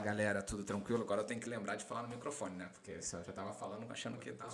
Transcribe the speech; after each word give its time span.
Fala 0.00 0.12
galera, 0.12 0.42
tudo 0.42 0.64
tranquilo? 0.64 1.02
Agora 1.02 1.20
eu 1.20 1.26
tenho 1.26 1.38
que 1.38 1.48
lembrar 1.48 1.76
de 1.76 1.84
falar 1.84 2.04
no 2.04 2.08
microfone, 2.08 2.56
né? 2.56 2.70
Porque 2.72 2.92
eu 2.92 3.02
já 3.02 3.32
tava 3.34 3.52
falando 3.52 3.86
achando 3.92 4.16
que 4.16 4.32
tava. 4.32 4.50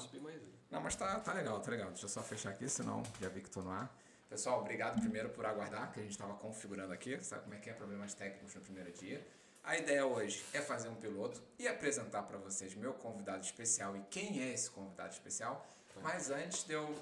Não, 0.68 0.80
mas 0.80 0.96
tá, 0.96 1.20
tá 1.20 1.32
legal, 1.32 1.60
tá 1.60 1.70
legal. 1.70 1.88
Deixa 1.90 2.06
eu 2.06 2.08
só 2.08 2.20
fechar 2.20 2.50
aqui, 2.50 2.68
senão 2.68 3.00
já 3.20 3.28
vi 3.28 3.40
que 3.40 3.48
tô 3.48 3.62
no 3.62 3.70
ar. 3.70 3.88
Pessoal, 4.28 4.58
obrigado 4.60 5.00
primeiro 5.00 5.28
por 5.28 5.46
aguardar, 5.46 5.92
que 5.92 6.00
a 6.00 6.02
gente 6.02 6.10
estava 6.10 6.34
configurando 6.34 6.92
aqui. 6.92 7.22
Sabe 7.22 7.44
como 7.44 7.54
é 7.54 7.58
que 7.58 7.70
é? 7.70 7.74
Problemas 7.74 8.12
técnicos 8.12 8.56
no 8.56 8.60
primeiro 8.60 8.90
dia. 8.90 9.24
A 9.62 9.76
ideia 9.76 10.04
hoje 10.04 10.44
é 10.52 10.60
fazer 10.60 10.88
um 10.88 10.96
piloto 10.96 11.40
e 11.60 11.68
apresentar 11.68 12.24
para 12.24 12.38
vocês 12.38 12.74
meu 12.74 12.94
convidado 12.94 13.44
especial 13.44 13.96
e 13.96 14.02
quem 14.10 14.42
é 14.42 14.52
esse 14.52 14.68
convidado 14.68 15.12
especial. 15.12 15.64
Mas 16.02 16.28
antes 16.28 16.64
de 16.64 16.72
eu. 16.72 16.92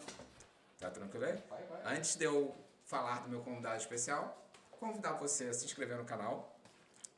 Tá 0.79 0.91
tranquilo 0.91 1.25
aí? 1.25 1.43
Vai, 1.49 1.63
vai. 1.63 1.97
Antes 1.97 2.15
de 2.15 2.27
eu 2.27 2.55
falar 2.85 3.23
do 3.23 3.31
meu 3.31 3.41
convidado 3.41 3.79
especial, 3.79 4.47
convidar 4.71 5.13
você 5.15 5.47
a 5.47 5.55
se 5.55 5.65
inscrever 5.65 5.97
no 5.97 6.05
canal, 6.05 6.54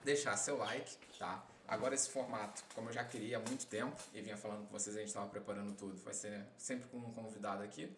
deixar 0.05 0.37
seu 0.37 0.57
like, 0.59 0.97
tá? 1.19 1.45
Agora 1.69 1.95
esse 1.95 2.09
formato, 2.11 2.63
como 2.75 2.91
eu 2.91 2.93
já 2.93 3.05
queria 3.05 3.39
há 3.39 3.41
muito 3.41 3.67
tempo 3.67 4.01
e 4.15 4.21
vinha 4.21 4.37
falando 4.37 4.67
com 4.67 4.79
vocês, 4.79 4.95
a 4.95 5.01
gente 5.01 5.09
estava 5.09 5.27
preparando 5.29 5.75
tudo, 5.75 5.97
vai 6.03 6.15
ser 6.15 6.47
sempre 6.57 6.89
com 6.89 6.99
um 6.99 7.13
convidado 7.13 7.63
aqui. 7.63 7.93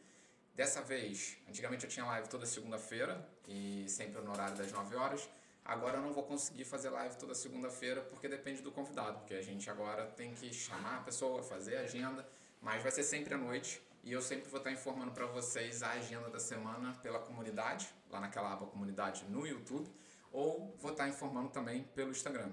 Dessa 0.55 0.81
vez, 0.81 1.37
antigamente 1.47 1.85
eu 1.85 1.91
tinha 1.91 2.05
live 2.07 2.29
toda 2.29 2.47
segunda-feira 2.47 3.29
e 3.47 3.85
sempre 3.89 4.23
no 4.23 4.33
horário 4.33 4.57
das 4.57 4.73
9 4.73 4.97
horas. 4.97 5.29
Agora 5.65 5.99
eu 5.99 6.03
não 6.03 6.13
vou 6.15 6.25
conseguir 6.25 6.65
fazer 6.65 6.89
live 6.89 7.15
toda 7.17 7.35
segunda-feira 7.35 8.01
porque 8.01 8.27
depende 8.27 8.63
do 8.63 8.73
convidado, 8.73 9.19
porque 9.19 9.35
a 9.35 9.43
gente 9.43 9.69
agora 9.69 10.07
tem 10.07 10.35
que 10.35 10.53
chamar 10.53 10.97
a 10.97 11.01
pessoa, 11.03 11.43
fazer 11.43 11.77
a 11.77 11.81
agenda, 11.83 12.27
mas 12.63 12.83
vai 12.83 12.91
ser 12.91 13.03
sempre 13.03 13.35
à 13.35 13.39
noite 13.39 13.83
e 14.03 14.13
eu 14.13 14.23
sempre 14.23 14.49
vou 14.49 14.59
estar 14.59 14.73
informando 14.73 15.13
para 15.13 15.27
vocês 15.27 15.83
a 15.83 15.91
agenda 15.91 16.31
da 16.31 16.41
semana 16.41 16.95
pela 17.03 17.19
comunidade, 17.19 17.87
lá 18.11 18.19
naquela 18.19 18.51
aba 18.51 18.67
comunidade 18.67 19.27
no 19.27 19.47
YouTube 19.47 19.89
ou 20.33 20.75
vou 20.79 20.93
estar 20.93 21.09
informando 21.09 21.49
também 21.49 21.83
pelo 21.95 22.11
Instagram. 22.11 22.51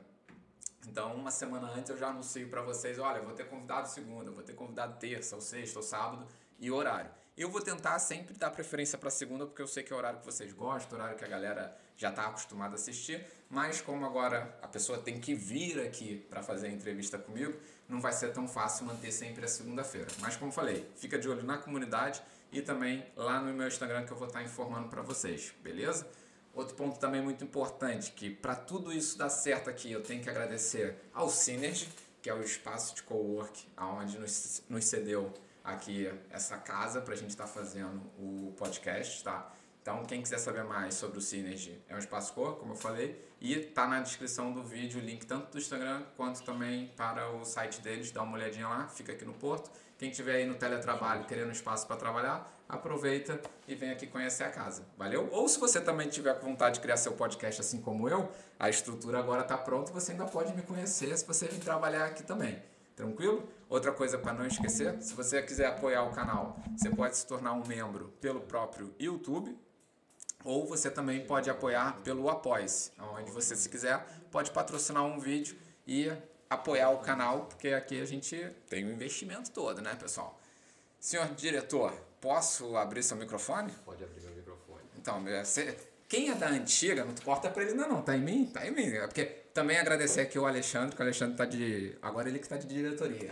Então, 0.87 1.15
uma 1.15 1.31
semana 1.31 1.67
antes 1.71 1.89
eu 1.89 1.97
já 1.97 2.09
anuncio 2.09 2.47
para 2.47 2.61
vocês, 2.61 2.99
olha, 2.99 3.21
vou 3.21 3.33
ter 3.33 3.47
convidado 3.47 3.89
segunda, 3.89 4.31
vou 4.31 4.43
ter 4.43 4.53
convidado 4.53 4.99
terça, 4.99 5.35
ou 5.35 5.41
sexta, 5.41 5.79
ou 5.79 5.83
sábado 5.83 6.27
e 6.59 6.71
horário. 6.71 7.09
Eu 7.37 7.49
vou 7.49 7.61
tentar 7.61 7.99
sempre 7.99 8.33
dar 8.35 8.49
preferência 8.49 8.97
para 8.97 9.09
segunda, 9.09 9.45
porque 9.45 9.61
eu 9.61 9.67
sei 9.67 9.83
que 9.83 9.91
é 9.91 9.95
o 9.95 9.99
horário 9.99 10.19
que 10.19 10.25
vocês 10.25 10.53
gostam, 10.53 10.97
horário 10.97 11.17
que 11.17 11.25
a 11.25 11.27
galera 11.27 11.77
já 11.97 12.09
está 12.09 12.27
acostumada 12.27 12.73
a 12.73 12.75
assistir, 12.75 13.25
mas 13.49 13.81
como 13.81 14.05
agora 14.05 14.57
a 14.61 14.67
pessoa 14.67 14.97
tem 14.97 15.19
que 15.19 15.33
vir 15.33 15.81
aqui 15.81 16.25
para 16.29 16.41
fazer 16.41 16.67
a 16.67 16.69
entrevista 16.69 17.17
comigo, 17.17 17.53
não 17.89 17.99
vai 17.99 18.13
ser 18.13 18.31
tão 18.31 18.47
fácil 18.47 18.85
manter 18.85 19.11
sempre 19.11 19.43
a 19.43 19.47
segunda-feira. 19.47 20.07
Mas 20.19 20.37
como 20.37 20.51
falei, 20.51 20.89
fica 20.95 21.19
de 21.19 21.27
olho 21.27 21.43
na 21.43 21.57
comunidade 21.57 22.21
e 22.51 22.61
também 22.61 23.05
lá 23.17 23.41
no 23.41 23.53
meu 23.53 23.67
Instagram 23.67 24.05
que 24.05 24.13
eu 24.13 24.17
vou 24.17 24.27
estar 24.27 24.41
informando 24.41 24.87
para 24.87 25.01
vocês, 25.01 25.53
beleza? 25.61 26.07
Outro 26.55 26.73
ponto 26.75 26.97
também 26.97 27.21
muito 27.21 27.43
importante, 27.43 28.13
que 28.13 28.29
para 28.29 28.55
tudo 28.55 28.93
isso 28.93 29.17
dar 29.17 29.29
certo 29.29 29.69
aqui, 29.69 29.91
eu 29.91 30.01
tenho 30.01 30.23
que 30.23 30.29
agradecer 30.29 30.95
ao 31.13 31.29
Synergy, 31.29 31.89
que 32.21 32.29
é 32.29 32.33
o 32.33 32.41
espaço 32.41 32.95
de 32.95 33.03
cowork, 33.03 33.67
aonde 33.75 34.17
nos, 34.17 34.63
nos 34.69 34.85
cedeu 34.85 35.33
aqui 35.61 36.09
essa 36.29 36.57
casa 36.57 37.01
para 37.01 37.13
a 37.13 37.17
gente 37.17 37.31
estar 37.31 37.43
tá 37.43 37.49
fazendo 37.49 38.01
o 38.17 38.53
podcast, 38.57 39.21
tá? 39.21 39.51
Então, 39.85 40.03
quem 40.03 40.19
quiser 40.19 40.39
saber 40.39 40.63
mais 40.63 40.95
sobre 40.95 41.19
o 41.19 41.21
Synergy, 41.21 41.79
é 41.87 41.93
um 41.93 41.99
espaço 41.99 42.33
cor, 42.33 42.55
como 42.55 42.71
eu 42.71 42.75
falei, 42.75 43.23
e 43.39 43.55
tá 43.57 43.85
na 43.87 44.01
descrição 44.01 44.51
do 44.51 44.63
vídeo 44.63 44.99
o 44.99 45.03
link 45.03 45.27
tanto 45.27 45.51
do 45.51 45.59
Instagram 45.59 46.01
quanto 46.17 46.41
também 46.41 46.91
para 46.97 47.29
o 47.29 47.45
site 47.45 47.81
deles, 47.81 48.09
dá 48.09 48.23
uma 48.23 48.35
olhadinha 48.35 48.67
lá, 48.67 48.87
fica 48.87 49.11
aqui 49.11 49.23
no 49.23 49.33
Porto. 49.33 49.69
Quem 49.99 50.09
estiver 50.09 50.37
aí 50.37 50.45
no 50.47 50.55
teletrabalho 50.55 51.25
querendo 51.25 51.51
espaço 51.51 51.85
para 51.85 51.97
trabalhar, 51.97 52.51
aproveita 52.67 53.39
e 53.67 53.75
vem 53.75 53.91
aqui 53.91 54.07
conhecer 54.07 54.45
a 54.45 54.49
casa. 54.49 54.87
Valeu? 54.97 55.29
Ou 55.31 55.47
se 55.47 55.59
você 55.59 55.79
também 55.79 56.09
tiver 56.09 56.33
com 56.39 56.47
vontade 56.47 56.77
de 56.77 56.81
criar 56.81 56.97
seu 56.97 57.11
podcast 57.11 57.61
assim 57.61 57.79
como 57.79 58.09
eu, 58.09 58.31
a 58.59 58.67
estrutura 58.67 59.19
agora 59.19 59.43
está 59.43 59.55
pronta, 59.55 59.91
você 59.91 60.13
ainda 60.13 60.25
pode 60.25 60.51
me 60.55 60.63
conhecer 60.63 61.15
se 61.15 61.27
você 61.27 61.47
vir 61.47 61.59
trabalhar 61.59 62.05
aqui 62.05 62.23
também. 62.23 62.59
Tranquilo? 62.95 63.47
Outra 63.69 63.91
coisa 63.91 64.17
para 64.17 64.33
não 64.33 64.47
esquecer, 64.47 64.99
se 64.99 65.13
você 65.13 65.43
quiser 65.43 65.67
apoiar 65.67 66.01
o 66.05 66.11
canal, 66.11 66.57
você 66.75 66.89
pode 66.89 67.15
se 67.17 67.27
tornar 67.27 67.53
um 67.53 67.63
membro 67.67 68.11
pelo 68.19 68.39
próprio 68.39 68.95
YouTube, 68.97 69.55
ou 70.45 70.65
você 70.65 70.91
também 70.91 71.25
pode 71.25 71.49
apoiar 71.49 71.99
pelo 72.03 72.29
Apoia-se, 72.29 72.91
onde 72.99 73.31
você, 73.31 73.55
se 73.55 73.67
quiser, 73.67 74.05
pode 74.31 74.51
patrocinar 74.51 75.03
um 75.03 75.19
vídeo 75.19 75.57
e 75.87 76.09
apoiar 76.49 76.91
o 76.91 76.99
canal, 76.99 77.47
porque 77.47 77.69
aqui 77.69 77.99
a 77.99 78.05
gente 78.05 78.37
tem 78.69 78.85
o 78.85 78.87
um 78.87 78.91
investimento 78.91 79.51
todo, 79.51 79.81
né, 79.81 79.95
pessoal? 79.95 80.39
Senhor 80.99 81.27
diretor, 81.33 81.91
posso 82.21 82.77
abrir 82.77 83.03
seu 83.03 83.17
microfone? 83.17 83.71
Pode 83.83 84.03
abrir 84.03 84.21
meu 84.21 84.35
microfone. 84.35 84.83
Então, 84.95 85.23
você, 85.23 85.77
quem 86.15 86.29
é 86.29 86.35
da 86.35 86.47
antiga, 86.47 87.03
não 87.03 87.13
corta 87.25 87.49
para 87.49 87.63
ele 87.63 87.71
ainda 87.71 87.87
não, 87.87 88.01
tá 88.01 88.15
em 88.15 88.21
mim? 88.21 88.45
Tá 88.45 88.65
em 88.65 88.71
mim. 88.71 88.87
É 88.87 89.05
porque 89.05 89.25
também 89.53 89.77
agradecer 89.77 90.21
aqui 90.21 90.39
o 90.39 90.45
Alexandre, 90.45 90.95
que 90.95 91.01
o 91.01 91.03
Alexandre 91.03 91.35
tá 91.35 91.43
de. 91.43 91.93
Agora 92.01 92.29
ele 92.29 92.39
que 92.39 92.47
tá 92.47 92.55
de 92.55 92.65
diretoria. 92.65 93.31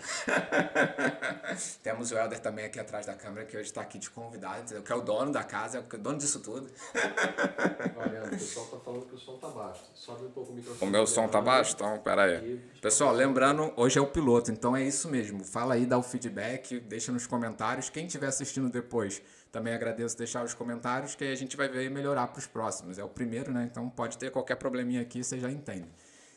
Temos 1.81 2.11
o 2.11 2.17
Helder 2.17 2.39
também 2.39 2.65
aqui 2.65 2.81
atrás 2.81 3.05
da 3.05 3.13
câmera, 3.13 3.45
que 3.45 3.55
hoje 3.55 3.67
está 3.67 3.79
aqui 3.79 3.97
de 3.97 4.09
convidado, 4.09 4.81
que 4.81 4.91
é 4.91 4.95
o 4.95 5.01
dono 5.01 5.31
da 5.31 5.43
casa, 5.43 5.77
é 5.77 5.81
o 5.81 5.97
dono 5.97 6.17
disso 6.17 6.41
tudo. 6.41 6.69
Olha, 7.95 8.25
o 8.25 8.29
pessoal 8.29 8.65
tá 8.67 8.77
falando 8.83 9.05
que 9.05 9.15
o 9.15 9.17
som 9.17 9.37
tá 9.37 9.47
baixo. 9.47 9.81
Sobe 9.93 10.25
um 10.25 10.31
pouco 10.31 10.51
o 10.51 10.55
microfone. 10.55 10.89
O 10.89 10.91
meu 10.91 11.07
som 11.07 11.27
tá 11.29 11.39
baixo? 11.39 11.73
Então, 11.75 11.97
pera 11.99 12.23
aí. 12.23 12.61
Pessoal, 12.81 13.13
lembrando, 13.13 13.71
hoje 13.77 13.97
é 13.97 14.01
o 14.01 14.07
piloto, 14.07 14.51
então 14.51 14.75
é 14.75 14.83
isso 14.83 15.09
mesmo. 15.09 15.43
Fala 15.43 15.75
aí, 15.75 15.85
dá 15.85 15.97
o 15.97 16.03
feedback, 16.03 16.81
deixa 16.81 17.13
nos 17.13 17.25
comentários. 17.25 17.89
Quem 17.89 18.07
estiver 18.07 18.27
assistindo 18.27 18.69
depois 18.69 19.21
também 19.53 19.71
agradeço 19.71 20.17
deixar 20.17 20.43
os 20.43 20.55
comentários 20.55 21.13
que 21.13 21.23
a 21.23 21.35
gente 21.35 21.55
vai 21.55 21.69
ver 21.69 21.85
e 21.85 21.89
melhorar 21.89 22.25
para 22.25 22.39
os 22.39 22.47
próximos. 22.47 22.97
É 22.97 23.03
o 23.03 23.07
primeiro, 23.07 23.51
né? 23.51 23.69
Então 23.71 23.87
pode 23.87 24.17
ter 24.17 24.31
qualquer 24.31 24.55
probleminha 24.55 24.99
aqui, 24.99 25.23
você 25.23 25.39
já 25.39 25.49
entende. 25.49 25.87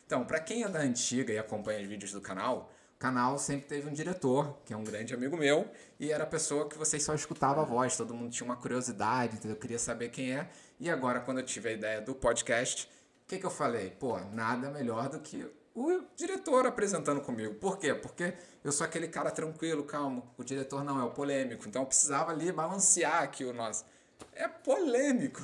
Então, 0.05 0.23
para 0.23 0.39
quem 0.39 0.63
é 0.63 0.69
da 0.69 0.81
antiga 0.81 1.33
e 1.33 1.39
acompanha 1.39 1.81
os 1.81 1.87
vídeos 1.87 2.11
do 2.11 2.21
canal, 2.21 2.71
o 2.95 2.99
canal 2.99 3.39
sempre 3.39 3.65
teve 3.65 3.89
um 3.89 3.91
diretor, 3.91 4.59
que 4.63 4.71
é 4.71 4.77
um 4.77 4.83
grande 4.83 5.15
amigo 5.15 5.35
meu, 5.35 5.67
e 5.99 6.11
era 6.11 6.25
a 6.25 6.27
pessoa 6.27 6.69
que 6.69 6.77
vocês 6.77 7.01
só 7.01 7.15
escutavam 7.15 7.63
a 7.63 7.65
voz, 7.65 7.97
todo 7.97 8.13
mundo 8.13 8.29
tinha 8.29 8.45
uma 8.45 8.55
curiosidade, 8.55 9.37
entendeu? 9.37 9.55
Eu 9.55 9.59
queria 9.59 9.79
saber 9.79 10.09
quem 10.09 10.35
é. 10.35 10.47
E 10.79 10.87
agora, 10.87 11.19
quando 11.19 11.39
eu 11.39 11.43
tive 11.43 11.69
a 11.69 11.71
ideia 11.71 11.99
do 11.99 12.13
podcast, 12.13 12.87
o 13.23 13.27
que, 13.27 13.39
que 13.39 13.45
eu 13.47 13.49
falei? 13.49 13.89
Pô, 13.99 14.19
nada 14.31 14.69
melhor 14.69 15.09
do 15.09 15.19
que 15.19 15.43
o 15.77 16.03
diretor 16.15 16.65
apresentando 16.65 17.21
comigo. 17.21 17.53
Por 17.53 17.77
quê? 17.77 17.93
Porque 17.93 18.33
eu 18.63 18.71
sou 18.71 18.83
aquele 18.83 19.07
cara 19.07 19.29
tranquilo, 19.29 19.83
calmo. 19.83 20.27
O 20.35 20.43
diretor 20.43 20.83
não, 20.83 20.99
é 20.99 21.03
o 21.03 21.11
polêmico. 21.11 21.67
Então 21.67 21.83
eu 21.83 21.85
precisava 21.85 22.31
ali 22.31 22.51
balancear 22.51 23.21
aqui 23.21 23.45
o 23.45 23.53
nosso. 23.53 23.85
É 24.33 24.47
polêmico. 24.47 25.39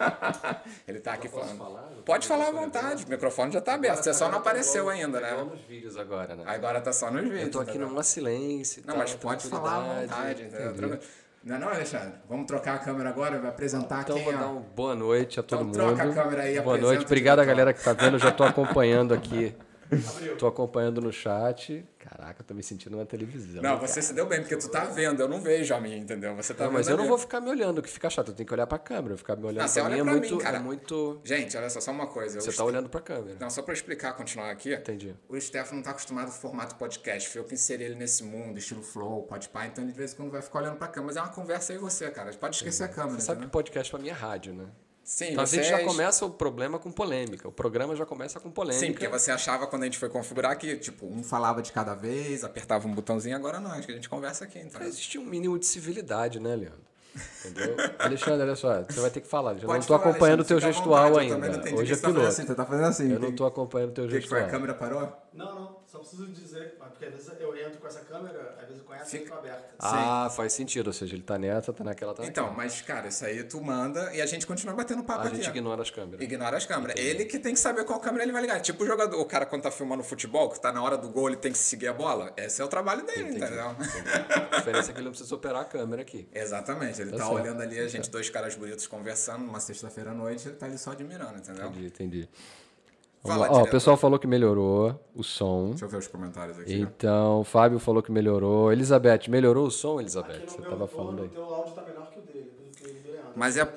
Ele 0.88 0.98
tá 0.98 1.12
aqui 1.12 1.28
falando. 1.28 1.58
Falar? 1.58 1.82
Pode 2.06 2.26
falar 2.26 2.48
à 2.48 2.52
vontade, 2.52 3.04
o 3.04 3.08
microfone 3.08 3.52
já 3.52 3.60
tá 3.60 3.74
aberto. 3.74 4.02
Você 4.02 4.14
só 4.14 4.30
não 4.30 4.38
apareceu 4.38 4.88
ainda, 4.88 5.20
né? 5.20 5.42
nos 5.42 5.60
vídeos 5.60 5.98
agora, 5.98 6.34
né? 6.34 6.44
Agora 6.46 6.80
tá 6.80 6.92
só 6.92 7.10
nos 7.10 7.22
vídeos. 7.22 7.42
Eu 7.42 7.50
tô 7.50 7.60
aqui 7.60 7.76
numa 7.76 8.02
silêncio. 8.02 8.82
Não, 8.86 8.96
mas 8.96 9.14
pode 9.14 9.46
falar 9.46 9.76
à 9.76 10.00
vontade. 10.00 10.48
Não 11.42 11.56
é 11.56 11.58
não, 11.58 11.68
Alexandre? 11.68 12.12
Vamos 12.28 12.46
trocar 12.46 12.74
a 12.74 12.78
câmera 12.78 13.08
agora, 13.08 13.38
vai 13.38 13.48
apresentar 13.48 14.02
então, 14.02 14.14
quem 14.14 14.24
vou 14.24 14.34
é. 14.34 14.36
dar 14.36 14.48
uma 14.48 14.60
boa 14.60 14.94
noite 14.94 15.40
a 15.40 15.42
todo 15.42 15.68
então, 15.68 15.86
mundo. 15.86 15.96
troca 15.96 16.10
a 16.10 16.14
câmera 16.14 16.42
aí, 16.42 16.60
Boa 16.60 16.76
noite, 16.76 17.04
obrigado 17.06 17.38
a 17.38 17.44
galera 17.44 17.72
que 17.72 17.82
tá 17.82 17.94
vendo, 17.94 18.16
eu 18.16 18.18
já 18.18 18.30
tô 18.30 18.44
acompanhando 18.44 19.14
aqui. 19.14 19.54
Tô 20.38 20.46
acompanhando 20.46 21.00
no 21.00 21.12
chat. 21.12 21.84
Caraca, 21.98 22.42
tô 22.42 22.54
me 22.54 22.62
sentindo 22.62 22.96
na 22.96 23.04
televisão. 23.04 23.62
Não, 23.62 23.78
você 23.78 23.94
cara. 23.94 24.02
se 24.02 24.14
deu 24.14 24.26
bem, 24.26 24.40
porque 24.40 24.56
tu 24.56 24.68
tá 24.70 24.84
vendo, 24.84 25.20
eu 25.20 25.28
não 25.28 25.40
vejo 25.40 25.74
a 25.74 25.80
mim, 25.80 25.98
entendeu? 25.98 26.34
Você 26.34 26.54
tá 26.54 26.64
não, 26.64 26.72
mas 26.72 26.88
eu 26.88 26.96
não 26.96 27.06
vou 27.06 27.18
ficar 27.18 27.40
me 27.40 27.50
olhando, 27.50 27.82
que 27.82 27.90
fica 27.90 28.08
chato. 28.08 28.28
Eu 28.28 28.34
tenho 28.34 28.46
que 28.46 28.54
olhar 28.54 28.66
pra 28.66 28.78
câmera. 28.78 29.16
Ficar 29.16 29.36
me 29.36 29.44
olhando 29.44 29.66
não, 29.66 29.72
pra 29.72 29.90
mim 29.90 29.98
é, 29.98 30.02
muito, 30.02 30.36
mim, 30.36 30.42
é 30.42 30.58
muito. 30.58 31.20
Gente, 31.22 31.56
olha 31.56 31.68
só, 31.68 31.80
só 31.80 31.90
uma 31.90 32.06
coisa. 32.06 32.40
Você 32.40 32.52
tá 32.52 32.64
olhando 32.64 32.88
pra 32.88 33.00
câmera. 33.00 33.36
Não, 33.38 33.50
só 33.50 33.62
pra 33.62 33.74
explicar, 33.74 34.14
continuar 34.14 34.50
aqui. 34.50 34.72
Entendi. 34.72 35.14
O 35.28 35.38
Stefano 35.38 35.76
não 35.76 35.82
tá 35.82 35.90
acostumado 35.90 36.26
ao 36.26 36.32
formato 36.32 36.76
podcast. 36.76 37.28
Foi 37.28 37.40
eu 37.42 37.44
que 37.44 37.54
inseri 37.54 37.84
ele 37.84 37.96
nesse 37.96 38.24
mundo, 38.24 38.58
estilo 38.58 38.82
flow, 38.82 39.24
podpar. 39.24 39.66
Então 39.66 39.84
ele 39.84 39.92
de 39.92 39.98
vez 39.98 40.12
em 40.12 40.16
quando 40.16 40.30
vai 40.30 40.40
ficar 40.40 40.60
olhando 40.60 40.76
pra 40.76 40.88
câmera. 40.88 41.06
Mas 41.08 41.16
é 41.16 41.20
uma 41.20 41.32
conversa 41.32 41.72
aí 41.72 41.78
você, 41.78 42.10
cara. 42.10 42.32
Pode 42.32 42.56
esquecer 42.56 42.84
Entendi. 42.84 42.98
a 42.98 43.02
câmera. 43.02 43.20
Você 43.20 43.26
sabe 43.26 43.42
que 43.42 43.48
podcast 43.48 43.90
pra 43.90 44.00
mim 44.00 44.08
é 44.08 44.12
rádio, 44.12 44.54
né? 44.54 44.66
Sim, 45.10 45.32
então 45.32 45.42
a 45.42 45.46
gente 45.46 45.66
já 45.66 45.84
começa 45.84 46.24
o 46.24 46.30
problema 46.30 46.78
com 46.78 46.92
polêmica. 46.92 47.48
O 47.48 47.50
programa 47.50 47.96
já 47.96 48.06
começa 48.06 48.38
com 48.38 48.48
polêmica. 48.48 48.86
Sim, 48.86 48.92
porque 48.92 49.08
você 49.08 49.32
achava 49.32 49.66
quando 49.66 49.82
a 49.82 49.86
gente 49.86 49.98
foi 49.98 50.08
configurar 50.08 50.56
que, 50.56 50.76
tipo, 50.76 51.04
um 51.04 51.24
falava 51.24 51.60
de 51.60 51.72
cada 51.72 51.96
vez, 51.96 52.44
apertava 52.44 52.86
um 52.86 52.94
botãozinho, 52.94 53.34
agora 53.34 53.58
não, 53.58 53.72
acho 53.72 53.86
que 53.86 53.92
a 53.92 53.96
gente 53.96 54.08
conversa 54.08 54.44
aqui. 54.44 54.60
Então. 54.60 54.80
Existe 54.82 55.18
um 55.18 55.24
mínimo 55.24 55.58
de 55.58 55.66
civilidade, 55.66 56.38
né, 56.38 56.54
Leandro? 56.54 56.78
Entendeu? 57.44 57.74
Alexandre, 57.98 58.42
olha 58.42 58.54
só, 58.54 58.84
você 58.84 59.00
vai 59.00 59.10
ter 59.10 59.20
que 59.20 59.26
falar. 59.26 59.54
Eu 59.54 59.62
Pode 59.62 59.66
não 59.66 59.78
estou 59.80 59.96
acompanhando 59.96 60.40
o 60.42 60.44
teu 60.44 60.60
gestual 60.60 61.08
vontade, 61.08 61.32
ainda. 61.32 61.74
Hoje 61.74 61.92
é 61.92 61.96
piloto. 61.96 62.26
Assim, 62.28 62.46
você 62.46 62.54
tá 62.54 62.64
fazendo 62.64 62.86
assim. 62.86 63.10
Eu 63.10 63.18
não 63.18 63.30
estou 63.30 63.48
acompanhando 63.48 63.90
o 63.90 63.94
teu 63.94 64.08
gestual. 64.08 64.22
Que 64.22 64.28
foi? 64.28 64.48
A 64.48 64.48
câmera 64.48 64.74
parou? 64.74 65.12
Não, 65.34 65.54
não. 65.56 65.79
Só 65.90 65.98
preciso 65.98 66.28
dizer, 66.28 66.76
porque 66.78 67.04
às 67.04 67.12
vezes 67.12 67.32
eu 67.40 67.56
entro 67.56 67.80
com 67.80 67.86
essa 67.88 67.98
câmera, 68.00 68.54
às 68.60 68.68
vezes 68.68 68.78
eu 68.78 68.84
conheço 68.84 69.10
Fica... 69.10 69.34
aberta. 69.34 69.74
Ah, 69.76 70.28
Sim. 70.30 70.36
faz 70.36 70.52
sentido. 70.52 70.86
Ou 70.86 70.92
seja, 70.92 71.16
ele 71.16 71.22
tá 71.24 71.36
nessa, 71.36 71.72
tá 71.72 71.82
naquela, 71.82 72.14
tá 72.14 72.24
Então, 72.24 72.52
mas, 72.52 72.80
cara, 72.80 73.08
isso 73.08 73.24
aí 73.24 73.42
tu 73.42 73.60
manda 73.60 74.14
e 74.14 74.22
a 74.22 74.26
gente 74.26 74.46
continua 74.46 74.72
batendo 74.76 75.02
papo 75.02 75.22
a 75.22 75.24
aqui. 75.24 75.32
A 75.32 75.36
gente 75.38 75.48
ignora 75.48 75.82
as 75.82 75.90
câmeras. 75.90 76.20
Ignora 76.20 76.56
as 76.56 76.64
câmeras. 76.64 76.94
Entendi. 76.94 77.08
Ele 77.08 77.24
que 77.24 77.40
tem 77.40 77.54
que 77.54 77.58
saber 77.58 77.84
qual 77.84 77.98
câmera 77.98 78.22
ele 78.22 78.30
vai 78.30 78.40
ligar. 78.40 78.60
Tipo 78.60 78.84
o 78.84 78.86
jogador, 78.86 79.20
o 79.20 79.24
cara 79.24 79.44
quando 79.44 79.62
tá 79.62 79.70
filmando 79.72 80.04
futebol, 80.04 80.48
que 80.48 80.60
tá 80.60 80.72
na 80.72 80.80
hora 80.80 80.96
do 80.96 81.08
gol, 81.08 81.26
ele 81.26 81.36
tem 81.36 81.50
que 81.50 81.58
seguir 81.58 81.88
a 81.88 81.92
bola. 81.92 82.32
Esse 82.36 82.62
é 82.62 82.64
o 82.64 82.68
trabalho 82.68 83.04
dele, 83.04 83.22
Entendi. 83.22 83.44
entendeu? 83.44 83.72
Entendi. 83.72 84.10
A 84.52 84.56
diferença 84.58 84.90
é 84.90 84.92
que 84.92 84.98
ele 85.00 85.06
não 85.06 85.12
precisa 85.12 85.34
operar 85.34 85.62
a 85.62 85.64
câmera 85.64 86.02
aqui. 86.02 86.28
Exatamente. 86.32 87.00
Ele 87.00 87.10
tá, 87.10 87.18
tá 87.18 87.30
olhando 87.30 87.62
ali, 87.62 87.78
a 87.80 87.88
gente, 87.88 88.08
dois 88.10 88.30
caras 88.30 88.54
bonitos 88.54 88.86
conversando, 88.86 89.44
numa 89.44 89.58
sexta-feira 89.58 90.12
à 90.12 90.14
noite, 90.14 90.46
ele 90.46 90.56
tá 90.56 90.66
ali 90.66 90.78
só 90.78 90.92
admirando, 90.92 91.38
entendeu? 91.38 91.66
Entendi, 91.66 91.86
entendi. 91.86 92.28
Fala, 93.22 93.48
Ó, 93.50 93.62
o 93.62 93.70
pessoal 93.70 93.98
falou 93.98 94.18
que 94.18 94.26
melhorou 94.26 94.98
o 95.14 95.22
som. 95.22 95.70
Deixa 95.70 95.84
eu 95.84 95.88
ver 95.90 95.98
os 95.98 96.06
comentários 96.06 96.58
aqui. 96.58 96.74
Então, 96.74 97.40
o 97.40 97.44
Fábio 97.44 97.78
falou 97.78 98.02
que 98.02 98.10
melhorou. 98.10 98.72
Elizabeth, 98.72 99.28
melhorou 99.28 99.66
o 99.66 99.70
som, 99.70 100.00
Elizabeth? 100.00 100.36
Aqui 100.36 100.50
Você 100.52 100.56
no 100.56 100.62
meu, 100.62 100.70
tava 100.70 100.84
o 100.84 100.88
falando 100.88 101.22
aí. 101.22 101.28
O 101.28 101.30
teu 101.30 101.44
áudio 101.44 101.74
tá 101.74 101.82
melhor 101.82 102.10
que 102.10 102.18
o 102.18 102.22
dele. 102.22 102.50
Mas 103.36 103.58
é 103.58 103.68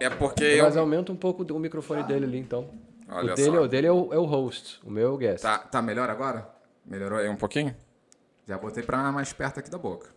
É 0.00 0.10
porque 0.10 0.42
eu... 0.42 0.64
Mas 0.64 0.76
aumenta 0.76 1.12
um 1.12 1.16
pouco 1.16 1.44
o 1.54 1.58
microfone 1.60 2.02
dele 2.02 2.26
ali, 2.26 2.38
então. 2.38 2.68
Olha 3.08 3.32
o 3.32 3.36
dele, 3.36 3.56
só. 3.56 3.62
o 3.62 3.68
dele 3.68 3.86
é, 3.86 3.92
o, 3.92 4.12
é 4.12 4.18
o 4.18 4.24
host, 4.24 4.80
o 4.84 4.90
meu 4.90 5.08
é 5.08 5.10
o 5.10 5.16
guest. 5.16 5.42
Tá, 5.42 5.58
tá 5.58 5.80
melhor 5.80 6.10
agora? 6.10 6.48
Melhorou 6.84 7.18
aí 7.18 7.28
um 7.28 7.36
pouquinho? 7.36 7.76
Já 8.48 8.58
botei 8.58 8.82
pra 8.82 9.12
mais 9.12 9.32
perto 9.32 9.60
aqui 9.60 9.70
da 9.70 9.78
boca. 9.78 10.08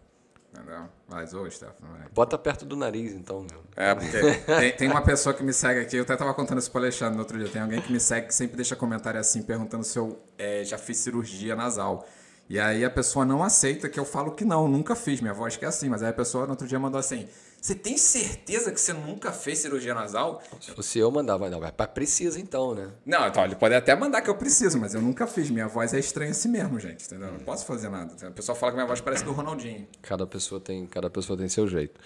Entendeu? 0.56 0.86
Mas, 1.08 1.34
ô, 1.34 1.50
Stefano, 1.50 1.92
vai. 1.92 2.08
Bota 2.14 2.38
perto 2.38 2.66
do 2.66 2.76
nariz, 2.76 3.12
então. 3.12 3.46
meu. 3.50 3.62
É, 3.76 3.94
porque 3.94 4.18
tem, 4.60 4.72
tem 4.72 4.90
uma 4.90 5.02
pessoa 5.02 5.34
que 5.36 5.44
me 5.44 5.52
segue 5.52 5.82
aqui, 5.82 5.98
eu 5.98 6.04
até 6.04 6.16
tava 6.16 6.34
contando 6.34 6.60
isso 6.60 6.72
pro 6.72 6.80
Alexandre 6.80 7.16
no 7.16 7.20
outro 7.20 7.38
dia. 7.38 7.50
Tem 7.50 7.62
alguém 7.62 7.82
que 7.82 7.92
me 7.92 8.00
segue 8.00 8.28
que 8.28 8.34
sempre 8.34 8.56
deixa 8.56 8.76
comentário 8.76 9.20
assim, 9.20 9.44
perguntando 9.44 9.84
se 9.84 10.00
eu 10.00 10.18
é, 10.38 10.64
já 10.64 10.78
fiz 10.78 10.98
cirurgia 10.98 11.56
nasal. 11.56 12.08
E 12.48 12.60
aí 12.60 12.86
a 12.86 12.90
pessoa 12.90 13.26
não 13.26 13.44
aceita 13.44 13.90
que 13.90 14.00
eu 14.00 14.06
falo 14.06 14.32
que 14.32 14.46
não, 14.46 14.68
nunca 14.68 14.96
fiz, 14.96 15.20
minha 15.20 15.34
voz 15.34 15.58
que 15.58 15.66
é 15.66 15.68
assim. 15.68 15.90
Mas 15.90 16.02
aí 16.02 16.10
a 16.10 16.14
pessoa 16.14 16.46
no 16.46 16.52
outro 16.52 16.68
dia 16.68 16.80
mandou 16.80 17.00
assim: 17.00 17.28
Você 17.66 17.74
tem 17.74 17.98
certeza 17.98 18.72
que 18.72 18.80
você 18.80 18.94
nunca 18.94 19.32
fez 19.32 19.58
cirurgia 19.58 19.96
nasal? 19.96 20.40
Se 20.62 20.70
fosse 20.70 21.00
eu, 21.00 21.10
mandava. 21.10 21.50
Não, 21.50 21.60
mas 21.60 21.72
precisa 21.96 22.40
então, 22.40 22.76
né? 22.76 22.92
Não, 23.04 23.28
então, 23.28 23.44
ele 23.44 23.56
pode 23.56 23.74
até 23.74 23.96
mandar 23.96 24.22
que 24.22 24.30
eu 24.30 24.36
preciso, 24.36 24.78
mas 24.78 24.94
eu 24.94 25.02
nunca 25.02 25.26
fiz. 25.26 25.50
Minha 25.50 25.68
voz 25.68 25.92
é 25.92 25.98
estranha 25.98 26.30
assim 26.30 26.48
mesmo, 26.48 26.80
gente, 26.80 27.04
entendeu? 27.08 27.32
Não 27.32 27.40
posso 27.40 27.66
fazer 27.66 27.90
nada. 27.90 28.14
A 28.28 28.30
pessoa 28.30 28.56
fala 28.56 28.72
que 28.72 28.76
minha 28.76 28.86
voz 28.86 29.02
parece 29.02 29.26
do 29.26 29.32
Ronaldinho. 29.32 29.88
Cada 30.04 30.28
pessoa 30.28 30.62
tem, 30.62 30.86
cada 30.86 31.10
pessoa 31.10 31.36
tem 31.36 31.50
seu 31.50 31.68
jeito. 31.68 32.00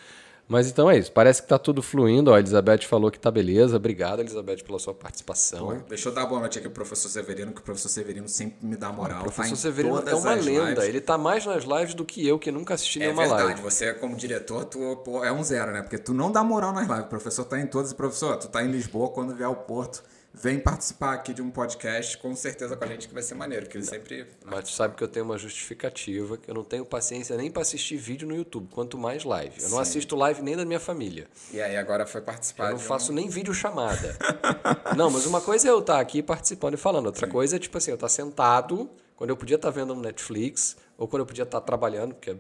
Mas 0.50 0.68
então 0.68 0.90
é 0.90 0.98
isso. 0.98 1.12
Parece 1.12 1.44
que 1.44 1.48
tá 1.48 1.60
tudo 1.60 1.80
fluindo. 1.80 2.32
Ó, 2.32 2.34
a 2.36 2.40
Elizabeth 2.40 2.80
falou 2.80 3.12
que 3.12 3.20
tá 3.20 3.30
beleza. 3.30 3.78
Obrigado, 3.78 4.20
Elizabeth, 4.22 4.64
pela 4.66 4.80
sua 4.80 4.96
participação. 4.96 5.84
Deixa 5.88 6.10
eu 6.10 6.14
dar 6.14 6.26
boa 6.26 6.40
noite 6.40 6.58
aqui 6.58 6.68
pro 6.68 6.84
professor 6.84 7.08
Severino, 7.08 7.52
que 7.54 7.62
o 7.62 7.64
professor 7.64 7.88
Severino 7.90 8.28
sempre 8.28 8.66
me 8.66 8.76
dá 8.76 8.92
moral. 8.92 9.20
O 9.22 9.26
tá 9.26 9.32
professor 9.32 9.54
em 9.54 9.56
Severino 9.56 10.04
é 10.08 10.16
uma 10.16 10.34
lenda. 10.34 10.70
lives. 10.72 10.84
Ele 10.86 11.02
tá 11.02 11.20
mais 11.20 11.46
nas 11.46 11.64
lives 11.66 11.94
do 11.94 12.04
que 12.04 12.28
eu, 12.28 12.40
que 12.40 12.52
nunca 12.52 12.74
assisti 12.74 12.98
É 12.98 13.04
nenhuma 13.04 13.22
verdade, 13.28 13.44
live. 13.44 13.62
você 13.62 13.94
como 13.94 14.16
diretor, 14.16 14.66
tu 14.66 14.80
pô, 15.06 15.24
é 15.24 15.32
um 15.32 15.44
zero, 15.44 15.72
né? 15.72 15.84
Porque 15.84 16.00
tu 16.00 16.16
não 16.16 16.32
dá 16.32 16.44
moral 16.44 16.74
nas 16.74 16.88
lives. 16.88 17.06
O 17.06 17.10
professor 17.10 17.46
tá 17.46 17.60
em 17.60 17.68
todas 17.68 17.92
e 17.92 17.96
professor, 17.96 18.36
tu 18.38 18.48
tá 18.48 18.64
em 18.64 18.72
Lisboa, 18.72 19.10
quando 19.10 19.36
vier 19.36 19.46
ao 19.48 19.56
Porto, 19.56 20.04
vem 20.34 20.60
participar 20.60 21.14
aqui 21.14 21.34
de 21.34 21.42
um 21.42 21.50
podcast, 21.50 22.18
com 22.18 22.36
certeza 22.36 22.76
com 22.78 22.84
a 22.84 22.88
gente 22.88 23.08
que 23.08 23.14
vai 23.14 23.24
ser 23.24 23.36
maneiro, 23.36 23.68
que 23.68 23.78
ele 23.78 23.84
sempre. 23.86 24.26
Mas 24.46 24.66
tu 24.66 24.72
sabe 24.72 24.96
que 24.96 25.04
eu 25.04 25.08
tenho 25.08 25.26
uma 25.26 25.38
justificativa, 25.38 26.38
que 26.38 26.50
eu 26.50 26.54
não 26.56 26.64
tenho 26.64 26.86
paciência 26.86 27.36
nem 27.36 27.52
pra 27.52 27.62
assistir 27.62 27.98
vídeo 27.98 28.28
no 28.28 28.36
YouTube, 28.36 28.70
quanto 28.72 28.98
mais 28.98 29.24
live. 29.24 29.62
Eu 29.62 29.70
não 29.70 29.80
assisto 29.80 30.16
live 30.16 30.42
nem 30.42 30.56
da 30.56 30.64
minha 30.66 30.80
família. 30.80 31.28
E 31.52 31.62
aí 31.62 31.76
agora 31.78 32.06
foi 32.06 32.22
participar 32.22 32.66
Eu 32.66 32.70
não 32.72 32.78
de 32.78 32.84
um- 32.84 32.88
faço 32.88 33.12
nem 33.12 33.28
vídeo 33.28 33.54
chamada. 33.54 34.18
não, 34.96 35.10
mas 35.10 35.26
uma 35.26 35.42
coisa 35.42 35.68
é 35.68 35.72
eu 35.72 35.80
estar 35.80 36.00
aqui 36.00 36.22
participando 36.24 36.76
e 36.76 36.78
falando, 36.78 37.08
outra 37.08 37.28
coisa 37.28 37.56
é 37.56 37.60
tipo 37.60 37.78
assim, 37.78 37.92
eu 37.92 37.96
estar 37.96 38.10
sentado, 38.10 38.90
quando 39.16 39.32
eu 39.32 39.38
podia 39.38 39.56
estar 39.58 39.70
vendo 39.72 39.94
no 39.94 40.02
Netflix, 40.02 40.78
ou 40.98 41.08
quando 41.08 41.22
eu 41.22 41.26
podia 41.26 41.44
estar 41.44 41.60
trabalhando, 41.62 42.14
porque 42.16 42.38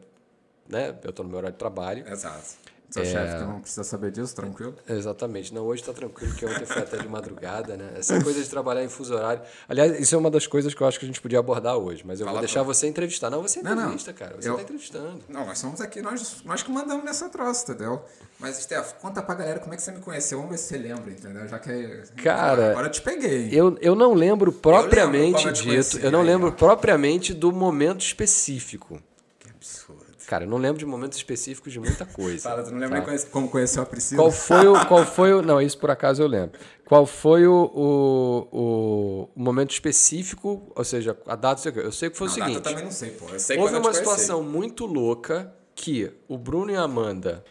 né, 0.67 0.95
eu 1.03 1.09
estou 1.09 1.23
no 1.25 1.29
meu 1.29 1.37
horário 1.39 1.53
de 1.53 1.59
trabalho. 1.59 2.07
Exato. 2.07 2.68
Seu 2.89 3.03
É. 3.03 3.05
chefe 3.05 3.37
que 3.37 3.43
não 3.43 3.59
precisa 3.61 3.83
saber 3.83 4.09
disso, 4.11 4.35
tranquilo? 4.35 4.73
Exatamente. 4.89 5.53
Não, 5.53 5.63
hoje 5.63 5.83
tá 5.83 5.93
tranquilo, 5.93 6.33
que 6.33 6.43
ontem 6.45 6.65
foi 6.65 6.81
até 6.81 6.97
de 6.97 7.07
madrugada, 7.07 7.77
né? 7.77 7.91
Essa 7.97 8.19
coisa 8.23 8.41
de 8.41 8.49
trabalhar 8.49 8.83
em 8.83 8.89
fuso 8.89 9.13
horário. 9.13 9.43
Aliás, 9.67 9.99
isso 9.99 10.15
é 10.15 10.17
uma 10.17 10.31
das 10.31 10.47
coisas 10.47 10.73
que 10.73 10.81
eu 10.81 10.87
acho 10.87 10.97
que 10.99 11.05
a 11.05 11.07
gente 11.07 11.21
podia 11.21 11.37
abordar 11.37 11.77
hoje, 11.77 12.01
mas 12.03 12.19
eu 12.19 12.25
Fala 12.25 12.37
vou 12.39 12.45
deixar 12.47 12.63
pra- 12.63 12.73
você 12.73 12.87
entrevistar. 12.87 13.29
Não, 13.29 13.43
você 13.43 13.61
Não, 13.61 13.75
não. 13.75 13.83
entrevista, 13.83 14.11
cara. 14.11 14.35
Você 14.39 14.49
Eu- 14.49 14.55
tá 14.55 14.63
entrevistando. 14.63 15.19
Não, 15.29 15.45
nós 15.45 15.59
somos 15.59 15.79
aqui, 15.81 16.01
nós, 16.01 16.37
nós 16.43 16.63
que 16.63 16.71
mandamos 16.71 17.05
nessa 17.05 17.29
troça, 17.29 17.71
entendeu? 17.71 18.01
Mas, 18.39 18.55
Steph, 18.57 18.93
conta 19.01 19.21
pra 19.21 19.35
galera 19.35 19.59
como 19.59 19.73
é 19.73 19.77
que 19.77 19.83
você 19.83 19.91
me 19.91 19.99
conheceu, 19.99 20.39
vamos 20.39 20.51
ver 20.53 20.57
se 20.57 20.69
você 20.69 20.77
lembra, 20.77 21.11
entendeu? 21.11 21.47
Já 21.47 21.59
que. 21.59 22.01
Cara, 22.23 22.71
Agora 22.71 22.87
eu 22.87 22.91
te 22.91 23.01
peguei. 23.01 23.49
Eu, 23.51 23.77
eu 23.81 23.93
não 23.93 24.13
lembro 24.15 24.51
propriamente 24.51 25.45
eu 25.45 25.51
dito, 25.53 25.65
conheci, 25.67 26.03
eu 26.03 26.11
não 26.11 26.21
lembro 26.23 26.51
propriamente 26.53 27.33
do 27.35 27.51
momento 27.51 28.01
específico. 28.01 28.99
Cara, 30.29 30.43
eu 30.43 30.47
não 30.47 30.57
lembro 30.59 30.77
de 30.77 30.85
momentos 30.85 31.17
específicos 31.17 31.73
de 31.73 31.79
muita 31.79 32.05
coisa. 32.05 32.47
Fala, 32.47 32.61
tu 32.61 32.69
não 32.69 32.77
lembra 32.77 32.89
tá? 32.89 32.95
nem 32.97 33.03
conhece- 33.05 33.25
como 33.25 33.49
conheceu 33.49 33.81
a 33.81 33.85
Priscila? 33.87 34.21
Qual 34.21 34.31
foi 34.31 34.67
o. 34.67 34.85
Qual 34.85 35.03
foi 35.03 35.33
o. 35.33 35.41
Não, 35.41 35.59
isso 35.59 35.75
por 35.79 35.89
acaso 35.89 36.21
eu 36.21 36.27
lembro. 36.27 36.59
Qual 36.85 37.07
foi 37.07 37.47
o, 37.47 37.51
o, 37.73 38.47
o- 38.51 39.29
o 39.35 39.41
momento 39.43 39.71
específico, 39.71 40.71
ou 40.75 40.83
seja, 40.83 41.17
a 41.25 41.35
data. 41.35 41.67
Eu 41.69 41.91
sei 41.91 42.11
que 42.11 42.17
foi 42.17 42.27
o 42.27 42.29
Não, 42.29 42.35
seguinte. 42.35 42.53
data 42.57 42.69
eu 42.69 42.73
também 42.73 42.85
não 42.85 42.91
sei, 42.91 43.09
pô. 43.09 43.25
Eu 43.27 43.39
sei 43.39 43.57
Houve 43.57 43.73
uma 43.75 43.91
situação 43.91 44.43
muito 44.43 44.85
louca 44.85 45.51
que 45.73 46.11
o 46.27 46.37
Bruno 46.37 46.69
e 46.71 46.75
a 46.75 46.81
Amanda 46.81 47.43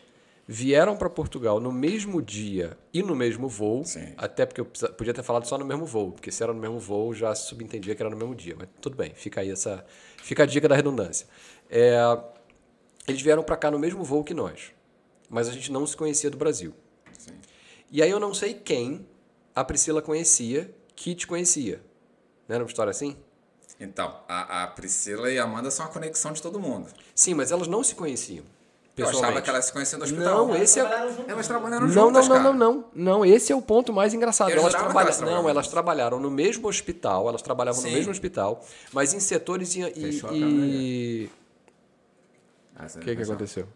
vieram 0.47 0.97
para 0.97 1.11
Portugal 1.11 1.59
no 1.61 1.73
mesmo 1.73 2.23
dia 2.23 2.79
e 2.95 3.03
no 3.03 3.17
mesmo 3.17 3.49
voo. 3.49 3.85
Sim. 3.85 4.13
Até 4.17 4.47
porque 4.47 4.61
eu 4.61 4.67
podia 4.93 5.13
ter 5.13 5.25
falado 5.25 5.47
só 5.49 5.59
no 5.59 5.65
mesmo 5.65 5.85
voo, 5.85 6.13
porque 6.13 6.31
se 6.31 6.45
era 6.45 6.53
no 6.55 6.61
mesmo 6.61 6.79
voo 6.79 7.13
já 7.13 7.35
subentendia 7.35 7.97
que 7.97 8.01
era 8.03 8.09
no 8.09 8.17
mesmo 8.17 8.37
dia. 8.37 8.55
Mas 8.57 8.69
tudo 8.81 8.97
bem, 8.97 9.11
fica 9.17 9.41
aí 9.41 9.51
essa. 9.51 9.85
Fica 10.23 10.45
a 10.45 10.47
dica 10.47 10.69
da 10.69 10.77
redundância. 10.77 11.27
É, 11.69 11.99
eles 13.09 13.23
vieram 13.23 13.43
para 13.43 13.57
cá 13.57 13.71
no 13.71 13.79
mesmo 13.79 14.05
voo 14.05 14.23
que 14.23 14.35
nós, 14.35 14.73
mas 15.29 15.49
a 15.49 15.53
gente 15.53 15.73
não 15.73 15.87
se 15.87 15.97
conhecia 15.97 16.31
do 16.31 16.37
Brasil. 16.37 16.75
Sim. 17.19 17.33
E 17.91 18.03
aí 18.03 18.11
eu 18.11 18.21
não 18.21 18.35
sei 18.35 18.55
quem 18.55 19.07
a 19.55 19.65
Priscila 19.65 20.01
conhecia 20.03 20.73
que 20.95 21.15
te 21.15 21.27
conhecia. 21.27 21.81
Não 22.47 22.55
era 22.55 22.65
uma 22.65 22.69
história 22.69 22.91
assim? 22.91 23.17
Então, 23.81 24.21
a, 24.29 24.65
a 24.65 24.67
Priscila 24.67 25.31
e 25.31 25.39
a 25.39 25.45
Amanda 25.45 25.71
são 25.71 25.87
a 25.87 25.89
conexão 25.89 26.33
de 26.33 26.43
todo 26.43 26.59
mundo. 26.59 26.89
Sim, 27.15 27.35
mas 27.35 27.53
elas 27.53 27.69
não 27.69 27.83
se 27.85 27.95
conheciam. 27.95 28.45
Eu 28.97 29.09
achava 29.09 29.41
que 29.41 29.49
elas 29.49 29.67
se 29.67 29.73
conheciam 29.73 29.99
no 30.01 30.05
hospital. 30.05 30.49
Não, 30.49 30.57
esse 30.57 30.81
é. 30.81 30.83
Trabalharam 30.83 31.13
juntos. 31.13 31.29
Elas 31.29 31.47
trabalharam 31.47 31.87
Não, 31.87 31.93
juntas, 31.93 32.29
não, 32.29 32.43
não, 32.43 32.53
não, 32.53 32.75
não. 32.75 32.85
Não, 32.95 33.25
esse 33.25 33.53
é 33.53 33.57
o 33.57 33.63
ponto 33.63 33.93
mais 33.93 34.13
engraçado. 34.13 34.51
Elas 34.51 34.73
trabalham. 34.73 35.01
elas 35.01 35.17
trabalhavam 35.17 35.43
Não, 35.43 35.49
elas 35.49 35.69
trabalharam 35.69 36.21
no 36.21 36.31
mesmo 36.31 36.69
hospital, 36.69 37.29
elas 37.29 37.41
trabalhavam 37.41 37.81
Sim. 37.81 37.91
no 37.91 37.95
mesmo 37.95 38.11
hospital, 38.11 38.65
mas 38.93 39.15
em 39.15 39.21
setores 39.21 39.77
e. 39.77 39.83
Fechou 39.93 40.31
a 40.31 40.35
E. 40.35 41.31
O 42.79 42.99
que, 43.01 43.17
que 43.17 43.23
aconteceu? 43.23 43.67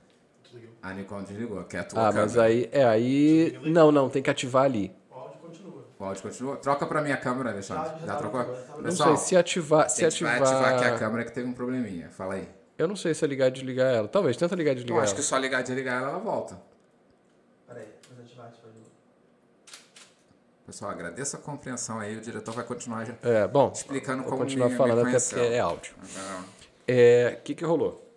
A 0.82 0.93
Nicole 0.93 1.25
desligou, 1.25 1.62
que 1.64 1.76
é 1.76 1.81
a 1.81 1.84
tua 1.84 2.08
Ah, 2.08 2.12
mas 2.12 2.32
câmera. 2.32 2.43
aí. 2.43 2.69
É, 2.72 2.84
aí. 2.84 3.58
Não, 3.64 3.90
não, 3.93 4.08
tem 4.10 4.22
que 4.22 4.31
ativar 4.31 4.64
ali. 4.64 4.93
O 5.10 5.14
áudio 5.14 5.38
continua. 5.40 5.84
O 5.99 6.04
áudio 6.04 6.22
continua? 6.22 6.56
Troca 6.56 6.87
pra 6.87 7.00
minha 7.02 7.16
câmera, 7.16 7.50
Alexandre. 7.50 7.84
Já- 7.84 7.90
já 7.93 7.99
Já, 7.99 8.06
tava 8.06 8.19
trocou? 8.19 8.44
tava 8.44 8.76
Não 8.78 8.84
Pessoal, 8.84 9.16
sei, 9.16 9.26
se 9.28 9.37
ativar. 9.37 9.88
Se 9.90 10.04
a 10.04 10.10
gente 10.10 10.25
vai 10.25 10.32
ativar. 10.38 10.52
ativar 10.54 10.75
aqui 10.75 10.84
a 10.84 10.99
câmera 10.99 11.25
que 11.25 11.32
teve 11.32 11.49
um 11.49 11.52
probleminha. 11.52 12.10
Fala 12.10 12.34
aí. 12.34 12.49
Eu 12.78 12.88
não 12.88 12.96
sei 12.96 13.14
se 13.14 13.25
é 13.25 13.28
ligar 13.28 13.49
e 13.49 13.50
desligar 13.52 13.94
ela. 13.94 14.08
Talvez, 14.08 14.37
tenta 14.37 14.54
ligar 14.56 14.70
e 14.70 14.75
Eu 14.75 14.76
desligar 14.76 15.02
acho 15.04 15.12
ela. 15.12 15.20
que 15.20 15.26
só 15.26 15.37
ligar 15.38 15.60
e 15.60 15.62
desligar 15.62 16.00
ela, 16.02 16.10
ela 16.10 16.19
volta. 16.19 16.60
Peraí, 17.69 17.87
vou 18.08 18.16
desativar, 18.16 18.46
ativar 18.49 18.72
de 18.72 18.78
novo. 18.78 18.90
Pessoal, 20.66 20.90
agradeço 20.90 21.37
a 21.37 21.38
compreensão 21.38 22.00
aí. 22.00 22.16
O 22.16 22.20
diretor 22.20 22.52
vai 22.54 22.64
continuar 22.64 23.04
já 23.04 23.14
É, 23.22 23.46
bom. 23.46 23.70
explicando 23.72 24.22
Vou 24.22 24.31
como 24.32 24.43
continuar 24.43 24.69
me, 24.70 24.76
falando 24.76 24.94
me 24.96 25.00
até 25.02 25.10
conheceu. 25.10 25.38
porque 25.38 25.54
é 25.54 25.60
áudio. 25.60 25.94
É, 26.88 27.37
o 27.38 27.42
que, 27.42 27.54
que 27.54 27.64
rolou? 27.64 28.12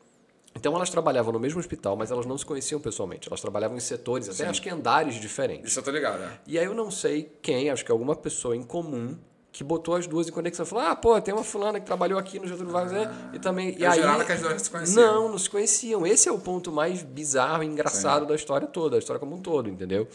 Então 0.66 0.76
elas 0.76 0.90
trabalhavam 0.90 1.32
no 1.32 1.40
mesmo 1.40 1.60
hospital, 1.60 1.96
mas 1.96 2.10
elas 2.10 2.26
não 2.26 2.36
se 2.36 2.44
conheciam 2.44 2.82
pessoalmente. 2.82 3.30
Elas 3.30 3.40
trabalhavam 3.40 3.78
em 3.78 3.80
setores, 3.80 4.28
até 4.28 4.50
acho 4.50 4.60
que 4.60 4.68
andares 4.68 5.14
diferentes. 5.22 5.70
Isso 5.70 5.78
eu 5.78 5.84
tô 5.84 5.92
ligado, 5.92 6.18
né? 6.18 6.40
E 6.48 6.58
aí 6.58 6.66
eu 6.66 6.74
não 6.74 6.90
sei 6.90 7.38
quem, 7.40 7.70
acho 7.70 7.86
que 7.86 7.92
alguma 7.92 8.16
pessoa 8.16 8.56
em 8.56 8.64
comum 8.64 9.16
que 9.56 9.64
botou 9.64 9.96
as 9.96 10.06
duas 10.06 10.28
em 10.28 10.32
conexão. 10.34 10.66
Falou, 10.66 10.84
ah, 10.84 10.94
pô, 10.94 11.20
tem 11.22 11.34
uma 11.34 11.44
fulana 11.44 11.80
que 11.80 11.86
trabalhou 11.86 12.20
aqui 12.20 12.38
no 12.38 12.46
Getúlio 12.46 12.74
Vargas, 12.74 12.92
né? 12.92 13.10
E 13.32 13.40
também... 13.40 13.74
e 13.78 13.86
aí, 13.86 14.02
jurava 14.02 14.26
que 14.26 14.34
as 14.34 14.42
duas 14.42 14.62
se 14.62 14.70
conheciam. 14.70 15.06
Não, 15.06 15.30
não 15.30 15.38
se 15.38 15.50
conheciam. 15.50 16.06
Esse 16.06 16.28
é 16.28 16.32
o 16.32 16.38
ponto 16.38 16.74
mais 16.74 17.02
bizarro 17.02 17.64
e 17.64 17.66
engraçado 17.66 18.26
da 18.26 18.36
história 18.36 18.68
toda, 18.68 18.98
a 18.98 19.00
história 19.00 19.18
como 19.18 19.34
um 19.34 19.40
todo, 19.40 19.70
entendeu? 19.70 20.10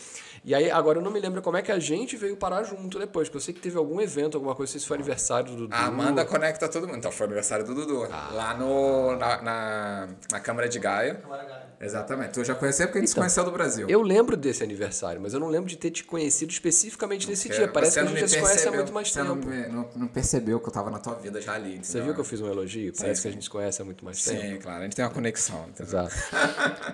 E 0.45 0.55
aí, 0.55 0.71
agora 0.71 0.99
eu 0.99 1.03
não 1.03 1.11
me 1.11 1.19
lembro 1.19 1.41
como 1.41 1.57
é 1.57 1.63
que 1.63 1.73
a 1.73 1.79
gente 1.79 2.19
veio 2.19 2.37
parar 2.37 2.65
junto 2.65 2.99
depois, 2.99 3.29
porque 3.29 3.39
eu 3.39 3.41
sei 3.41 3.55
que 3.55 3.61
teve 3.61 3.79
algum 3.79 3.99
evento, 3.99 4.37
alguma 4.37 4.55
coisa, 4.55 4.69
não 4.69 4.73
sei 4.73 4.81
se 4.81 4.87
foi 4.87 4.99
aniversário 4.99 5.53
do 5.53 5.57
Dudu. 5.57 5.75
A 5.75 5.87
Amanda 5.87 6.23
conecta 6.27 6.69
todo 6.69 6.87
mundo. 6.87 6.99
Então 6.99 7.11
foi 7.11 7.25
aniversário 7.25 7.65
do 7.65 7.75
Dudu. 7.75 8.09
Ah. 8.13 8.31
Lá 8.35 8.55
no, 8.55 9.17
na, 9.17 9.41
na, 9.41 10.09
na 10.33 10.41
Câmara 10.41 10.69
de 10.69 10.79
Gaia. 10.79 11.15
Câmara 11.15 11.45
Gaia. 11.45 11.71
Exatamente. 11.81 12.33
Tu 12.33 12.45
já 12.45 12.55
conheceu 12.55 12.87
porque 12.87 12.99
a 12.99 13.01
gente 13.01 13.09
se 13.09 13.17
conheceu 13.17 13.43
do 13.43 13.51
Brasil. 13.51 13.89
Eu 13.89 14.03
lembro 14.03 14.37
desse 14.37 14.63
aniversário, 14.63 15.19
mas 15.19 15.33
eu 15.33 15.41
não 15.41 15.49
lembro 15.49 15.69
de 15.69 15.79
ter 15.79 15.91
te 15.91 16.05
conhecido 16.05 16.53
especificamente 16.53 17.27
nesse 17.27 17.49
dia. 17.49 17.67
Parece 17.69 17.95
que 17.95 18.01
a 18.01 18.05
gente 18.05 18.21
já 18.21 18.29
se 18.29 18.41
conhece 18.41 18.69
há 18.69 18.73
muito 18.73 18.93
mais 18.93 19.11
você 19.11 19.23
não 19.37 19.69
Não, 19.73 19.91
não 19.97 20.09
percebeu 20.09 20.61
que 20.61 20.69
eu 20.69 20.73
tava 20.73 20.91
na 20.91 20.99
tua 20.99 21.15
vida 21.15 21.41
já 21.41 21.55
ali. 21.55 21.79
Você 21.83 22.01
viu 22.01 22.15
que 22.15 22.21
eu 22.21 22.25
fiz 22.25 22.41
um 22.41 22.47
elogio? 22.49 22.93
Parece 22.97 23.23
que 23.23 23.29
a 23.29 23.31
gente 23.33 23.45
se 23.45 23.51
conhece 23.51 23.81
há 23.83 23.85
muito 23.85 24.05
mais 24.05 24.23
tempo. 24.23 24.41
Sim, 24.41 24.57
claro. 24.59 24.81
A 24.81 24.83
gente 24.85 24.97
tem 24.97 25.05
uma 25.05 25.11
conexão. 25.11 25.67
entendeu? 25.69 25.87
Exato. 25.87 26.15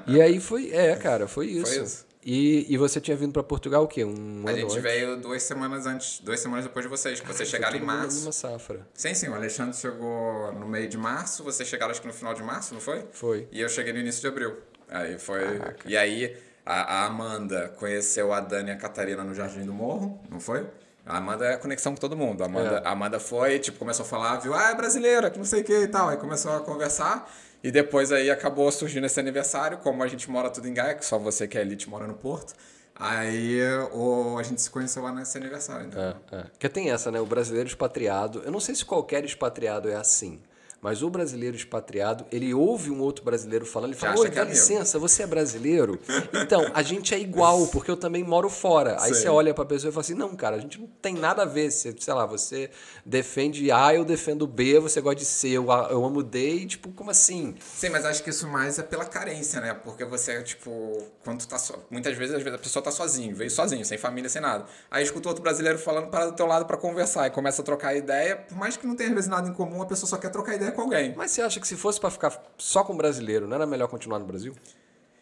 e 0.07 0.21
aí 0.21 0.41
foi, 0.41 0.73
é, 0.73 0.95
cara, 0.97 1.27
foi 1.27 1.47
isso. 1.47 1.83
isso. 1.83 2.07
E, 2.29 2.67
e 2.69 2.77
você 2.77 3.01
tinha 3.01 3.17
vindo 3.17 3.33
pra 3.33 3.45
Portugal 3.45 3.85
o 3.85 3.87
quê? 3.87 4.05
Um 4.05 4.43
A 4.47 4.51
ano 4.51 4.59
gente 4.59 4.65
antes? 4.73 4.83
veio 4.83 5.17
duas 5.17 5.45
semanas 5.45 5.87
antes, 5.87 6.19
duas 6.19 6.41
semanas 6.41 6.65
depois 6.65 6.85
de 6.85 6.91
vocês, 6.91 7.21
que 7.21 7.27
vocês 7.27 7.49
chegaram 7.49 7.77
em 7.77 7.83
março. 7.83 8.19
Numa 8.21 8.33
safra. 8.33 8.85
Sim, 8.95 9.15
sim, 9.15 9.29
o 9.29 9.35
Alexandre 9.35 9.77
chegou 9.77 10.53
no 10.55 10.67
meio 10.67 10.89
de 10.89 10.99
março, 10.99 11.45
vocês 11.45 11.69
chegaram 11.69 11.93
acho 11.93 12.01
que 12.01 12.09
no 12.09 12.13
final 12.13 12.35
de 12.35 12.43
março, 12.43 12.75
não 12.75 12.81
foi? 12.81 13.05
Foi. 13.13 13.47
E 13.53 13.61
eu 13.61 13.69
cheguei 13.69 13.93
no 13.93 14.01
início 14.01 14.21
de 14.21 14.27
abril. 14.27 14.57
Aí 14.89 15.17
foi. 15.21 15.41
E 15.85 15.97
aí 15.97 16.37
a, 16.65 17.03
a 17.03 17.07
Amanda 17.07 17.69
conheceu 17.79 18.33
a 18.33 18.41
Dani 18.41 18.71
e 18.71 18.73
a 18.73 18.77
Catarina 18.77 19.23
no 19.23 19.33
Jardim 19.33 19.65
do 19.65 19.73
Morro, 19.73 20.21
não 20.29 20.41
foi? 20.41 20.67
A 21.07 21.19
Amanda 21.19 21.45
é 21.47 21.55
a 21.55 21.59
conexão 21.59 21.95
com 21.95 22.01
todo 22.01 22.17
mundo. 22.17 22.43
A 22.43 22.47
Amanda, 22.47 22.83
É. 22.85 22.89
a 22.89 22.91
Amanda 22.91 23.21
foi, 23.21 23.59
tipo, 23.61 23.79
começou 23.79 24.05
a 24.05 24.09
falar, 24.09 24.37
viu, 24.39 24.53
ah, 24.53 24.71
é 24.71 24.75
brasileira, 24.75 25.31
que 25.31 25.39
não 25.39 25.45
sei 25.47 25.61
o 25.61 25.65
que 25.65 25.73
e 25.73 25.87
tal. 25.89 26.09
Aí 26.09 26.17
começou 26.17 26.53
a 26.57 26.61
conversar. 26.61 27.31
E 27.63 27.71
depois 27.71 28.11
aí 28.13 28.31
acabou 28.31 28.71
surgindo 28.71 29.07
esse 29.07 29.19
aniversário, 29.19 29.79
como 29.79 30.03
a 30.03 30.07
gente 30.09 30.31
mora 30.31 30.51
tudo 30.51 30.69
em 30.69 30.75
Gaia, 30.75 30.95
que 30.95 31.05
só 31.07 31.19
você 31.19 31.47
que 31.49 31.57
é 31.57 31.61
elite 31.63 31.89
mora 31.89 32.07
no 32.07 32.15
Porto. 32.15 32.55
Aí 32.99 33.61
o, 33.93 34.37
a 34.39 34.43
gente 34.43 34.61
se 34.63 34.71
conheceu 34.71 35.03
lá 35.03 35.13
nesse 35.13 35.37
aniversário. 35.37 35.87
Então. 35.87 36.03
É, 36.33 36.37
é. 36.37 36.43
Porque 36.45 36.69
tem 36.69 36.91
essa, 36.91 37.11
né? 37.11 37.21
O 37.21 37.27
brasileiro 37.27 37.69
expatriado. 37.69 38.43
Eu 38.45 38.51
não 38.51 38.61
sei 38.61 38.75
se 38.75 38.85
qualquer 38.85 39.25
expatriado 39.25 39.89
é 39.89 39.95
assim. 39.95 40.41
Mas 40.87 41.03
o 41.03 41.11
brasileiro 41.11 41.57
expatriado, 41.57 42.25
ele 42.31 42.55
ouve 42.55 42.93
um 42.93 43.01
outro 43.01 43.25
brasileiro 43.25 43.67
falando, 43.67 43.91
ele 43.91 43.99
fala, 43.99 44.21
oi, 44.21 44.31
dá 44.31 44.37
é 44.37 44.43
amigo." 44.43 44.55
licença, 44.55 45.01
você 45.01 45.25
é 45.25 45.27
brasileiro? 45.27 45.99
Então, 46.33 46.65
a 46.73 46.81
gente 46.81 47.13
é 47.13 47.19
igual, 47.19 47.67
porque 47.67 47.91
eu 47.91 47.97
também 47.97 48.23
moro 48.23 48.49
fora. 48.49 48.93
Aí 49.01 49.13
Sei. 49.13 49.23
você 49.23 49.29
olha 49.29 49.53
pra 49.53 49.65
pessoa 49.65 49.91
e 49.91 49.93
fala 49.93 50.03
assim, 50.03 50.15
não, 50.15 50.37
cara, 50.37 50.55
a 50.55 50.61
gente 50.61 50.79
não 50.79 50.87
tem 50.87 51.15
nada 51.15 51.43
a 51.43 51.45
ver. 51.45 51.73
Você, 51.73 51.93
sei 51.99 52.15
lá, 52.15 52.25
você 52.25 52.71
defende 53.05 53.69
A, 53.73 53.93
eu 53.97 54.05
defendo 54.05 54.47
B, 54.47 54.79
você 54.79 55.01
gosta 55.01 55.17
de 55.17 55.25
C, 55.25 55.49
eu, 55.49 55.67
eu 55.91 56.05
amo 56.05 56.23
D, 56.23 56.51
e 56.51 56.67
tipo, 56.67 56.93
como 56.93 57.11
assim? 57.11 57.57
Sim, 57.59 57.89
mas 57.89 58.05
acho 58.05 58.23
que 58.23 58.31
isso 58.31 58.47
mais 58.47 58.79
é 58.79 58.85
pela 58.85 59.07
carência, 59.07 59.61
né? 59.61 59.75
Porque 59.75 60.05
você, 60.05 60.41
tipo, 60.45 61.03
quando 61.25 61.45
tá 61.47 61.59
só. 61.59 61.85
Muitas 61.91 62.17
vezes, 62.17 62.33
às 62.33 62.43
vezes, 62.45 62.61
a 62.61 62.63
pessoa 62.63 62.81
tá 62.81 62.93
sozinho, 62.93 63.35
veio 63.35 63.51
sozinho, 63.51 63.85
sem 63.85 63.99
família, 63.99 64.31
sem 64.31 64.41
nada. 64.41 64.67
Aí 64.89 65.03
escuta 65.03 65.29
outro 65.29 65.43
brasileiro 65.43 65.81
falando 65.81 66.11
para 66.11 66.27
do 66.27 66.33
teu 66.37 66.47
lado 66.47 66.65
pra 66.65 66.77
conversar 66.77 67.27
e 67.27 67.31
começa 67.31 67.61
a 67.61 67.65
trocar 67.65 67.97
ideia. 67.97 68.37
Por 68.37 68.57
mais 68.57 68.77
que 68.77 68.87
não 68.87 68.95
tenha, 68.95 69.09
às 69.09 69.15
vezes, 69.17 69.29
nada 69.29 69.49
em 69.49 69.53
comum, 69.53 69.83
a 69.83 69.87
pessoa 69.87 70.09
só 70.09 70.17
quer 70.17 70.31
trocar 70.31 70.55
ideia 70.55 70.76
com 70.77 70.83
alguém. 70.83 71.15
Mas 71.17 71.33
você 71.33 71.43
acha 71.43 71.59
que 71.59 71.67
se 71.67 71.77
fosse 71.77 71.99
pra 71.99 72.11
ficar 72.11 72.41
só 72.57 72.85
com 72.85 72.97
brasileiro, 72.97 73.49
não 73.49 73.57
era 73.57 73.67
melhor 73.67 73.89
continuar 73.89 74.19
no 74.21 74.27
Brasil? 74.27 74.55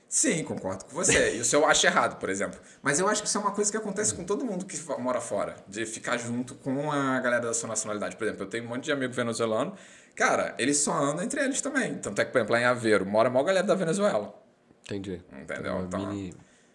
Sim, 0.08 0.44
concordo 0.44 0.84
com 0.84 0.92
você. 0.92 1.30
Isso 1.40 1.56
eu 1.56 1.66
acho 1.66 1.86
errado, 1.86 2.18
por 2.20 2.28
exemplo. 2.28 2.60
Mas 2.82 3.00
eu 3.00 3.08
acho 3.08 3.22
que 3.22 3.28
isso 3.28 3.36
é 3.38 3.40
uma 3.40 3.50
coisa 3.50 3.70
que 3.70 3.76
acontece 3.76 4.14
com 4.14 4.22
todo 4.24 4.44
mundo 4.44 4.64
que 4.64 4.76
mora 5.00 5.20
fora. 5.20 5.56
De 5.66 5.84
ficar 5.86 6.18
junto 6.18 6.54
com 6.56 6.92
a 6.92 7.18
galera 7.20 7.46
da 7.46 7.54
sua 7.54 7.68
nacionalidade. 7.68 8.14
Por 8.16 8.24
exemplo, 8.24 8.44
eu 8.44 8.48
tenho 8.48 8.64
um 8.64 8.68
monte 8.68 8.84
de 8.84 8.92
amigo 8.92 9.12
venezuelano. 9.12 9.74
Cara, 10.14 10.54
eles 10.58 10.76
só 10.78 10.92
andam 10.92 11.24
entre 11.24 11.40
eles 11.42 11.60
também. 11.60 11.96
Tanto 11.96 12.20
é 12.20 12.24
que, 12.24 12.30
por 12.30 12.38
exemplo, 12.38 12.52
lá 12.52 12.60
em 12.60 12.64
Aveiro, 12.64 13.04
mora 13.04 13.28
a 13.28 13.32
maior 13.32 13.44
galera 13.44 13.66
da 13.66 13.74
Venezuela. 13.74 14.32
Entendi. 14.84 15.20
Entendeu? 15.32 15.72
Uma 15.74 15.82
Então, 15.84 16.06
mini- 16.12 16.34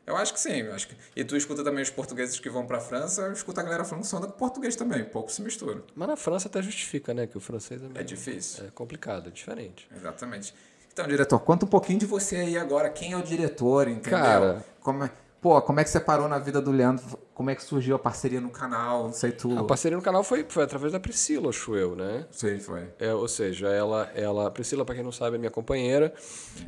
Eu 0.10 0.18
acho 0.18 0.34
que 0.34 0.40
sim. 0.40 0.62
eu 0.62 0.74
Acho 0.74 0.88
que... 0.88 0.96
E 1.16 1.24
tu 1.24 1.38
escuta 1.38 1.64
também 1.64 1.84
os 1.84 1.90
portugueses 1.90 2.40
que 2.40 2.50
vão 2.50 2.66
pra 2.66 2.80
França, 2.80 3.22
eu 3.22 3.34
escuto 3.34 3.60
a 3.60 3.64
galera 3.64 3.86
falando 3.86 4.04
só 4.06 4.20
com 4.20 4.32
português 4.32 4.76
também. 4.76 5.04
Pouco 5.04 5.32
se 5.32 5.42
mistura. 5.42 5.84
Mas 5.96 6.08
na 6.08 6.16
França 6.18 6.48
até 6.48 6.62
justifica, 6.62 7.14
né? 7.14 7.28
Que 7.28 7.38
o 7.38 7.40
francês 7.40 7.82
é, 7.82 7.86
meio- 7.88 8.00
É 8.00 8.04
difícil. 8.04 8.66
É 8.66 8.72
complicado, 8.72 9.28
é 9.30 9.32
diferente. 9.32 9.88
Exatamente. 9.96 10.54
Então, 10.92 11.08
diretor, 11.08 11.40
conta 11.40 11.66
um 11.66 11.70
pouquinho 11.70 12.00
de 12.00 12.06
você 12.06 12.36
aí 12.38 12.58
agora. 12.58 12.90
Quem 12.90 13.14
é 13.14 13.18
o 13.18 13.22
diretor, 13.22 13.88
entendeu? 13.88 14.20
Cara- 14.20 14.66
Como 14.82 15.04
é... 15.04 15.12
Pô, 15.42 15.62
como 15.62 15.80
é 15.80 15.86
que 15.86 15.90
você 15.90 16.02
parou 16.02 16.28
na 16.28 16.38
vida 16.38 16.60
do 16.62 16.70
Leandro? 16.70 17.18
Como 17.34 17.50
é 17.50 17.56
que 17.56 17.64
surgiu 17.64 17.96
a 17.96 18.00
parceria 18.00 18.42
no 18.42 18.50
canal? 18.50 19.04
Não 19.06 19.14
sei 19.14 19.32
tu. 19.32 19.58
A 19.58 19.64
parceria 19.64 19.96
no 19.96 20.04
canal 20.04 20.22
foi, 20.22 20.46
foi 20.50 20.64
através 20.66 20.92
da 20.92 21.00
Priscila, 21.00 21.48
acho 21.50 21.78
eu, 21.78 21.96
né? 21.96 22.26
Sei, 22.30 22.60
foi. 22.60 22.90
É, 23.00 23.14
ou 23.14 23.26
seja, 23.26 23.70
ela, 23.70 24.12
ela, 24.16 24.48
a 24.48 24.52
Priscila, 24.52 24.84
para 24.84 24.96
quem 24.96 25.04
não 25.04 25.14
sabe, 25.14 25.38
é 25.38 25.40
minha 25.40 25.50
companheira. 25.50 26.14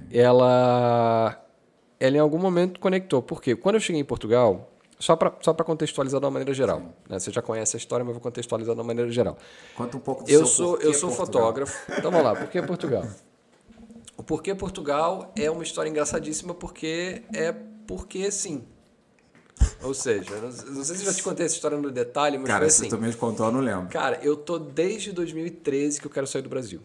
Ela, 0.10 1.36
ela 2.02 2.18
em 2.18 2.20
algum 2.20 2.38
momento 2.40 2.80
conectou. 2.80 3.22
Por 3.22 3.42
quê? 3.42 3.56
Quando 3.56 3.76
eu 3.76 3.80
cheguei 3.82 4.02
em 4.02 4.06
Portugal, 4.06 4.70
só 5.00 5.16
para 5.16 5.34
só 5.42 5.54
pra 5.54 5.64
contextualizar 5.64 6.20
de 6.20 6.26
uma 6.26 6.32
maneira 6.32 6.54
geral. 6.54 6.82
né? 7.08 7.20
Você 7.20 7.32
já 7.32 7.42
conhece 7.42 7.76
a 7.76 7.80
história, 7.80 8.04
mas 8.04 8.10
eu 8.10 8.16
vou 8.16 8.22
contextualizar 8.22 8.74
de 8.76 8.80
uma 8.82 8.88
maneira 8.88 9.10
geral. 9.12 9.38
Conta 9.78 9.98
um 9.98 10.00
pouco 10.00 10.24
do 10.24 10.30
Eu 10.30 10.40
seu 10.46 10.48
sou, 10.48 10.78
eu 10.80 10.94
sou 10.94 11.10
Portugal. 11.10 11.42
fotógrafo. 11.44 11.92
Então 11.98 12.12
vamos 12.12 12.26
lá, 12.26 12.36
por 12.36 12.50
que 12.50 12.62
Portugal? 12.62 13.06
O 14.18 14.24
porquê 14.24 14.54
Portugal 14.54 15.32
é 15.36 15.50
uma 15.50 15.64
história 15.64 15.90
engraçadíssima 15.90 16.54
porque 16.54 17.24
é 17.34 17.52
porque 17.88 18.30
sim. 18.32 18.64
Ou 19.84 19.94
seja, 19.94 20.30
não 20.38 20.50
não 20.76 20.84
sei 20.84 20.96
se 20.96 21.06
já 21.06 21.14
te 21.14 21.22
contei 21.24 21.46
essa 21.46 21.56
história 21.56 21.78
no 21.78 21.92
detalhe, 21.92 22.38
mas 22.38 22.48
Cara, 22.48 22.66
assim. 22.66 22.90
tu 22.90 22.98
me 22.98 23.14
contou, 23.14 23.46
eu 23.48 23.52
não 23.52 23.60
lembro. 23.60 23.90
Cara, 23.90 24.20
eu 24.24 24.36
tô 24.36 24.58
desde 24.60 25.12
2013 25.12 26.00
que 26.00 26.08
eu 26.08 26.12
quero 26.12 26.26
sair 26.28 26.42
do 26.42 26.50
Brasil. 26.50 26.82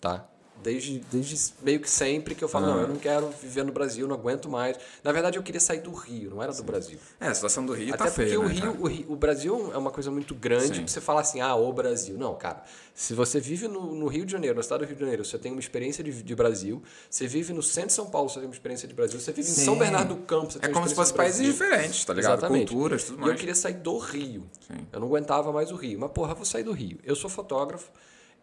Tá? 0.00 0.24
Desde, 0.66 0.98
desde 1.12 1.52
meio 1.62 1.78
que 1.78 1.88
sempre 1.88 2.34
que 2.34 2.42
eu 2.42 2.48
falo, 2.48 2.66
não, 2.66 2.80
eu 2.80 2.88
não 2.88 2.96
quero 2.96 3.30
viver 3.40 3.64
no 3.64 3.70
Brasil, 3.70 4.08
não 4.08 4.16
aguento 4.16 4.48
mais. 4.50 4.76
Na 5.04 5.12
verdade, 5.12 5.38
eu 5.38 5.42
queria 5.44 5.60
sair 5.60 5.78
do 5.80 5.92
Rio, 5.92 6.30
não 6.30 6.42
era 6.42 6.52
do 6.52 6.62
Brasil. 6.64 6.98
É, 7.20 7.28
a 7.28 7.34
situação 7.34 7.64
do 7.64 7.72
Rio 7.72 7.94
Até 7.94 7.98
tá 7.98 8.10
porque 8.10 8.24
feia, 8.26 8.40
o, 8.40 8.48
né, 8.48 8.52
Rio, 8.54 8.76
o 8.80 8.86
Rio- 8.88 9.06
o 9.12 9.14
Brasil 9.16 9.70
é 9.72 9.78
uma 9.78 9.92
coisa 9.92 10.10
muito 10.10 10.34
grande 10.34 10.66
Sim. 10.74 10.80
pra 10.82 10.88
você 10.88 11.00
falar 11.00 11.20
assim, 11.20 11.40
ah, 11.40 11.54
o 11.54 11.72
Brasil. 11.72 12.18
Não, 12.18 12.34
cara. 12.34 12.64
Se 12.94 13.14
você 13.14 13.38
vive 13.38 13.68
no, 13.68 13.94
no 13.94 14.06
Rio 14.08 14.26
de 14.26 14.32
Janeiro, 14.32 14.54
no 14.56 14.60
estado 14.60 14.80
do 14.80 14.86
Rio 14.86 14.94
de 14.96 15.00
Janeiro, 15.00 15.24
você 15.24 15.38
tem 15.38 15.52
uma 15.52 15.60
experiência 15.60 16.02
de, 16.02 16.22
de 16.22 16.34
Brasil. 16.34 16.82
Você 17.08 17.26
vive 17.28 17.52
no 17.52 17.62
centro 17.62 17.88
de 17.88 17.92
São 17.92 18.06
Paulo, 18.06 18.28
você 18.28 18.40
tem 18.40 18.48
uma 18.48 18.54
experiência 18.54 18.88
de 18.88 18.94
Brasil. 18.94 19.20
Você 19.20 19.32
vive 19.32 19.48
em 19.50 19.54
São 19.54 19.74
Sim. 19.74 19.78
Bernardo 19.80 20.14
do 20.14 20.22
Campo, 20.22 20.50
você 20.52 20.58
tem 20.58 20.68
É 20.68 20.72
uma 20.72 20.74
como 20.74 20.86
se 20.88 20.92
experiência 20.94 20.96
fosse 20.96 21.12
países 21.14 21.46
diferentes, 21.46 22.04
tá 22.04 22.12
ligado? 22.12 22.38
Exatamente. 22.38 22.72
Culturas, 22.72 23.04
tudo 23.04 23.18
E 23.18 23.22
eu 23.22 23.26
mais. 23.28 23.38
queria 23.38 23.54
sair 23.54 23.74
do 23.74 23.98
Rio. 23.98 24.44
Sim. 24.66 24.86
Eu 24.92 24.98
não 25.00 25.06
aguentava 25.06 25.52
mais 25.52 25.70
o 25.70 25.76
Rio. 25.76 26.00
Mas, 26.00 26.10
porra, 26.10 26.32
eu 26.32 26.36
vou 26.36 26.44
sair 26.44 26.64
do 26.64 26.72
Rio. 26.72 26.98
Eu 27.04 27.14
sou 27.14 27.30
fotógrafo. 27.30 27.90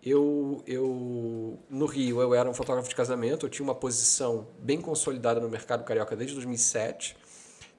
Eu, 0.05 0.61
eu, 0.67 1.57
no 1.69 1.85
Rio, 1.85 2.21
eu 2.21 2.33
era 2.33 2.49
um 2.49 2.53
fotógrafo 2.53 2.89
de 2.89 2.95
casamento. 2.95 3.45
Eu 3.45 3.49
tinha 3.49 3.63
uma 3.63 3.75
posição 3.75 4.47
bem 4.59 4.81
consolidada 4.81 5.39
no 5.39 5.47
mercado 5.47 5.85
carioca 5.85 6.15
desde 6.15 6.35
2007. 6.35 7.15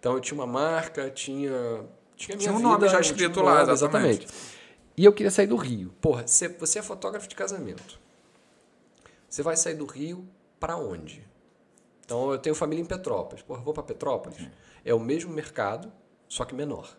Então, 0.00 0.14
eu 0.14 0.20
tinha 0.20 0.34
uma 0.34 0.46
marca, 0.46 1.10
tinha... 1.10 1.84
Tinha, 2.16 2.36
minha 2.36 2.48
Tinha 2.48 2.52
um 2.52 2.56
vida, 2.56 2.68
nome 2.68 2.88
já 2.88 3.00
escrito 3.00 3.42
lá, 3.42 3.60
nome, 3.60 3.72
exatamente. 3.72 4.26
E 4.96 5.04
eu 5.04 5.12
queria 5.12 5.30
sair 5.30 5.46
do 5.46 5.56
Rio. 5.56 5.92
Porra, 6.00 6.26
você, 6.26 6.48
você 6.48 6.78
é 6.78 6.82
fotógrafo 6.82 7.28
de 7.28 7.34
casamento. 7.34 7.98
Você 9.28 9.42
vai 9.42 9.56
sair 9.56 9.74
do 9.74 9.84
Rio 9.84 10.26
para 10.58 10.76
onde? 10.76 11.26
Então, 12.04 12.30
eu 12.30 12.38
tenho 12.38 12.54
família 12.54 12.82
em 12.82 12.86
Petrópolis. 12.86 13.42
Porra, 13.42 13.60
eu 13.60 13.64
vou 13.64 13.74
para 13.74 13.82
Petrópolis. 13.82 14.48
É 14.84 14.94
o 14.94 15.00
mesmo 15.00 15.32
mercado, 15.32 15.92
só 16.28 16.44
que 16.44 16.54
menor. 16.54 16.96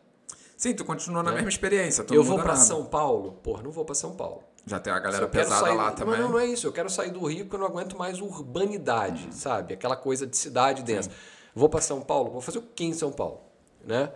Sim, 0.57 0.73
tu 0.73 0.85
continua 0.85 1.23
na 1.23 1.31
mesma 1.31 1.49
experiência. 1.49 2.05
eu 2.11 2.23
vou 2.23 2.37
para. 2.37 2.55
São 2.55 2.85
Paulo? 2.85 3.33
Porra, 3.43 3.63
não 3.63 3.71
vou 3.71 3.85
para 3.85 3.95
São 3.95 4.15
Paulo. 4.15 4.43
Já 4.65 4.79
tem 4.79 4.91
a 4.91 4.99
galera 4.99 5.27
pesada 5.27 5.65
sair- 5.65 5.75
lá 5.75 5.91
também. 5.91 6.19
Não, 6.19 6.29
não 6.29 6.39
é 6.39 6.45
isso. 6.47 6.65
Eu 6.65 6.71
quero 6.73 6.89
sair 6.89 7.11
do 7.11 7.23
Rio 7.25 7.45
porque 7.45 7.55
eu 7.55 7.59
não 7.59 7.67
aguento 7.67 7.97
mais 7.97 8.19
urbanidade, 8.19 9.27
sabe? 9.31 9.73
Aquela 9.75 9.95
coisa 9.95 10.25
de 10.25 10.35
cidade 10.35 10.81
densa. 10.83 11.11
Vou 11.53 11.69
para 11.69 11.81
São 11.81 12.01
Paulo, 12.01 12.31
vou 12.31 12.41
fazer 12.41 12.57
o 12.59 12.61
que 12.63 12.83
em 12.83 12.93
São 12.93 13.11
Paulo, 13.11 13.41
né? 13.85 14.11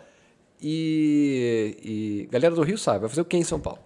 E, 0.62 1.78
e 2.26 2.28
galera 2.32 2.54
do 2.54 2.62
Rio 2.64 2.78
sabe, 2.78 3.00
vai 3.00 3.10
fazer 3.10 3.22
o 3.22 3.26
que 3.26 3.38
em 3.38 3.44
São 3.44 3.60
Paulo? 3.60 3.80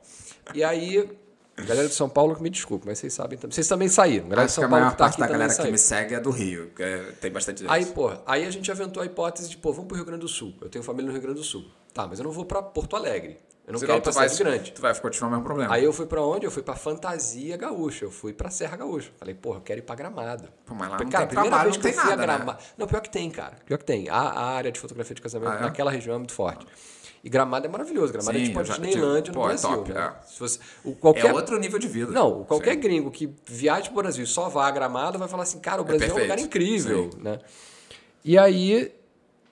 E 0.55 0.63
aí, 0.63 1.07
galera 1.55 1.87
de 1.87 1.93
São 1.93 2.09
Paulo, 2.09 2.35
me 2.41 2.49
desculpe, 2.49 2.85
mas 2.87 2.97
vocês 2.99 3.13
sabem 3.13 3.37
também. 3.37 3.53
Vocês 3.53 3.67
também 3.67 3.87
saíram. 3.89 4.27
Galera 4.27 4.41
de 4.41 4.45
Acho 4.45 4.55
que 4.55 4.61
São 4.61 4.63
a 4.65 4.69
Paulo 4.69 4.81
maior 4.81 4.91
que 4.91 4.97
tá 4.97 5.03
parte 5.03 5.13
aqui 5.13 5.21
da 5.21 5.27
galera 5.27 5.49
que 5.51 5.55
saiu. 5.57 5.71
me 5.71 5.77
segue 5.77 6.15
é 6.15 6.19
do 6.19 6.31
Rio, 6.31 6.71
que 6.75 7.13
tem 7.21 7.31
bastante 7.31 7.59
gente. 7.61 7.71
Aí, 7.71 7.85
pô, 7.85 8.11
aí 8.25 8.45
a 8.45 8.49
gente 8.51 8.71
aventou 8.71 9.03
a 9.03 9.05
hipótese 9.05 9.49
de, 9.49 9.57
pô, 9.57 9.71
vamos 9.71 9.87
pro 9.87 9.95
Rio 9.95 10.05
Grande 10.05 10.21
do 10.21 10.27
Sul. 10.27 10.53
Eu 10.61 10.69
tenho 10.69 10.83
família 10.83 11.05
no 11.07 11.11
Rio 11.13 11.21
Grande 11.21 11.39
do 11.39 11.43
Sul. 11.45 11.65
Tá, 11.93 12.07
mas 12.07 12.17
eu 12.19 12.25
não 12.25 12.31
vou 12.31 12.45
para 12.45 12.61
Porto 12.63 12.95
Alegre. 12.95 13.37
Eu 13.65 13.71
não 13.73 13.79
Senão 13.79 13.93
quero 13.95 13.99
ir 13.99 14.03
pra 14.03 14.11
tu 14.11 14.15
vai, 14.15 14.27
cidade 14.29 14.49
grande. 14.57 14.71
tu 14.73 14.81
vai 14.81 14.93
continuar 14.99 15.27
o 15.29 15.31
mesmo 15.31 15.45
problema. 15.45 15.73
Aí 15.73 15.83
eu 15.85 15.93
fui 15.93 16.05
pra 16.05 16.21
onde? 16.21 16.45
Eu 16.45 16.51
fui 16.51 16.61
pra 16.61 16.75
Fantasia 16.75 17.55
Gaúcha. 17.55 18.03
Eu 18.05 18.11
fui 18.11 18.33
pra 18.33 18.49
Serra 18.49 18.75
Gaúcha. 18.75 19.09
Falei, 19.17 19.33
porra, 19.33 19.57
eu 19.59 19.61
quero 19.61 19.79
ir 19.79 19.83
pra 19.83 19.95
Gramado. 19.95 20.49
Pô, 20.65 20.73
mas 20.75 20.89
lá 20.89 20.97
Falei, 20.97 21.05
não 21.05 21.11
cara, 21.11 21.25
tem 21.25 21.27
primeira 21.29 21.49
trabalho, 21.49 21.71
vez 21.71 21.77
não 21.77 21.91
que 21.91 21.97
eu 21.97 22.01
a 22.01 22.05
nada, 22.05 22.27
né? 22.27 22.35
Gramado. 22.37 22.63
Não, 22.77 22.87
pior 22.87 22.99
que 23.01 23.09
tem, 23.09 23.29
cara. 23.31 23.55
Pior 23.65 23.77
que 23.77 23.85
tem. 23.85 24.09
A, 24.09 24.17
a 24.17 24.45
área 24.51 24.69
de 24.71 24.79
fotografia 24.79 25.15
de 25.15 25.21
casamento 25.21 25.51
Ah, 25.53 25.55
é? 25.57 25.61
naquela 25.61 25.89
região 25.91 26.15
é 26.15 26.17
muito 26.17 26.33
forte. 26.33 26.67
E 27.23 27.29
Gramado 27.29 27.65
é 27.65 27.69
maravilhoso. 27.69 28.11
Gramado 28.11 28.37
é 28.37 28.41
Sim, 28.41 28.47
tipo 28.47 28.59
a 28.59 28.63
Disneylândia 28.63 29.31
no 29.31 29.39
Pô, 29.39 29.45
é 29.45 29.47
Brasil. 29.47 29.69
top, 29.69 29.93
né? 29.93 30.13
é. 30.21 30.27
Se 30.27 30.39
você, 30.41 30.59
o, 30.83 30.93
qualquer, 30.93 31.27
É 31.27 31.33
outro 31.33 31.57
nível 31.57 31.79
de 31.79 31.87
vida. 31.87 32.11
não, 32.11 32.43
qualquer 32.43 32.73
Sim. 32.73 32.79
gringo 32.81 33.09
que 33.09 33.33
viaje 33.45 33.89
pro 33.89 34.01
Brasil 34.01 34.25
e 34.25 34.27
só 34.27 34.49
vá 34.49 34.67
a 34.67 34.71
Gramado 34.71 35.17
vai 35.17 35.29
falar 35.29 35.43
assim, 35.43 35.59
cara, 35.59 35.81
o 35.81 35.85
Brasil 35.85 36.05
é, 36.07 36.11
um 36.11 36.15
perfeito. 36.15 36.31
lugar 36.31 36.45
incrível, 36.45 37.09
né? 37.17 37.39
E 38.25 38.37
aí, 38.37 38.93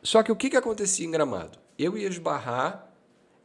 só 0.04 0.22
que 0.22 0.30
o 0.34 0.36
que, 0.36 0.50
que 0.50 0.58
acontecia 0.58 1.06
em 1.08 1.12
Gramado? 1.12 1.58
Eu 1.80 1.98
ia 1.98 2.10
esbarrar, 2.10 2.91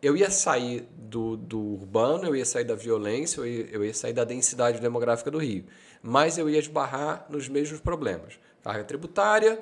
eu 0.02 0.16
ia 0.16 0.30
sair 0.30 0.88
do, 0.96 1.36
do 1.36 1.58
urbano, 1.58 2.26
eu 2.26 2.36
ia 2.36 2.44
sair 2.44 2.64
da 2.64 2.74
violência, 2.74 3.40
eu 3.40 3.46
ia, 3.46 3.68
eu 3.70 3.84
ia 3.84 3.94
sair 3.94 4.12
da 4.12 4.24
densidade 4.24 4.80
demográfica 4.80 5.30
do 5.30 5.38
Rio, 5.38 5.64
mas 6.02 6.38
eu 6.38 6.48
ia 6.48 6.58
esbarrar 6.58 7.26
nos 7.28 7.48
mesmos 7.48 7.80
problemas. 7.80 8.38
Carga 8.62 8.84
tributária, 8.84 9.60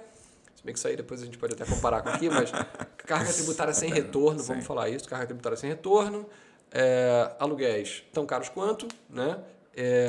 se 0.54 0.64
bem 0.64 0.72
que 0.72 0.78
isso 0.78 0.88
aí 0.88 0.96
depois 0.96 1.22
a 1.22 1.24
gente 1.24 1.38
pode 1.38 1.54
até 1.54 1.64
comparar 1.64 2.02
com 2.02 2.08
aqui, 2.08 2.28
mas 2.28 2.50
carga 2.98 3.32
tributária 3.32 3.72
sem 3.74 3.90
retorno, 3.90 4.42
vamos 4.42 4.66
falar 4.66 4.88
isso, 4.88 5.08
carga 5.08 5.26
tributária 5.26 5.56
sem 5.56 5.68
retorno, 5.70 6.26
é, 6.72 7.30
aluguéis 7.38 8.02
tão 8.12 8.26
caros 8.26 8.48
quanto, 8.48 8.88
né? 9.08 9.38
É, 9.76 10.08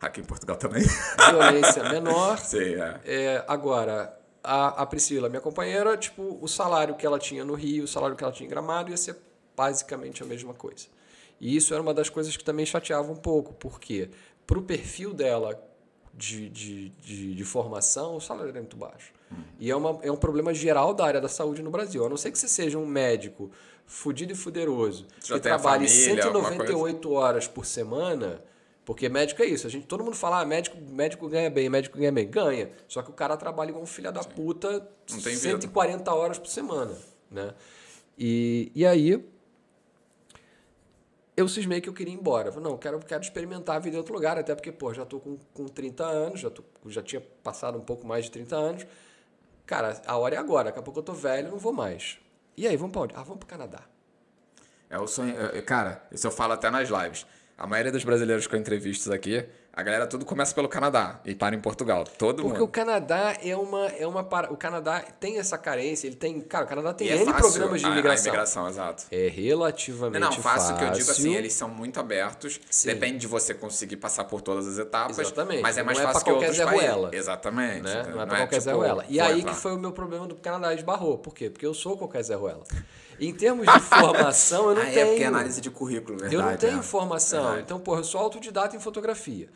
Aqui 0.00 0.20
em 0.20 0.24
Portugal 0.24 0.56
também. 0.56 0.82
violência 1.30 1.84
menor. 1.90 2.38
Sim, 2.38 2.74
é. 2.74 3.00
É, 3.04 3.44
agora, 3.46 4.18
a, 4.42 4.82
a 4.82 4.86
Priscila, 4.86 5.28
minha 5.28 5.40
companheira, 5.40 5.96
tipo, 5.96 6.38
o 6.40 6.48
salário 6.48 6.94
que 6.94 7.06
ela 7.06 7.18
tinha 7.18 7.44
no 7.44 7.54
Rio, 7.54 7.84
o 7.84 7.88
salário 7.88 8.16
que 8.16 8.24
ela 8.24 8.32
tinha 8.32 8.46
em 8.46 8.50
Gramado 8.50 8.90
ia 8.90 8.96
ser 8.96 9.16
basicamente 9.56 10.22
a 10.22 10.26
mesma 10.26 10.54
coisa. 10.54 10.86
E 11.40 11.56
isso 11.56 11.74
era 11.74 11.82
uma 11.82 11.94
das 11.94 12.08
coisas 12.08 12.36
que 12.36 12.44
também 12.44 12.64
chateava 12.64 13.10
um 13.10 13.16
pouco, 13.16 13.52
porque 13.54 14.10
para 14.46 14.58
o 14.58 14.62
perfil 14.62 15.12
dela 15.12 15.60
de, 16.14 16.48
de, 16.48 16.88
de, 16.90 17.34
de 17.34 17.44
formação, 17.44 18.16
o 18.16 18.20
salário 18.20 18.50
era 18.50 18.60
muito 18.60 18.76
baixo. 18.76 19.12
E 19.58 19.70
é, 19.70 19.76
uma, 19.76 19.98
é 20.02 20.12
um 20.12 20.16
problema 20.16 20.52
geral 20.52 20.92
da 20.92 21.06
área 21.06 21.20
da 21.20 21.28
saúde 21.28 21.62
no 21.62 21.70
Brasil. 21.70 22.04
A 22.04 22.08
não 22.08 22.16
ser 22.16 22.30
que 22.30 22.38
você 22.38 22.48
seja 22.48 22.78
um 22.78 22.86
médico 22.86 23.50
fudido 23.86 24.32
e 24.32 24.36
fuderoso, 24.36 25.06
que 25.20 25.40
trabalhe 25.40 25.88
família, 25.88 26.24
alguma 26.24 26.42
coisa. 26.42 26.56
198 26.58 27.12
horas 27.12 27.48
por 27.48 27.64
semana, 27.64 28.42
porque 28.84 29.08
médico 29.08 29.42
é 29.42 29.46
isso. 29.46 29.66
A 29.66 29.70
gente, 29.70 29.86
todo 29.86 30.02
mundo 30.04 30.16
fala, 30.16 30.40
ah, 30.40 30.44
médico, 30.44 30.76
médico 30.80 31.28
ganha 31.28 31.48
bem, 31.50 31.68
médico 31.68 31.96
ganha 31.98 32.12
bem. 32.12 32.28
Ganha. 32.28 32.70
Só 32.88 33.02
que 33.02 33.10
o 33.10 33.14
cara 33.14 33.36
trabalha 33.36 33.68
igual 33.70 33.82
um 33.82 33.86
filho 33.86 34.10
da 34.12 34.22
puta 34.24 34.70
Não 35.10 35.20
tem 35.20 35.34
vida. 35.34 35.36
140 35.36 36.12
horas 36.14 36.38
por 36.38 36.48
semana. 36.48 36.96
Né? 37.30 37.54
E, 38.18 38.70
e 38.74 38.84
aí, 38.84 39.24
eu 41.36 41.48
cismei 41.48 41.80
que 41.80 41.88
eu 41.88 41.92
queria 41.94 42.12
ir 42.12 42.16
embora. 42.16 42.48
Eu 42.48 42.52
falei, 42.52 42.64
não, 42.64 42.72
eu 42.72 42.78
quero, 42.78 42.98
quero 43.00 43.22
experimentar 43.22 43.76
a 43.76 43.78
vida 43.78 43.96
em 43.96 43.98
outro 43.98 44.12
lugar, 44.14 44.36
até 44.38 44.54
porque, 44.54 44.70
pô, 44.70 44.92
já 44.92 45.04
tô 45.06 45.18
com, 45.18 45.38
com 45.54 45.66
30 45.66 46.04
anos, 46.04 46.40
já, 46.40 46.50
tô, 46.50 46.62
já 46.86 47.02
tinha 47.02 47.20
passado 47.42 47.78
um 47.78 47.82
pouco 47.82 48.06
mais 48.06 48.24
de 48.26 48.30
30 48.32 48.54
anos. 48.56 48.86
cara, 49.64 50.00
a 50.06 50.16
hora 50.16 50.34
é 50.34 50.38
agora, 50.38 50.64
daqui 50.66 50.78
a 50.78 50.82
pouco 50.82 50.98
eu 51.00 51.04
tô 51.04 51.12
velho, 51.14 51.50
não 51.50 51.58
vou 51.58 51.72
mais. 51.72 52.18
E 52.56 52.66
aí, 52.66 52.76
vamos 52.76 52.92
pra 52.92 53.02
onde? 53.02 53.14
Ah, 53.16 53.22
vamos 53.22 53.38
pro 53.38 53.46
Canadá. 53.48 53.80
É 54.90 54.98
o 54.98 55.06
sonho. 55.06 55.34
é- 55.40 55.58
é- 55.58 55.62
Cara, 55.62 56.06
isso 56.12 56.26
eu 56.26 56.30
falo 56.30 56.52
até 56.52 56.68
nas 56.70 56.90
lives. 56.90 57.24
A 57.62 57.66
maioria 57.68 57.92
dos 57.92 58.02
brasileiros 58.02 58.48
que 58.48 58.56
eu 58.56 58.58
entrevisto 58.58 59.12
aqui, 59.12 59.44
a 59.72 59.82
galera 59.84 60.04
tudo 60.08 60.24
começa 60.24 60.52
pelo 60.52 60.68
Canadá 60.68 61.20
e 61.24 61.32
para 61.32 61.54
em 61.54 61.60
Portugal. 61.60 62.02
Todo 62.18 62.42
Porque 62.42 62.58
mundo. 62.58 62.64
o 62.64 62.68
Canadá 62.68 63.36
é 63.40 63.56
uma 63.56 63.86
é 63.86 64.04
uma 64.04 64.24
para... 64.24 64.52
o 64.52 64.56
Canadá 64.56 65.00
tem 65.20 65.38
essa 65.38 65.56
carência, 65.56 66.08
ele 66.08 66.16
tem, 66.16 66.40
cara, 66.40 66.64
o 66.64 66.68
Canadá 66.68 66.92
tem 66.92 67.06
E 67.06 67.10
é 67.12 67.16
N 67.18 67.24
fácil 67.26 67.40
programas 67.52 67.80
de 67.80 67.86
a- 67.86 67.90
imigração. 67.90 68.24
A, 68.24 68.28
imigração, 68.34 68.68
exato. 68.68 69.04
É 69.12 69.28
relativamente 69.28 70.20
Não, 70.20 70.32
fácil, 70.32 70.42
fácil. 70.42 70.76
que 70.76 70.84
eu 70.84 70.90
digo 70.90 71.10
assim, 71.12 71.34
eles 71.36 71.52
são 71.52 71.68
muito 71.68 72.00
abertos. 72.00 72.60
Sim. 72.68 72.88
Depende 72.88 73.18
de 73.18 73.26
você 73.28 73.54
conseguir 73.54 73.96
passar 73.96 74.24
por 74.24 74.40
todas 74.40 74.66
as 74.66 74.78
etapas. 74.78 75.16
Exatamente. 75.20 75.62
Mas 75.62 75.78
é 75.78 75.84
mais 75.84 75.98
Não 75.98 76.04
é 76.04 76.12
fácil 76.12 76.24
pra 76.24 76.24
que 76.24 76.30
qualquer 76.40 76.46
outros 76.48 76.56
Zé 76.56 76.64
países. 76.64 76.90
Ruela. 76.90 77.10
Exatamente. 77.14 77.82
né? 77.82 77.92
entendeu? 77.92 78.16
Não 78.16 78.22
é 78.22 78.26
pra 78.26 78.36
qualquer 78.38 78.56
tipo, 78.58 78.60
Zé 78.64 78.72
Ruela. 78.72 79.04
E 79.08 79.20
aí 79.20 79.38
entrar. 79.38 79.54
que 79.54 79.60
foi 79.60 79.72
o 79.72 79.78
meu 79.78 79.92
problema 79.92 80.26
do 80.26 80.34
Canadá 80.34 80.74
esbarrou. 80.74 81.16
Por 81.16 81.32
quê? 81.32 81.48
Porque 81.48 81.64
eu 81.64 81.74
sou 81.74 81.96
qualquer 81.96 82.24
Zé 82.24 82.34
Ruela. 82.34 82.64
Em 83.22 83.32
termos 83.32 83.66
de 83.66 83.80
formação, 83.80 84.70
eu 84.70 84.74
não 84.74 84.82
Ah, 84.82 84.86
tenho. 84.86 84.98
é 84.98 85.06
porque 85.06 85.22
é 85.22 85.26
análise 85.26 85.60
de 85.60 85.70
currículo, 85.70 86.18
verdade. 86.18 86.34
Eu 86.34 86.42
não 86.42 86.56
tenho 86.56 86.78
é. 86.80 86.82
formação. 86.82 87.42
Verdade. 87.42 87.62
Então, 87.62 87.78
porra, 87.80 88.00
eu 88.00 88.04
sou 88.04 88.20
autodidata 88.20 88.74
em 88.74 88.80
fotografia. 88.80 89.48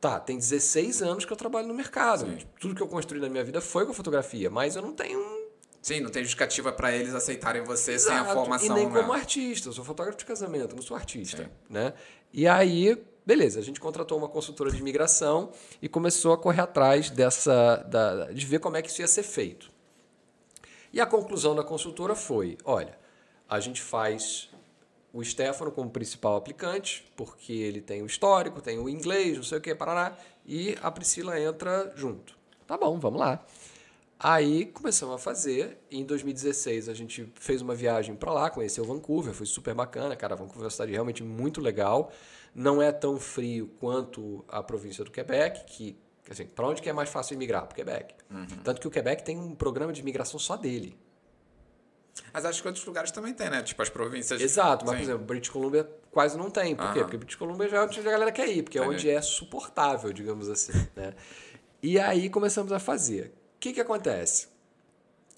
Tá, 0.00 0.18
tem 0.18 0.36
16 0.36 1.00
anos 1.02 1.24
que 1.24 1.32
eu 1.32 1.36
trabalho 1.36 1.68
no 1.68 1.74
mercado. 1.74 2.26
Sim. 2.26 2.38
Tudo 2.58 2.74
que 2.74 2.82
eu 2.82 2.88
construí 2.88 3.20
na 3.20 3.28
minha 3.28 3.44
vida 3.44 3.60
foi 3.60 3.86
com 3.86 3.92
fotografia, 3.92 4.50
mas 4.50 4.74
eu 4.74 4.82
não 4.82 4.92
tenho 4.92 5.42
Sim, 5.80 6.00
não 6.00 6.10
tem 6.10 6.22
justificativa 6.22 6.72
pra 6.72 6.92
eles 6.92 7.12
aceitarem 7.12 7.62
você 7.64 7.98
sem 7.98 8.12
a 8.12 8.20
Exato, 8.20 8.34
formação. 8.34 8.76
E 8.76 8.80
nem 8.80 8.88
né? 8.88 9.00
como 9.00 9.12
artista, 9.12 9.68
eu 9.68 9.72
sou 9.72 9.84
fotógrafo 9.84 10.18
de 10.18 10.24
casamento, 10.24 10.76
não 10.76 10.82
sou 10.82 10.96
artista. 10.96 11.44
Sim. 11.44 11.48
Né? 11.68 11.92
E 12.32 12.46
aí, 12.46 12.96
beleza, 13.26 13.58
a 13.58 13.62
gente 13.62 13.80
contratou 13.80 14.16
uma 14.16 14.28
consultora 14.28 14.70
de 14.70 14.78
imigração 14.78 15.50
e 15.80 15.88
começou 15.88 16.32
a 16.32 16.38
correr 16.38 16.62
atrás 16.62 17.10
dessa. 17.10 17.76
Da, 17.88 18.30
de 18.32 18.46
ver 18.46 18.60
como 18.60 18.76
é 18.76 18.82
que 18.82 18.90
isso 18.90 19.00
ia 19.00 19.08
ser 19.08 19.24
feito. 19.24 19.72
E 20.92 21.00
a 21.00 21.06
conclusão 21.06 21.54
da 21.54 21.64
consultora 21.64 22.14
foi: 22.14 22.56
olha, 22.64 22.96
a 23.52 23.60
gente 23.60 23.82
faz 23.82 24.48
o 25.12 25.22
Stefano 25.22 25.70
como 25.70 25.90
principal 25.90 26.36
aplicante, 26.36 27.04
porque 27.14 27.52
ele 27.52 27.82
tem 27.82 28.00
o 28.00 28.06
histórico, 28.06 28.62
tem 28.62 28.78
o 28.78 28.88
inglês, 28.88 29.36
não 29.36 29.44
sei 29.44 29.58
o 29.58 29.60
que, 29.60 29.74
parará, 29.74 30.16
e 30.46 30.74
a 30.80 30.90
Priscila 30.90 31.38
entra 31.38 31.92
junto. 31.94 32.34
Tá 32.66 32.78
bom, 32.78 32.98
vamos 32.98 33.20
lá. 33.20 33.44
Aí 34.18 34.64
começamos 34.64 35.14
a 35.16 35.18
fazer. 35.18 35.76
E 35.90 36.00
em 36.00 36.04
2016 36.06 36.88
a 36.88 36.94
gente 36.94 37.30
fez 37.34 37.60
uma 37.60 37.74
viagem 37.74 38.16
para 38.16 38.32
lá, 38.32 38.48
conheceu 38.48 38.86
Vancouver, 38.86 39.34
foi 39.34 39.44
super 39.44 39.74
bacana, 39.74 40.16
cara. 40.16 40.34
Vancouver 40.34 40.62
é 40.62 40.64
uma 40.64 40.70
cidade 40.70 40.92
realmente 40.92 41.22
muito 41.22 41.60
legal. 41.60 42.10
Não 42.54 42.80
é 42.80 42.90
tão 42.90 43.20
frio 43.20 43.70
quanto 43.78 44.42
a 44.48 44.62
província 44.62 45.04
do 45.04 45.10
Quebec, 45.10 45.66
que 45.66 45.98
assim, 46.30 46.46
para 46.46 46.66
onde 46.66 46.80
que 46.80 46.88
é 46.88 46.92
mais 46.94 47.10
fácil 47.10 47.34
imigrar? 47.34 47.66
Para 47.66 47.72
o 47.72 47.76
Quebec. 47.76 48.14
Tanto 48.64 48.80
que 48.80 48.88
o 48.88 48.90
Quebec 48.90 49.22
tem 49.22 49.38
um 49.38 49.54
programa 49.54 49.92
de 49.92 50.00
imigração 50.00 50.40
só 50.40 50.56
dele. 50.56 50.96
Mas 52.32 52.44
acho 52.44 52.60
que 52.60 52.68
outros 52.68 52.84
lugares 52.84 53.10
também 53.10 53.32
tem, 53.34 53.50
né? 53.50 53.62
Tipo 53.62 53.82
as 53.82 53.88
províncias. 53.88 54.40
Exato, 54.40 54.84
mas 54.84 54.94
Sim. 54.94 54.98
por 54.98 55.10
exemplo, 55.10 55.26
British 55.26 55.50
Columbia 55.50 55.90
quase 56.10 56.36
não 56.36 56.50
tem. 56.50 56.74
Por 56.74 56.92
quê? 56.92 56.98
Aham. 56.98 57.04
Porque 57.04 57.16
British 57.16 57.36
Columbia 57.36 57.68
já 57.68 57.78
é 57.78 57.80
onde 57.82 58.00
a 58.00 58.02
galera 58.02 58.32
quer 58.32 58.48
ir, 58.48 58.62
porque 58.62 58.78
é 58.78 58.82
onde 58.82 59.08
é 59.08 59.20
suportável, 59.22 60.12
digamos 60.12 60.48
assim. 60.48 60.72
Né? 60.94 61.14
E 61.82 61.98
aí 61.98 62.30
começamos 62.30 62.72
a 62.72 62.78
fazer. 62.78 63.32
O 63.56 63.60
que, 63.60 63.72
que 63.72 63.80
acontece? 63.80 64.48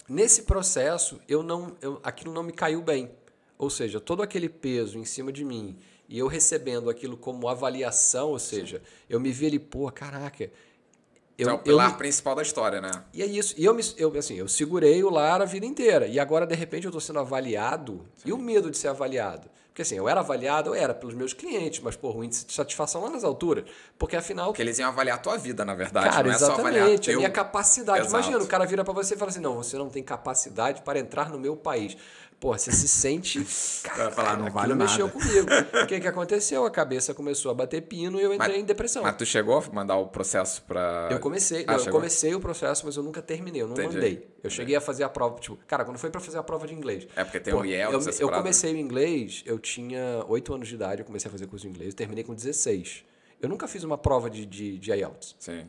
Nesse 0.07 0.43
processo, 0.43 1.19
eu 1.27 1.41
não, 1.41 1.75
eu, 1.81 1.99
aquilo 2.03 2.31
não 2.33 2.43
me 2.43 2.51
caiu 2.51 2.81
bem. 2.81 3.11
Ou 3.57 3.69
seja, 3.69 3.99
todo 3.99 4.21
aquele 4.21 4.49
peso 4.49 4.99
em 4.99 5.05
cima 5.05 5.31
de 5.31 5.43
mim 5.43 5.77
e 6.07 6.19
eu 6.19 6.27
recebendo 6.27 6.89
aquilo 6.89 7.17
como 7.17 7.47
avaliação, 7.47 8.29
ou 8.29 8.39
seja, 8.39 8.81
eu 9.09 9.19
me 9.19 9.31
vi 9.31 9.47
ali, 9.47 9.59
pô, 9.59 9.91
caraca. 9.91 10.51
Eu, 11.37 11.49
é 11.49 11.51
o 11.51 11.55
eu 11.55 11.59
pilar 11.59 11.91
me- 11.91 11.97
principal 11.97 12.33
da 12.35 12.41
história, 12.41 12.79
né? 12.79 12.91
e 13.13 13.21
é 13.21 13.25
isso. 13.25 13.53
E 13.57 13.65
eu, 13.65 13.73
me, 13.73 13.83
eu, 13.97 14.11
assim, 14.17 14.35
eu 14.35 14.47
segurei 14.47 15.03
o 15.03 15.09
lar 15.09 15.41
a 15.41 15.45
vida 15.45 15.65
inteira. 15.65 16.07
E 16.07 16.19
agora, 16.19 16.45
de 16.47 16.55
repente, 16.55 16.85
eu 16.85 16.89
estou 16.89 17.01
sendo 17.01 17.19
avaliado. 17.19 18.05
E 18.25 18.31
o 18.31 18.37
medo 18.37 18.71
de 18.71 18.77
ser 18.77 18.87
avaliado? 18.87 19.49
Porque 19.75 19.81
assim, 19.81 19.97
eu 19.97 20.07
era 20.07 20.21
avaliado, 20.21 20.69
eu 20.69 20.73
era 20.73 20.93
pelos 20.93 21.13
meus 21.13 21.33
clientes, 21.33 21.81
mas, 21.81 21.97
por 21.97 22.15
o 22.15 22.23
índice 22.23 22.45
de 22.45 22.53
satisfação 22.53 23.01
lá 23.03 23.09
nas 23.09 23.25
alturas. 23.25 23.65
Porque 23.99 24.15
afinal. 24.15 24.45
Porque 24.47 24.61
eles 24.61 24.79
iam 24.79 24.87
avaliar 24.87 25.17
a 25.17 25.19
tua 25.19 25.37
vida, 25.37 25.65
na 25.65 25.75
verdade. 25.75 26.09
Cara, 26.09 26.25
não 26.29 26.33
é 26.33 26.37
só 26.37 26.53
avaliar 26.53 26.75
exatamente. 26.87 27.05
teu... 27.07 27.15
A 27.15 27.17
minha 27.17 27.29
capacidade. 27.29 27.99
Exato. 27.99 28.13
Imagina, 28.15 28.37
o 28.41 28.47
cara 28.47 28.65
vira 28.65 28.85
pra 28.85 28.93
você 28.93 29.15
e 29.15 29.17
fala 29.17 29.31
assim: 29.31 29.41
não, 29.41 29.57
você 29.57 29.77
não 29.77 29.89
tem 29.89 30.01
capacidade 30.01 30.81
para 30.81 30.97
entrar 30.97 31.29
no 31.29 31.37
meu 31.37 31.57
país. 31.57 31.97
Pô, 32.39 32.51
você 32.57 32.69
se 32.71 32.87
sente. 32.87 33.39
Vai 33.95 34.11
falar, 34.11 34.37
não 34.37 34.51
vale 34.51 34.75
mexeu 34.75 35.07
nada. 35.07 35.19
comigo. 35.19 35.47
O 35.83 35.87
que, 35.87 35.99
que 36.01 36.07
aconteceu? 36.07 36.65
A 36.65 36.69
cabeça 36.69 37.13
começou 37.13 37.49
a 37.49 37.53
bater 37.53 37.81
pino 37.81 38.19
e 38.19 38.23
eu 38.23 38.33
entrei 38.33 38.49
Mas- 38.55 38.61
em 38.61 38.65
depressão. 38.65 39.03
Mas 39.03 39.15
tu 39.15 39.25
chegou 39.25 39.57
a 39.57 39.63
mandar 39.73 39.95
o 39.95 40.07
processo 40.07 40.61
pra. 40.63 41.07
Eu 41.09 41.19
comecei, 41.19 41.63
Ah, 41.65 41.77
não, 41.77 41.85
eu 41.85 41.91
comecei 41.91 42.35
o 42.35 42.39
processo, 42.39 42.85
mas 42.85 42.97
eu 42.97 43.03
nunca 43.03 43.21
terminei, 43.21 43.61
eu 43.61 43.67
não 43.67 43.73
Entendi. 43.73 43.95
mandei. 43.95 44.27
Eu 44.43 44.49
cheguei 44.49 44.75
a 44.75 44.81
fazer 44.81 45.03
a 45.05 45.09
prova, 45.09 45.39
tipo, 45.39 45.57
cara, 45.65 45.83
quando 45.85 45.97
foi 45.97 46.09
pra 46.09 46.19
fazer 46.21 46.37
a 46.37 46.43
prova 46.43 46.67
de 46.67 46.73
inglês. 46.75 47.07
É, 47.15 47.23
porque 47.23 47.39
tem 47.39 47.53
Pô, 47.53 47.61
o 47.61 47.65
IELTS, 47.65 48.19
Eu, 48.19 48.27
eu 48.27 48.33
comecei 48.35 48.73
o 48.73 48.77
inglês, 48.77 49.41
eu 49.45 49.57
tinha 49.65 50.23
8 50.27 50.53
anos 50.53 50.67
de 50.67 50.75
idade, 50.75 51.01
eu 51.01 51.05
comecei 51.05 51.27
a 51.27 51.31
fazer 51.31 51.47
curso 51.47 51.65
de 51.65 51.69
inglês, 51.71 51.89
eu 51.89 51.95
terminei 51.97 52.23
com 52.23 52.33
16. 52.33 53.03
Eu 53.41 53.49
nunca 53.49 53.67
fiz 53.67 53.83
uma 53.83 53.97
prova 53.97 54.29
de, 54.29 54.45
de, 54.45 54.77
de 54.77 54.91
IELTS. 54.91 55.35
Sim. 55.39 55.65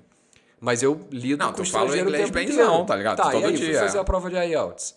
Mas 0.60 0.82
eu 0.82 1.06
lido 1.10 1.38
Não, 1.42 1.52
com 1.52 1.62
tu 1.62 1.70
fala 1.70 1.84
estrangeiro 1.86 2.08
inglês 2.08 2.30
o 2.30 2.32
tempo 2.32 2.46
benzão, 2.46 2.64
inteiro. 2.66 2.86
tá 2.86 2.96
ligado? 2.96 3.16
Tá, 3.16 3.30
Todo 3.30 3.42
e 3.42 3.44
aí, 3.46 3.56
fui 3.56 3.66
dia, 3.66 3.80
fazer 3.80 3.98
é. 3.98 4.00
a 4.00 4.04
prova 4.04 4.30
de 4.30 4.36
IELTS. 4.36 4.94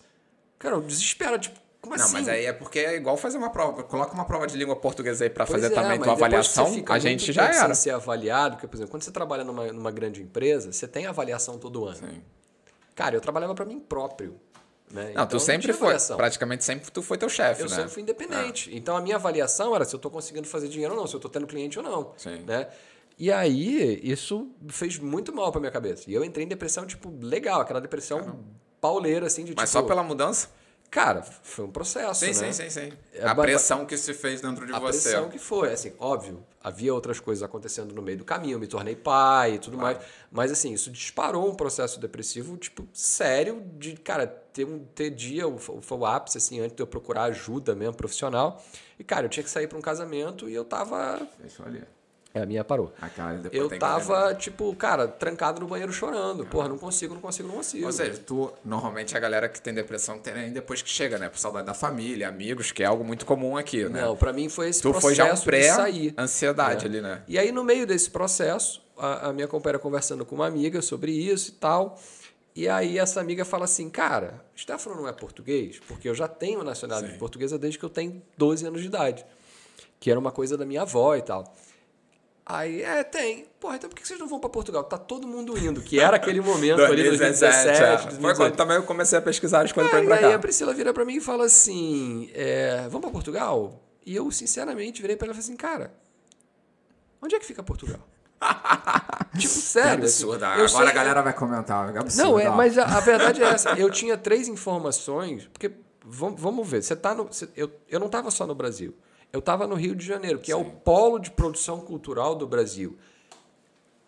Cara, 0.58 0.76
eu 0.76 0.80
desespero, 0.82 1.38
tipo, 1.38 1.58
como 1.80 1.96
Não, 1.96 2.04
assim? 2.04 2.12
mas 2.14 2.28
aí 2.28 2.44
é 2.44 2.52
porque 2.52 2.78
é 2.78 2.94
igual 2.96 3.16
fazer 3.16 3.38
uma 3.38 3.50
prova. 3.50 3.82
Coloca 3.82 4.12
uma 4.12 4.24
prova 4.24 4.46
de 4.46 4.56
língua 4.56 4.76
portuguesa 4.76 5.24
aí 5.24 5.30
pra 5.30 5.46
Pois 5.46 5.60
fazer 5.60 5.72
é, 5.72 5.74
também 5.74 5.98
tua 5.98 6.12
avaliação, 6.12 6.66
a 6.88 6.98
gente 6.98 7.32
já 7.32 7.44
era. 7.46 7.54
sem 7.66 7.74
ser 7.74 7.90
avaliado, 7.90 8.56
porque, 8.56 8.68
por 8.68 8.76
exemplo, 8.76 8.90
quando 8.90 9.02
você 9.02 9.10
trabalha 9.10 9.44
numa, 9.44 9.66
numa 9.72 9.90
grande 9.90 10.22
empresa, 10.22 10.72
você 10.72 10.86
tem 10.86 11.06
avaliação 11.06 11.58
todo 11.58 11.84
ano. 11.86 11.96
Sim. 11.96 12.22
Cara, 12.94 13.14
eu 13.16 13.20
trabalhava 13.20 13.54
para 13.54 13.64
mim 13.64 13.80
próprio. 13.80 14.38
Né? 14.90 15.04
Não, 15.04 15.10
Então, 15.10 15.26
tu 15.26 15.40
sempre 15.40 15.72
foi. 15.72 15.94
Praticamente 16.16 16.64
sempre 16.64 16.90
tu 16.90 17.02
foi 17.02 17.16
teu 17.16 17.28
chefe, 17.28 17.62
Eu 17.62 17.68
né? 17.68 17.76
sempre 17.76 17.90
fui 17.90 18.02
independente. 18.02 18.74
Então 18.76 18.96
a 18.96 19.00
minha 19.00 19.16
avaliação 19.16 19.74
era 19.74 19.84
se 19.84 19.94
eu 19.94 19.98
estou 19.98 20.10
conseguindo 20.10 20.46
fazer 20.48 20.68
dinheiro 20.68 20.94
ou 20.94 21.00
não, 21.00 21.06
se 21.06 21.14
eu 21.14 21.18
estou 21.18 21.30
tendo 21.30 21.46
cliente 21.46 21.78
ou 21.78 21.84
não. 21.84 22.12
Sim. 22.16 22.42
Né? 22.46 22.66
E 23.18 23.30
aí, 23.30 24.00
isso 24.02 24.48
fez 24.68 24.98
muito 24.98 25.32
mal 25.34 25.52
pra 25.52 25.60
minha 25.60 25.70
cabeça. 25.70 26.10
E 26.10 26.14
eu 26.14 26.24
entrei 26.24 26.46
em 26.46 26.48
depressão, 26.48 26.86
tipo, 26.86 27.12
legal, 27.20 27.60
aquela 27.60 27.80
depressão 27.80 28.40
pauleira, 28.80 29.26
assim, 29.26 29.44
de 29.44 29.54
Mas 29.54 29.68
tipo. 29.70 29.82
só 29.82 29.86
pela 29.86 30.02
mudança? 30.02 30.48
Cara, 30.90 31.22
foi 31.22 31.64
um 31.64 31.70
processo. 31.70 32.18
Sim, 32.18 32.26
né? 32.40 32.52
sim, 32.52 32.68
sim, 32.68 32.70
sim. 32.70 32.92
É, 33.14 33.24
a 33.24 33.32
ba- 33.32 33.42
pressão 33.42 33.86
que 33.86 33.96
se 33.96 34.12
fez 34.12 34.40
dentro 34.40 34.66
de 34.66 34.72
a 34.72 34.78
você. 34.80 35.10
pressão 35.10 35.28
que 35.28 35.38
foi, 35.38 35.72
assim, 35.72 35.92
óbvio, 36.00 36.44
havia 36.60 36.92
outras 36.92 37.20
coisas 37.20 37.44
acontecendo 37.44 37.94
no 37.94 38.02
meio 38.02 38.18
do 38.18 38.24
caminho, 38.24 38.54
eu 38.54 38.58
me 38.58 38.66
tornei 38.66 38.96
pai 38.96 39.54
e 39.54 39.58
tudo 39.60 39.78
mais, 39.78 39.98
mas 40.32 40.50
assim, 40.50 40.72
isso 40.72 40.90
disparou 40.90 41.48
um 41.48 41.54
processo 41.54 42.00
depressivo, 42.00 42.56
tipo, 42.56 42.88
sério, 42.92 43.62
de, 43.78 43.92
cara, 43.94 44.26
ter 44.26 44.64
um 44.64 44.84
ter 44.84 45.10
dia, 45.10 45.46
o, 45.46 45.58
foi 45.58 45.98
o 45.98 46.04
ápice, 46.04 46.38
assim, 46.38 46.58
antes 46.58 46.74
de 46.74 46.82
eu 46.82 46.86
procurar 46.88 47.24
ajuda 47.24 47.74
mesmo, 47.76 47.94
profissional, 47.94 48.60
e 48.98 49.04
cara, 49.04 49.26
eu 49.26 49.30
tinha 49.30 49.44
que 49.44 49.50
sair 49.50 49.68
para 49.68 49.78
um 49.78 49.82
casamento 49.82 50.48
e 50.48 50.54
eu 50.54 50.64
tava... 50.64 51.20
Eu 51.38 51.64
olhar. 51.66 51.86
É, 52.32 52.42
a 52.42 52.46
minha 52.46 52.62
parou. 52.62 52.92
A 53.02 53.08
depois 53.34 53.72
Eu 53.72 53.78
tava, 53.78 54.32
tipo, 54.36 54.74
cara, 54.76 55.08
trancado 55.08 55.60
no 55.60 55.66
banheiro 55.66 55.92
chorando. 55.92 56.46
Porra, 56.46 56.68
não 56.68 56.78
consigo, 56.78 57.12
não 57.12 57.20
consigo, 57.20 57.48
não 57.48 57.56
consigo. 57.56 57.84
Ou 57.86 57.92
seja, 57.92 58.20
tu, 58.24 58.52
normalmente 58.64 59.16
a 59.16 59.20
galera 59.20 59.48
que 59.48 59.60
tem 59.60 59.74
depressão 59.74 60.16
tem 60.18 60.34
nem 60.34 60.52
depois 60.52 60.80
que 60.80 60.88
chega, 60.88 61.18
né? 61.18 61.28
Por 61.28 61.38
saudade 61.38 61.66
da 61.66 61.74
família, 61.74 62.28
amigos, 62.28 62.70
que 62.70 62.84
é 62.84 62.86
algo 62.86 63.02
muito 63.04 63.26
comum 63.26 63.56
aqui, 63.56 63.88
né? 63.88 64.02
Não, 64.02 64.16
pra 64.16 64.32
mim 64.32 64.48
foi 64.48 64.68
esse 64.68 64.80
tu 64.80 64.90
processo 64.92 65.06
foi 65.06 65.14
já 65.16 65.24
um 65.24 65.34
de 65.34 65.64
sair. 65.64 66.12
pré-ansiedade 66.12 66.84
É. 66.84 66.88
ali, 66.88 67.00
né? 67.00 67.22
E 67.26 67.36
aí, 67.36 67.50
no 67.50 67.64
meio 67.64 67.84
desse 67.84 68.08
processo, 68.10 68.80
a, 68.96 69.30
a 69.30 69.32
minha 69.32 69.48
companheira 69.48 69.80
conversando 69.80 70.24
com 70.24 70.36
uma 70.36 70.46
amiga 70.46 70.80
sobre 70.80 71.10
isso 71.10 71.50
e 71.50 71.54
tal. 71.54 71.98
E 72.54 72.68
aí, 72.68 72.96
essa 72.96 73.20
amiga 73.20 73.44
fala 73.44 73.64
assim: 73.64 73.90
Cara, 73.90 74.40
Stefano 74.56 74.94
não 74.94 75.08
é 75.08 75.12
português? 75.12 75.80
Porque 75.88 76.08
eu 76.08 76.14
já 76.14 76.28
tenho 76.28 76.62
nacionalidade 76.62 77.14
Sim. 77.14 77.18
portuguesa 77.18 77.58
desde 77.58 77.76
que 77.76 77.84
eu 77.84 77.90
tenho 77.90 78.22
12 78.38 78.66
anos 78.66 78.80
de 78.82 78.86
idade. 78.86 79.26
Que 79.98 80.12
era 80.12 80.18
uma 80.20 80.30
coisa 80.30 80.56
da 80.56 80.64
minha 80.64 80.82
avó 80.82 81.16
e 81.16 81.22
tal. 81.22 81.52
Aí, 82.52 82.82
é, 82.82 83.04
tem. 83.04 83.46
Porra, 83.60 83.76
então 83.76 83.88
por 83.90 83.96
que 83.96 84.06
vocês 84.06 84.18
não 84.18 84.26
vão 84.26 84.40
pra 84.40 84.48
Portugal? 84.50 84.82
Tá 84.84 84.96
todo 84.98 85.26
mundo 85.26 85.56
indo, 85.58 85.80
que 85.82 86.00
era 86.00 86.16
aquele 86.16 86.40
momento 86.42 86.80
ali, 86.82 87.02
2017, 87.04 87.68
é. 87.68 87.74
Foi 87.74 87.86
2018. 88.06 88.36
quando 88.36 88.56
também 88.56 88.76
eu 88.76 88.82
comecei 88.82 89.18
a 89.18 89.22
pesquisar 89.22 89.64
as 89.64 89.72
coisas 89.72 89.90
pra 89.90 90.00
Cara, 90.00 90.04
ir 90.04 90.06
e 90.06 90.18
pra 90.18 90.26
aí 90.28 90.32
cá. 90.32 90.36
a 90.36 90.40
Priscila 90.40 90.74
vira 90.74 90.92
pra 90.92 91.04
mim 91.04 91.16
e 91.16 91.20
fala 91.20 91.44
assim: 91.44 92.30
é, 92.34 92.82
vamos 92.88 93.00
pra 93.02 93.10
Portugal? 93.10 93.80
E 94.04 94.16
eu, 94.16 94.30
sinceramente, 94.30 95.00
virei 95.02 95.16
pra 95.16 95.26
ela 95.26 95.32
e 95.32 95.36
falei 95.36 95.44
assim, 95.46 95.56
cara, 95.56 95.92
onde 97.22 97.34
é 97.34 97.38
que 97.38 97.44
fica 97.46 97.62
Portugal? 97.62 98.00
tipo, 99.38 99.52
sério. 99.52 100.04
assim, 100.04 100.24
absurdo. 100.24 100.44
eu 100.44 100.50
Agora 100.50 100.68
sei- 100.68 100.86
a 100.86 100.92
galera 100.92 101.22
vai 101.22 101.32
comentar. 101.34 101.94
É 101.94 101.98
absurdo. 101.98 102.26
Não, 102.30 102.40
é, 102.40 102.48
ó. 102.48 102.56
mas 102.56 102.78
a, 102.78 102.84
a 102.84 103.00
verdade 103.00 103.42
é 103.42 103.46
essa. 103.52 103.70
Eu 103.78 103.90
tinha 103.90 104.16
três 104.16 104.48
informações, 104.48 105.46
porque 105.52 105.70
vamos, 106.04 106.40
vamos 106.40 106.66
ver, 106.68 106.82
você 106.82 106.96
tá 106.96 107.14
no. 107.14 107.24
você- 107.24 107.48
eu, 107.56 107.70
eu 107.88 108.00
não 108.00 108.06
estava 108.06 108.30
só 108.30 108.46
no 108.46 108.54
Brasil. 108.54 108.94
Eu 109.32 109.40
estava 109.40 109.66
no 109.66 109.74
Rio 109.74 109.94
de 109.94 110.04
Janeiro, 110.04 110.38
que 110.38 110.50
é 110.50 110.56
o 110.56 110.64
polo 110.64 111.18
de 111.18 111.30
produção 111.30 111.80
cultural 111.80 112.34
do 112.34 112.46
Brasil. 112.46 112.98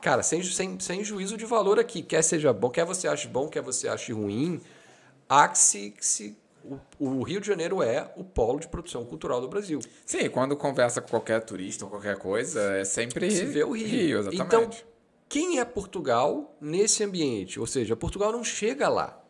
Cara, 0.01 0.23
sem, 0.23 0.43
sem, 0.43 0.81
sem 0.81 1.05
juízo 1.05 1.37
de 1.37 1.45
valor 1.45 1.79
aqui. 1.79 2.03
Quer 2.03 2.23
seja 2.23 2.53
bom, 2.53 2.69
quer 2.71 2.85
você 2.85 3.07
ache 3.07 3.29
bom, 3.29 3.49
quer 3.49 3.63
você 3.63 3.87
ache 3.87 4.13
ruim, 4.13 4.61
há 5.29 5.47
que 5.47 5.59
se, 5.59 5.91
que 5.91 6.05
se 6.05 6.37
o, 6.65 6.79
o 6.99 7.23
Rio 7.23 7.41
de 7.41 7.47
Janeiro 7.47 7.83
é 7.83 8.13
o 8.17 8.25
polo 8.25 8.59
de 8.59 8.67
produção 8.67 9.05
cultural 9.05 9.41
do 9.41 9.49
Brasil. 9.49 9.79
Sim, 10.05 10.29
quando 10.29 10.57
conversa 10.57 11.01
com 11.01 11.09
qualquer 11.09 11.41
turista 11.45 11.85
ou 11.85 11.91
qualquer 11.91 12.19
coisa, 12.19 12.61
é 12.75 12.85
sempre 12.85 13.31
Se 13.31 13.45
vê 13.45 13.63
o 13.63 13.73
Rio. 13.73 14.19
exatamente. 14.19 14.43
Então, 14.43 14.71
quem 15.29 15.61
é 15.61 15.65
Portugal 15.65 16.57
nesse 16.61 17.05
ambiente? 17.05 17.61
Ou 17.61 17.67
seja, 17.67 17.95
Portugal 17.95 18.33
não 18.33 18.43
chega 18.43 18.89
lá. 18.89 19.22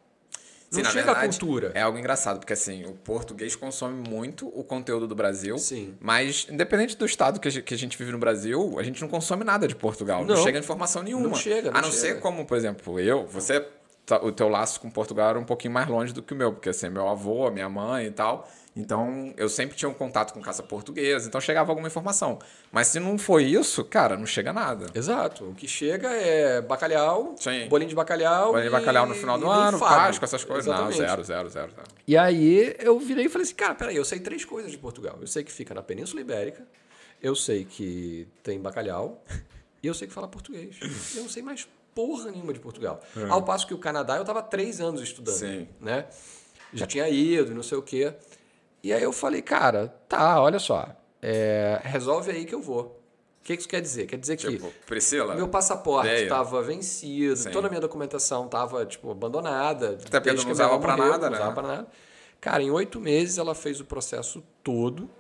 Sim, 0.77 0.83
não 0.83 0.91
chega 0.91 1.05
verdade, 1.07 1.27
a 1.27 1.29
cultura. 1.31 1.73
É 1.75 1.83
algo 1.83 1.99
engraçado, 1.99 2.39
porque 2.41 2.53
assim, 2.53 2.85
o 2.85 2.93
português 2.93 3.55
consome 3.55 4.09
muito 4.09 4.49
o 4.49 4.65
conteúdo 4.65 5.07
do 5.07 5.15
Brasil. 5.15 5.59
Sim. 5.59 5.95
Mas, 6.01 6.47
independente 6.51 6.97
do 6.97 7.05
estado 7.07 7.39
que 7.41 7.49
a 7.49 7.51
gente, 7.51 7.65
que 7.65 7.75
a 7.75 7.79
gente 7.79 7.97
vive 7.99 8.11
no 8.13 8.19
Brasil, 8.19 8.77
a 8.79 8.83
gente 8.83 9.01
não 9.01 9.09
consome 9.09 9.45
nada 9.45 9.69
de 9.69 9.75
Portugal. 9.77 10.25
Não, 10.25 10.35
Não. 10.35 10.43
chega 10.43 10.59
informação 10.59 11.03
nenhuma. 11.03 11.29
Não 11.29 11.35
chega, 11.35 11.71
não 11.71 11.79
A 11.79 11.83
não 11.83 11.91
chega. 11.93 12.15
ser 12.15 12.21
como, 12.21 12.45
por 12.47 12.57
exemplo, 12.57 12.99
eu, 12.99 13.27
você. 13.27 13.61
tá- 14.07 14.21
O 14.23 14.33
teu 14.33 14.49
laço 14.49 14.81
com 14.81 14.91
Portugal 14.91 15.31
era 15.31 15.39
um 15.39 15.45
pouquinho 15.45 15.73
mais 15.75 15.87
longe 15.89 16.13
do 16.13 16.23
que 16.23 16.33
o 16.33 16.37
meu, 16.37 16.53
porque 16.53 16.69
assim, 16.71 16.89
meu 16.89 17.09
avô, 17.09 17.51
minha 17.51 17.69
mãe 17.69 18.07
e 18.07 18.11
tal. 18.11 18.49
Então, 18.75 19.35
eu 19.37 19.51
sempre 19.51 19.77
tinha 19.77 19.87
um 19.89 19.93
contato 19.93 20.33
com 20.33 20.41
casa 20.41 20.63
portuguesa, 20.63 21.29
então 21.29 21.39
chegava 21.43 21.71
alguma 21.71 21.89
informação. 21.89 22.39
Mas 22.71 22.87
se 22.87 22.99
não 22.99 23.19
foi 23.19 23.45
isso, 23.45 23.85
cara, 23.85 24.17
não 24.17 24.25
chega 24.25 24.51
nada. 24.51 24.87
Exato. 24.95 25.45
O 25.45 25.55
que 25.55 25.69
chega 25.69 26.09
é 26.11 26.63
bacalhau, 26.63 27.35
Sim. 27.39 27.69
bolinho 27.69 27.91
de 27.91 27.95
bacalhau. 27.95 28.53
Bolinho 28.53 28.71
de 28.71 28.75
e- 28.75 28.79
bacalhau 28.81 29.05
no 29.07 29.15
final 29.15 29.39
do 29.39 29.45
e 29.45 29.51
ano. 29.51 29.79
Páscoa, 29.79 30.25
essas 30.25 30.43
coisas. 30.43 30.67
Exatamente. 30.67 30.99
Não, 31.01 31.07
zero, 31.07 31.23
zero, 31.25 31.49
zero, 31.51 31.71
zero. 31.71 31.87
E 32.09 32.17
aí 32.17 32.75
eu 32.79 32.99
virei 32.99 33.27
e 33.27 33.29
falei 33.29 33.45
assim, 33.45 33.55
cara, 33.55 33.75
peraí, 33.75 33.97
eu 33.97 34.05
sei 34.07 34.21
três 34.21 34.43
coisas 34.45 34.71
de 34.71 34.79
Portugal. 34.79 35.19
Eu 35.21 35.27
sei 35.27 35.45
que 35.45 35.53
fica 35.53 35.75
na 35.75 35.83
Península 35.83 36.23
Ibérica, 36.23 36.67
eu 37.23 37.35
sei 37.37 37.67
que 37.67 38.27
tem 38.43 38.59
bacalhau 38.59 39.23
e 39.83 39.87
eu 39.87 39.93
sei 39.93 40.09
que 40.09 40.15
fala 40.15 40.27
português. 40.29 40.79
Eu 41.15 41.23
não 41.25 41.29
sei 41.29 41.43
mais 41.43 41.69
porra 41.95 42.31
nenhuma 42.31 42.55
de 42.55 42.59
Portugal. 42.59 43.03
Ao 43.29 43.43
passo 43.43 43.67
que 43.67 43.75
o 43.75 43.79
Canadá 43.79 44.17
eu 44.17 44.25
tava 44.25 44.43
três 44.43 44.81
anos 44.81 45.03
estudando, 45.03 45.35
Sim. 45.37 45.69
né? 45.79 46.07
Já 46.73 46.87
tinha 46.87 47.07
ido, 47.07 47.55
não 47.55 47.63
sei 47.63 47.77
o 47.77 47.83
quê. 47.83 48.15
E 48.83 48.93
aí 48.93 49.03
eu 49.03 49.13
falei, 49.13 49.41
cara, 49.43 49.89
tá, 50.09 50.41
olha 50.41 50.59
só, 50.59 50.89
é, 51.21 51.81
resolve 51.85 52.31
aí 52.31 52.45
que 52.45 52.55
eu 52.55 52.61
vou. 52.61 52.99
O 53.41 53.45
que 53.45 53.55
que 53.57 53.63
isso 53.63 53.69
quer 53.69 53.81
dizer? 53.81 54.07
Quer 54.07 54.19
dizer 54.19 54.37
que 54.37 54.49
Tipo, 54.49 54.73
Priscila. 54.87 55.35
meu 55.35 55.49
passaporte 55.49 56.09
estava 56.11 56.63
vencido, 56.63 57.37
Sim. 57.37 57.51
toda 57.51 57.67
a 57.67 57.71
minha 57.71 57.81
documentação 57.81 58.47
estava 58.47 58.87
tipo 58.87 59.11
abandonada. 59.11 59.99
Até 60.07 60.21
porque 60.21 60.33
não 60.33 60.45
que 60.45 60.51
usava 60.53 60.79
morreu, 60.79 60.97
nada, 60.97 61.29
não 61.29 61.31
né? 61.31 61.37
usava 61.39 61.53
pra 61.53 61.63
nada. 61.63 61.89
Cara, 62.41 62.63
em 62.63 62.71
oito 62.71 63.01
meses 63.01 63.39
ela 63.39 63.55
fez 63.55 63.81
o 63.81 63.85
processo 63.85 64.43
todo. 64.63 65.11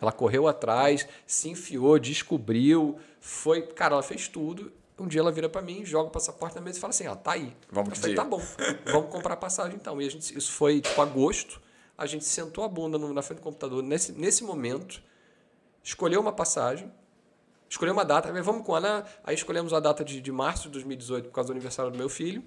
Ela 0.00 0.10
correu 0.12 0.46
atrás, 0.48 1.06
se 1.26 1.48
enfiou, 1.48 1.98
descobriu, 1.98 2.98
foi. 3.20 3.62
Cara, 3.62 3.94
ela 3.94 4.02
fez 4.02 4.28
tudo. 4.28 4.72
Um 4.98 5.06
dia 5.08 5.20
ela 5.20 5.32
vira 5.32 5.48
pra 5.48 5.62
mim, 5.62 5.84
joga 5.84 6.08
o 6.08 6.10
passaporte 6.12 6.54
na 6.56 6.60
mesa 6.60 6.78
e 6.78 6.80
fala 6.80 6.90
assim: 6.90 7.06
ó, 7.08 7.14
tá 7.14 7.32
aí. 7.32 7.54
Vamos 7.70 7.90
eu 7.90 7.94
que 7.94 8.00
falei, 8.00 8.14
tá 8.16 8.24
bom, 8.24 8.40
vamos 8.86 9.10
comprar 9.10 9.36
passagem 9.36 9.74
então. 9.76 10.00
E 10.00 10.06
a 10.06 10.10
gente, 10.10 10.36
isso 10.36 10.52
foi 10.52 10.80
tipo 10.80 11.00
agosto. 11.00 11.60
A 12.02 12.06
gente 12.06 12.24
sentou 12.24 12.64
a 12.64 12.68
bunda 12.68 12.98
na 12.98 13.22
frente 13.22 13.38
do 13.38 13.44
computador 13.44 13.80
nesse, 13.80 14.10
nesse 14.10 14.42
momento, 14.42 15.00
escolheu 15.84 16.20
uma 16.20 16.32
passagem, 16.32 16.92
escolheu 17.70 17.92
uma 17.92 18.04
data, 18.04 18.32
vamos 18.42 18.66
com 18.66 18.74
a 18.74 18.78
Ana, 18.78 19.04
aí 19.22 19.36
escolhemos 19.36 19.72
a 19.72 19.78
data 19.78 20.04
de, 20.04 20.20
de 20.20 20.32
março 20.32 20.64
de 20.64 20.70
2018 20.70 21.28
por 21.28 21.32
causa 21.32 21.46
do 21.46 21.52
aniversário 21.52 21.92
do 21.92 21.96
meu 21.96 22.08
filho. 22.08 22.42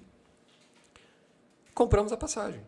Compramos 1.72 2.12
a 2.12 2.18
passagem. 2.18 2.60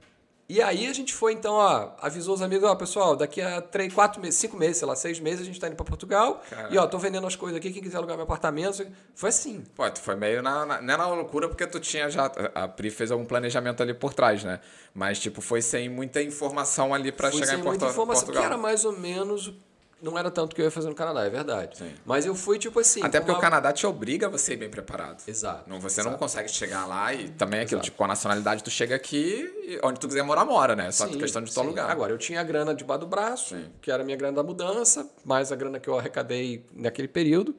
E 0.48 0.62
aí 0.62 0.87
a 0.87 0.92
gente 0.94 1.12
foi, 1.12 1.34
então, 1.34 1.52
ó, 1.52 1.90
avisou 2.00 2.34
os 2.34 2.40
amigos, 2.40 2.66
ó, 2.66 2.74
pessoal, 2.74 3.14
daqui 3.14 3.38
a 3.38 3.61
três, 3.61 3.92
quatro 3.92 4.18
meses, 4.18 4.40
cinco 4.40 4.56
meses, 4.56 4.78
sei 4.78 4.88
lá, 4.88 4.96
seis 4.96 5.20
meses, 5.20 5.42
a 5.42 5.44
gente 5.44 5.61
tá 5.61 5.66
indo 5.66 5.76
para 5.76 5.84
Portugal. 5.84 6.42
E 6.70 6.78
ó, 6.78 6.87
tô 6.87 6.96
vendendo 6.98 7.26
as 7.26 7.37
coisas 7.37 7.58
aqui, 7.58 7.70
quem 7.70 7.82
quiser 7.82 7.98
alugar 7.98 8.16
meu 8.16 8.24
apartamento. 8.24 8.87
Foi 9.14 9.28
assim. 9.28 9.62
Pô, 9.74 9.88
tu 9.90 10.00
foi 10.00 10.16
meio 10.16 10.40
na, 10.40 10.64
na. 10.64 10.80
Não 10.80 10.94
é 10.94 10.96
na 10.96 11.06
loucura 11.08 11.48
porque 11.48 11.66
tu 11.66 11.78
tinha 11.78 12.08
já. 12.08 12.32
A 12.54 12.66
Pri 12.66 12.90
fez 12.90 13.11
algum 13.11 13.26
planejamento 13.26 13.82
ali 13.82 13.92
por 13.92 14.14
trás, 14.14 14.42
né? 14.42 14.58
Mas, 14.94 15.18
tipo, 15.18 15.42
foi 15.42 15.61
sem 15.61 15.87
muita 15.90 16.22
informação 16.22 16.94
ali 16.94 17.12
pra 17.12 17.30
Fui 17.30 17.40
chegar 17.40 17.52
sem 17.52 17.61
em 17.61 17.62
Porto, 17.62 17.80
muita 17.80 17.92
informação, 17.92 18.24
Portugal. 18.24 18.42
que 18.42 18.46
era 18.46 18.56
mais 18.56 18.87
ou 18.87 18.98
menos. 18.98 19.52
Não 20.00 20.16
era 20.16 20.30
tanto 20.30 20.54
que 20.54 20.61
eu 20.62 20.64
ia 20.66 20.70
fazer 20.70 20.88
no 20.88 20.94
Canadá, 20.94 21.24
é 21.24 21.28
verdade. 21.30 21.76
Sim. 21.76 21.92
Mas 22.06 22.24
eu 22.24 22.32
fui 22.34 22.56
tipo 22.56 22.78
assim. 22.78 23.02
Até 23.02 23.18
porque 23.18 23.32
uma- 23.32 23.38
o 23.38 23.40
Canadá 23.40 23.72
te 23.72 23.84
obriga 23.84 24.26
a 24.28 24.30
você 24.30 24.52
ir 24.52 24.56
bem 24.56 24.70
preparado. 24.70 25.22
Exato. 25.26 25.68
Não, 25.68 25.80
você 25.80 26.02
não 26.02 26.11
exato. 26.11 26.18
consegue 26.22 26.48
chegar 26.48 26.87
lá 26.87 27.12
e 27.12 27.30
também 27.30 27.58
é 27.58 27.62
aquilo, 27.64 27.78
Exato. 27.80 27.84
tipo, 27.87 27.96
com 27.98 28.04
a 28.04 28.08
nacionalidade 28.08 28.62
tu 28.62 28.70
chega 28.70 28.94
aqui 28.94 29.50
e 29.66 29.80
onde 29.82 29.98
tu 29.98 30.06
quiser 30.06 30.22
morar, 30.22 30.44
mora, 30.44 30.76
né? 30.76 30.92
Só 30.92 31.08
Sim, 31.08 31.18
questão 31.18 31.42
de 31.42 31.52
teu 31.52 31.64
lugar. 31.64 31.90
Agora, 31.90 32.12
eu 32.12 32.18
tinha 32.18 32.40
a 32.40 32.44
grana 32.44 32.72
debaixo 32.74 33.00
do 33.00 33.06
braço, 33.08 33.56
Sim. 33.56 33.66
que 33.82 33.90
era 33.90 34.02
a 34.02 34.06
minha 34.06 34.16
grana 34.16 34.37
da 34.37 34.42
mudança, 34.44 35.11
mais 35.24 35.50
a 35.50 35.56
grana 35.56 35.80
que 35.80 35.88
eu 35.88 35.98
arrecadei 35.98 36.64
naquele 36.72 37.08
período. 37.08 37.56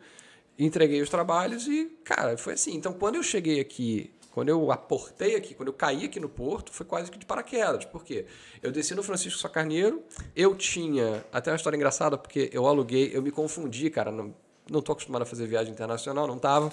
Entreguei 0.58 1.02
os 1.02 1.10
trabalhos 1.10 1.68
e, 1.68 1.86
cara, 2.04 2.38
foi 2.38 2.54
assim. 2.54 2.74
Então, 2.76 2.92
quando 2.94 3.16
eu 3.16 3.24
cheguei 3.24 3.60
aqui, 3.60 4.14
quando 4.32 4.50
eu 4.50 4.72
aportei 4.72 5.36
aqui, 5.36 5.54
quando 5.54 5.70
eu 5.70 5.74
caí 5.74 6.06
aqui 6.06 6.20
no 6.20 6.30
Porto, 6.30 6.72
foi 6.72 6.86
quase 6.86 7.10
que 7.10 7.18
de 7.18 7.26
paraquedas. 7.26 7.86
Por 7.86 8.04
quê? 8.04 8.26
Eu 8.62 8.72
desci 8.72 8.94
no 8.94 9.02
Francisco 9.02 9.40
Sá 9.40 9.50
Carneiro, 9.50 10.04
eu 10.36 10.56
tinha. 10.56 11.26
Até 11.32 11.52
uma 11.52 11.58
história 11.58 11.76
engraçada, 11.76 12.18
porque 12.18 12.50
eu 12.54 12.68
aluguei, 12.68 13.12
eu 13.14 13.22
me 13.22 13.32
confundi, 13.32 13.90
cara. 13.90 14.12
Não, 14.12 14.34
não 14.70 14.82
tô 14.82 14.92
acostumado 14.92 15.24
a 15.24 15.26
fazer 15.26 15.48
viagem 15.48 15.74
internacional, 15.74 16.28
não 16.28 16.38
tava. 16.38 16.72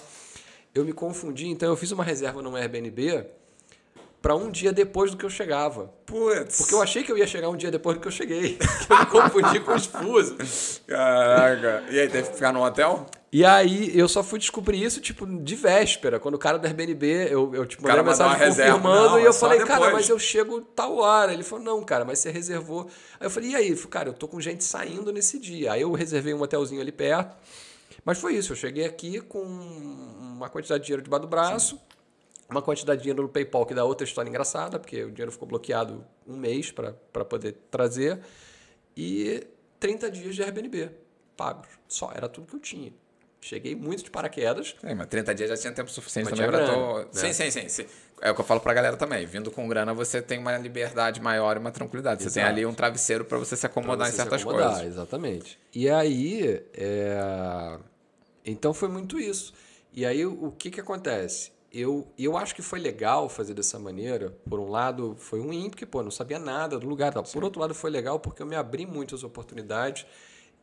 Eu 0.73 0.85
me 0.85 0.93
confundi, 0.93 1.47
então 1.47 1.69
eu 1.69 1.75
fiz 1.75 1.91
uma 1.91 2.03
reserva 2.03 2.41
num 2.41 2.55
Airbnb 2.55 3.25
para 4.21 4.35
um 4.35 4.51
dia 4.51 4.71
depois 4.71 5.11
do 5.11 5.17
que 5.17 5.25
eu 5.25 5.29
chegava. 5.29 5.91
Putz. 6.05 6.57
Porque 6.57 6.73
eu 6.73 6.81
achei 6.81 7.03
que 7.03 7.11
eu 7.11 7.17
ia 7.17 7.25
chegar 7.25 7.49
um 7.49 7.57
dia 7.57 7.71
depois 7.71 7.97
do 7.97 8.01
que 8.01 8.07
eu 8.07 8.11
cheguei. 8.11 8.57
eu 8.89 8.99
me 8.99 9.05
confundi 9.07 9.59
com 9.61 9.73
os 9.73 9.85
fusos. 9.85 10.81
Caraca. 10.85 11.83
E 11.89 11.99
aí, 11.99 12.07
teve 12.07 12.29
que 12.29 12.35
ficar 12.35 12.51
no 12.51 12.63
hotel? 12.63 13.05
E 13.29 13.43
aí 13.43 13.97
eu 13.97 14.07
só 14.07 14.23
fui 14.23 14.39
descobrir 14.39 14.81
isso, 14.81 15.01
tipo, 15.01 15.25
de 15.25 15.55
véspera. 15.55 16.19
Quando 16.19 16.35
o 16.35 16.39
cara 16.39 16.57
do 16.57 16.65
Airbnb, 16.65 17.05
eu, 17.29 17.53
eu 17.53 17.65
tipo, 17.65 17.83
O 17.83 17.85
cara 17.85 18.01
mandei 18.01 18.19
uma 18.19 18.29
mensagem 18.29 18.47
reserva. 18.47 18.77
confirmando 18.77 19.09
Não, 19.09 19.19
e 19.19 19.23
eu 19.23 19.29
é 19.29 19.33
só 19.33 19.39
falei, 19.47 19.59
cara, 19.59 19.73
depois. 19.73 19.93
mas 19.93 20.09
eu 20.09 20.17
chego 20.17 20.61
tal 20.61 20.97
hora. 20.97 21.33
Ele 21.33 21.43
falou, 21.43 21.65
não, 21.65 21.83
cara, 21.83 22.05
mas 22.05 22.19
você 22.19 22.31
reservou. 22.31 22.87
Aí 23.19 23.25
eu 23.25 23.29
falei, 23.29 23.49
e 23.49 23.55
aí? 23.55 23.75
Cara, 23.87 24.09
eu 24.09 24.13
tô 24.13 24.27
com 24.29 24.39
gente 24.39 24.63
saindo 24.63 25.11
nesse 25.11 25.37
dia. 25.39 25.73
Aí 25.73 25.81
eu 25.81 25.91
reservei 25.91 26.33
um 26.33 26.41
hotelzinho 26.41 26.79
ali 26.79 26.91
perto. 26.91 27.35
Mas 28.05 28.17
foi 28.17 28.35
isso, 28.35 28.53
eu 28.53 28.55
cheguei 28.55 28.85
aqui 28.85 29.19
com 29.19 29.41
uma 29.41 30.49
quantidade 30.49 30.81
de 30.81 30.85
dinheiro 30.85 31.03
debaixo 31.03 31.23
do 31.23 31.27
braço, 31.27 31.81
uma 32.49 32.61
quantidade 32.61 32.99
de 32.99 33.03
dinheiro 33.03 33.23
no 33.23 33.27
PayPal, 33.27 33.65
que 33.65 33.73
dá 33.73 33.83
outra 33.83 34.05
história 34.07 34.29
engraçada, 34.29 34.79
porque 34.79 35.03
o 35.03 35.11
dinheiro 35.11 35.29
ficou 35.29 35.45
bloqueado 35.45 36.05
um 36.25 36.37
mês 36.37 36.71
para 36.71 36.93
poder 37.25 37.57
trazer, 37.69 38.21
e 38.95 39.45
30 39.77 40.09
dias 40.09 40.35
de 40.35 40.41
Airbnb 40.41 40.89
pagos. 41.35 41.67
Só, 41.87 42.11
era 42.13 42.29
tudo 42.29 42.47
que 42.47 42.55
eu 42.55 42.59
tinha. 42.59 42.93
Cheguei 43.39 43.75
muito 43.75 44.03
de 44.03 44.09
paraquedas. 44.09 44.75
Sim, 44.81 44.95
mas 44.95 45.07
30 45.07 45.35
dias 45.35 45.49
já 45.49 45.57
tinha 45.57 45.73
tempo 45.73 45.89
suficiente 45.91 46.29
Mas 46.29 46.39
também 46.39 46.51
grana, 46.51 46.73
tu... 46.73 46.97
né? 46.99 47.05
Sim, 47.11 47.33
sim, 47.33 47.51
sim, 47.51 47.69
sim. 47.69 47.85
É 48.21 48.31
o 48.31 48.35
que 48.35 48.41
eu 48.41 48.45
falo 48.45 48.59
pra 48.59 48.73
galera 48.73 48.97
também. 48.97 49.25
Vindo 49.25 49.51
com 49.51 49.67
grana, 49.67 49.93
você 49.93 50.21
tem 50.21 50.39
uma 50.39 50.57
liberdade 50.57 51.21
maior 51.21 51.55
e 51.55 51.59
uma 51.59 51.71
tranquilidade. 51.71 52.23
Você 52.23 52.31
tem 52.31 52.41
Exato. 52.41 52.55
ali 52.55 52.65
um 52.65 52.73
travesseiro 52.73 53.23
pra 53.23 53.37
você 53.37 53.55
se 53.55 53.65
acomodar 53.65 53.97
Pra 53.97 54.07
em 54.07 54.11
você 54.11 54.17
certas 54.17 54.41
acomodar, 54.41 54.69
coisas. 54.71 54.87
Exatamente. 54.87 55.59
E 55.73 55.87
aí, 55.87 56.63
é, 56.73 57.77
então 58.43 58.73
foi 58.73 58.89
muito 58.89 59.19
isso. 59.19 59.53
E 59.93 60.05
aí 60.05 60.25
o 60.25 60.51
que 60.51 60.71
que 60.71 60.81
acontece? 60.81 61.51
Eu, 61.71 62.07
eu 62.17 62.35
acho 62.37 62.55
que 62.55 62.61
foi 62.61 62.79
legal 62.79 63.29
fazer 63.29 63.53
dessa 63.53 63.77
maneira. 63.77 64.35
Por 64.49 64.59
um 64.59 64.69
lado, 64.69 65.15
foi 65.19 65.39
ruim, 65.39 65.69
porque 65.69 65.85
pô, 65.85 66.01
não 66.01 66.09
sabia 66.09 66.39
nada 66.39 66.79
do 66.79 66.87
lugar. 66.87 67.13
Tal. 67.13 67.23
Por 67.23 67.43
outro 67.43 67.61
lado, 67.61 67.75
foi 67.75 67.91
legal 67.91 68.19
porque 68.19 68.41
eu 68.41 68.47
me 68.47 68.55
abri 68.55 68.85
muitas 68.85 69.23
oportunidades 69.23 70.07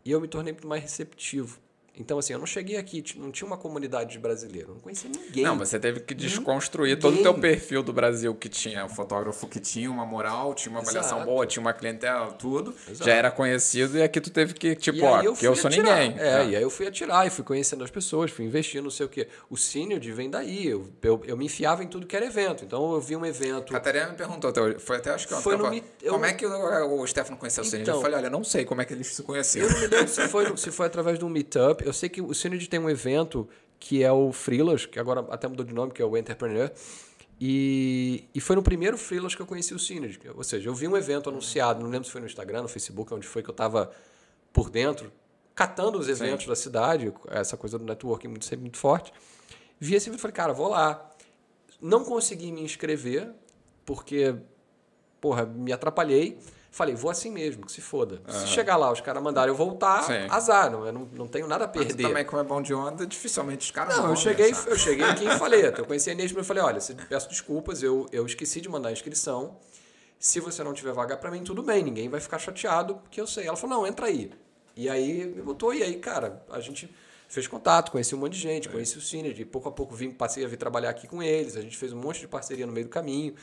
e 0.05 0.11
eu 0.11 0.21
me 0.21 0.27
tornei 0.27 0.53
muito 0.53 0.67
mais 0.67 0.83
receptivo. 0.83 1.61
Então, 1.97 2.19
assim, 2.19 2.33
eu 2.33 2.39
não 2.41 2.47
cheguei 2.47 2.77
aqui, 2.77 3.05
não 3.17 3.31
tinha 3.31 3.47
uma 3.47 3.57
comunidade 3.57 4.11
de 4.13 4.19
brasileiro, 4.19 4.71
eu 4.71 4.75
não 4.75 4.81
conhecia 4.81 5.09
ninguém. 5.09 5.45
Não, 5.45 5.57
você 5.57 5.79
teve 5.79 6.01
que 6.01 6.13
desconstruir 6.13 6.99
todo 6.99 7.13
o 7.13 7.17
Ninguém. 7.17 7.33
teu 7.33 7.41
perfil 7.41 7.83
do 7.85 7.93
Brasil 7.93 8.35
que 8.35 8.49
tinha 8.49 8.85
o 8.85 8.89
fotógrafo 8.89 9.47
que 9.47 9.61
tinha 9.61 9.89
uma 9.89 10.05
moral, 10.05 10.55
tinha 10.55 10.71
uma 10.73 10.81
avaliação 10.81 11.19
Exato. 11.19 11.31
boa, 11.31 11.47
tinha 11.47 11.61
uma 11.61 11.73
clientela, 11.73 12.33
tudo. 12.33 12.75
Exato. 12.91 13.05
Já 13.09 13.15
era 13.15 13.31
conhecido 13.31 13.97
e 13.97 14.03
aqui 14.03 14.21
tu 14.21 14.31
teve 14.31 14.55
que, 14.55 14.75
tipo, 14.75 15.05
ó, 15.05 15.17
aí 15.17 15.23
que 15.23 15.29
eu 15.29 15.35
fui 15.37 15.57
sou 15.57 15.69
atirar. 15.69 16.01
ninguém. 16.01 16.21
É, 16.21 16.45
e 16.47 16.57
aí 16.57 16.63
eu 16.63 16.71
fui 16.71 16.87
atirar 16.87 17.27
e 17.27 17.31
fui 17.31 17.45
conhecendo 17.45 17.85
as 17.85 17.91
pessoas, 17.91 18.31
fui 18.33 18.45
investindo, 18.45 18.83
não 18.85 18.91
sei 18.91 19.07
o 19.07 19.09
quê. 19.09 19.29
O 19.49 19.57
Synergy 19.57 20.11
vem 20.11 20.29
daí. 20.29 20.67
Eu, 20.67 20.89
eu, 21.01 21.23
eu 21.27 21.37
me 21.37 21.45
enfiava 21.47 21.85
em 21.85 21.87
tudo 21.87 22.07
que 22.09 22.17
era 22.17 22.27
evento. 22.27 22.65
Então 22.65 22.93
eu 22.93 23.01
vi 23.01 23.15
um 23.15 23.25
evento. 23.25 23.73
Catarina 23.73 24.09
me 24.09 24.17
perguntou, 24.17 24.53
foi 24.81 24.97
até 24.97 25.11
acho 25.11 25.29
que 25.29 25.35
Foi 25.35 25.57
no 25.57 25.73
eu- 26.03 26.13
como 26.13 26.25
é 26.25 26.33
que 26.33 26.45
o, 26.45 27.01
o 27.01 27.07
Stefano 27.07 27.37
conheceu 27.37 27.63
o? 27.63 27.67
Então- 27.77 27.95
eu 27.97 28.01
falei, 28.03 28.19
olha, 28.19 28.31
não 28.31 28.43
sei 28.43 28.65
como 28.65 28.83
é 28.83 28.85
que 28.85 28.93
eles 28.93 29.07
se 29.07 29.23
conheceram. 29.23 29.67
Eu 29.69 29.73
não 29.75 29.81
me 29.81 29.87
lembro 29.87 30.09
se 30.09 30.29
foi, 30.29 30.57
se 30.57 30.71
foi 30.73 30.87
através 30.87 31.19
de 31.21 31.25
um 31.25 31.29
meetup. 31.29 31.84
Eu 31.85 31.93
sei 31.93 32.09
que 32.09 32.23
o 32.23 32.33
Synergy 32.35 32.69
tem 32.69 32.81
um 32.81 32.89
evento 32.89 33.49
que 33.79 34.03
é 34.03 34.11
o 34.11 34.33
Freelas, 34.33 34.87
que 34.87 34.99
agora 34.99 35.21
até 35.31 35.47
mudou 35.47 35.65
de 35.65 35.75
nome, 35.75 35.93
que 35.93 36.01
é 36.01 36.05
o 36.05 36.17
Entrepreneur. 36.17 36.73
E, 37.41 38.25
e 38.35 38.41
foi 38.41 38.57
no 38.57 38.63
primeiro 38.63 38.97
Freelas 38.97 39.35
que 39.35 39.43
eu 39.43 39.47
conheci 39.47 39.75
o 39.75 39.79
Synergy. 39.79 40.19
Ou 40.35 40.43
seja, 40.43 40.69
eu 40.71 40.75
vi 40.75 40.89
um 40.89 40.97
evento 40.97 41.29
anunciado, 41.29 41.83
não 41.83 41.91
lembro 41.91 42.07
se 42.07 42.11
foi 42.13 42.21
no 42.21 42.27
Instagram, 42.27 42.63
no 42.63 42.69
Facebook, 42.69 43.13
onde 43.13 43.27
foi 43.27 43.43
que 43.43 43.51
eu 43.51 43.53
estava 43.53 43.91
por 44.53 44.71
dentro, 44.71 45.13
catando 45.55 45.99
os 45.99 46.09
eventos 46.09 46.47
da 46.47 46.57
cidade, 46.57 47.13
essa 47.29 47.57
coisa 47.57 47.79
do 47.79 47.85
networking 47.85 48.29
muito, 48.29 48.45
sempre 48.45 48.63
muito 48.63 48.79
forte. 48.79 49.13
Vi 49.79 49.95
esse 49.95 50.09
evento 50.09 50.21
e 50.21 50.23
falei, 50.23 50.35
cara, 50.35 50.53
vou 50.53 50.69
lá. 50.69 51.11
Não 51.81 52.05
consegui 52.05 52.51
me 52.53 52.63
inscrever, 52.63 53.31
porque, 53.85 54.35
porra, 55.21 55.45
me 55.45 55.73
atrapalhei. 55.73 56.39
Falei, 56.75 56.93
vou 56.93 57.09
assim 57.09 57.31
mesmo, 57.31 57.65
que 57.65 57.71
se 57.71 57.81
foda. 57.81 58.21
Se 58.27 58.49
chegar 58.49 58.77
lá, 58.77 58.91
os 58.91 59.01
caras 59.01 59.23
mandarem 59.23 59.49
eu 59.49 59.55
voltar, 59.55 60.03
Sim. 60.03 60.27
azar, 60.29 60.69
não, 60.69 60.85
eu 60.85 60.93
não, 60.93 61.09
não 61.13 61.29
tenho 61.29 61.47
nada 61.47 61.67
a 61.67 61.69
Mas 61.69 61.87
perder. 61.87 62.03
também, 62.03 62.25
como 62.25 62.43
é 62.43 62.45
bom 62.45 62.61
de 62.61 62.75
onda, 62.75 63.07
dificilmente 63.07 63.65
os 63.67 63.71
caras 63.71 63.95
Não, 63.95 64.03
vão 64.03 64.11
eu 64.11 64.17
cheguei, 64.17 64.51
eu 64.51 64.77
cheguei 64.77 65.05
aqui 65.05 65.25
e 65.25 65.31
falei, 65.39 65.65
eu 65.67 65.85
conheci 65.87 66.11
a 66.11 66.15
Inês, 66.15 66.33
mas 66.33 66.39
eu 66.39 66.45
falei, 66.45 66.65
olha, 66.65 66.81
peço 67.09 67.29
desculpas, 67.29 67.81
eu, 67.81 68.09
eu 68.11 68.27
esqueci 68.27 68.61
de 68.61 68.69
mandar 68.69 68.89
a 68.89 68.93
inscrição. 68.93 69.57
Se 70.19 70.41
você 70.41 70.65
não 70.65 70.75
tiver 70.75 70.93
vaga 70.93 71.17
pra 71.17 71.31
mim, 71.31 71.45
tudo 71.45 71.63
bem, 71.63 71.81
ninguém 71.85 72.09
vai 72.09 72.19
ficar 72.19 72.41
chateado, 72.41 72.97
porque 72.97 73.21
eu 73.21 73.27
sei. 73.29 73.47
Ela 73.47 73.57
falou, 73.57 73.77
não, 73.77 73.87
entra 73.87 74.07
aí. 74.07 74.33
E 74.75 74.91
aí 74.91 75.27
me 75.27 75.43
botou, 75.43 75.73
e 75.73 75.81
aí, 75.81 75.95
cara, 76.01 76.45
a 76.51 76.59
gente 76.59 76.93
fez 77.29 77.47
contato, 77.47 77.93
conheci 77.93 78.17
um 78.17 78.19
monte 78.19 78.33
de 78.33 78.41
gente, 78.41 78.69
conheci 78.69 78.99
o 78.99 79.01
Synergy, 79.01 79.45
pouco 79.45 79.69
a 79.69 79.73
pouco 79.73 79.95
vim, 79.95 80.11
passei 80.11 80.45
a 80.45 80.49
vir 80.49 80.57
trabalhar 80.57 80.91
aqui 80.91 81.07
com 81.07 81.23
eles, 81.23 81.57
a 81.57 81.61
gente 81.61 81.77
fez 81.77 81.93
um 81.93 82.01
monte 82.01 82.19
de 82.19 82.27
parceria 82.27 82.67
no 82.67 82.73
meio 82.73 82.87
do 82.87 82.91
caminho. 82.91 83.37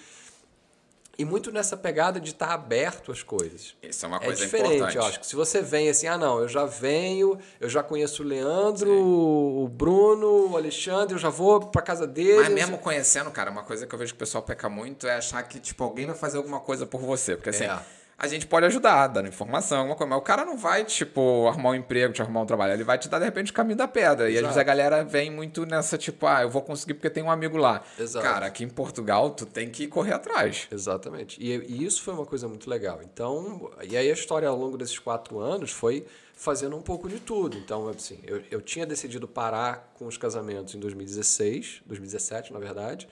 E 1.22 1.26
muito 1.26 1.52
nessa 1.52 1.78
pegada 1.78 2.20
de 2.20 2.32
estar 2.32 2.52
aberto 2.52 3.12
às 3.12 3.22
coisas. 3.22 3.76
Isso 3.82 4.06
é 4.06 4.08
uma 4.08 4.18
É 4.18 4.26
coisa 4.26 4.44
diferente, 4.44 4.74
importante. 4.76 4.96
eu 4.98 5.04
acho. 5.04 5.20
que 5.20 5.26
Se 5.28 5.36
você 5.36 5.62
vem 5.62 5.88
assim, 5.90 6.08
ah, 6.08 6.18
não, 6.18 6.40
eu 6.40 6.48
já 6.48 6.66
venho, 6.66 7.38
eu 7.60 7.70
já 7.70 7.84
conheço 7.84 8.24
o 8.24 8.26
Leandro, 8.26 8.92
o 8.92 9.68
Bruno, 9.68 10.52
o 10.52 10.58
Alexandre, 10.58 11.14
eu 11.16 11.20
já 11.20 11.30
vou 11.30 11.60
pra 11.68 11.82
casa 11.82 12.08
dele. 12.08 12.40
Mas 12.44 12.50
mesmo 12.50 12.78
conhecendo, 12.78 13.30
cara, 13.32 13.52
uma 13.52 13.64
coisa 13.64 13.86
que 13.86 13.94
eu 13.94 14.00
vejo 14.00 14.14
que 14.14 14.18
o 14.18 14.20
pessoal 14.20 14.44
peca 14.44 14.68
muito 14.70 15.08
é 15.08 15.16
achar 15.18 15.44
que, 15.44 15.60
tipo, 15.60 15.84
alguém 15.84 16.06
vai 16.08 16.16
fazer 16.16 16.38
alguma 16.38 16.60
coisa 16.60 16.86
por 16.86 17.00
você. 17.02 17.36
Porque 17.36 17.50
assim, 17.50 17.66
É. 17.66 17.80
a 18.22 18.28
gente 18.28 18.46
pode 18.46 18.68
ajudar, 18.68 19.08
dando 19.08 19.28
informação, 19.28 19.80
alguma 19.80 19.96
coisa, 19.96 20.10
mas 20.12 20.20
o 20.20 20.22
cara 20.22 20.46
não 20.46 20.56
vai, 20.56 20.86
tipo, 20.86 21.48
arrumar 21.48 21.72
um 21.72 21.76
emprego, 21.76 22.14
te 22.14 22.22
arrumar 22.22 22.42
um 22.42 22.46
trabalho. 22.46 22.74
Ele 22.74 22.84
vai 22.84 22.96
te 23.00 23.10
dar, 23.10 23.18
de 23.18 23.26
repente, 23.26 23.52
o 23.52 23.54
caminho 23.54 23.78
da 23.78 23.88
pedra. 23.88 24.30
E 24.30 24.36
às 24.36 24.44
vezes 24.44 24.58
a 24.58 24.64
galera 24.64 25.04
vem 25.04 25.32
muito 25.32 25.66
nessa, 25.66 25.98
tipo, 25.98 26.28
ah, 26.28 26.44
eu 26.44 26.50
vou 26.50 26.62
conseguir 26.62 26.94
porque 26.94 27.10
tem 27.10 27.24
um 27.24 27.32
amigo 27.32 27.58
lá. 27.58 27.84
Exato. 27.98 28.24
Cara, 28.24 28.46
aqui 28.46 28.64
em 28.64 28.70
Portugal, 28.70 29.32
tu 29.32 29.48
tem 29.48 29.72
que 29.72 29.88
correr 29.88 30.14
atrás. 30.14 30.68
Exatamente. 30.72 31.42
E, 31.42 31.66
e 31.68 31.84
isso 31.84 32.04
foi 32.04 32.14
uma 32.14 32.26
coisa 32.26 32.48
muito 32.48 32.70
legal. 32.70 33.00
Então, 33.04 33.72
e 33.82 33.98
aí 33.98 34.08
a 34.08 34.14
história 34.14 34.48
ao 34.48 34.56
longo 34.56 34.78
desses 34.78 35.00
quatro 35.00 35.40
anos 35.40 35.72
foi 35.72 36.06
fazendo 36.36 36.78
um 36.78 36.82
pouco 36.82 37.10
de 37.10 37.20
tudo. 37.20 37.58
Então, 37.58 37.88
assim, 37.90 38.20
eu, 38.24 38.44
eu 38.52 38.62
tinha 38.62 38.86
decidido 38.86 39.28
parar 39.28 39.92
com 39.98 40.06
os 40.06 40.16
casamentos 40.16 40.76
em 40.76 40.80
2016, 40.80 41.82
2017, 41.88 42.54
na 42.54 42.60
verdade. 42.60 43.08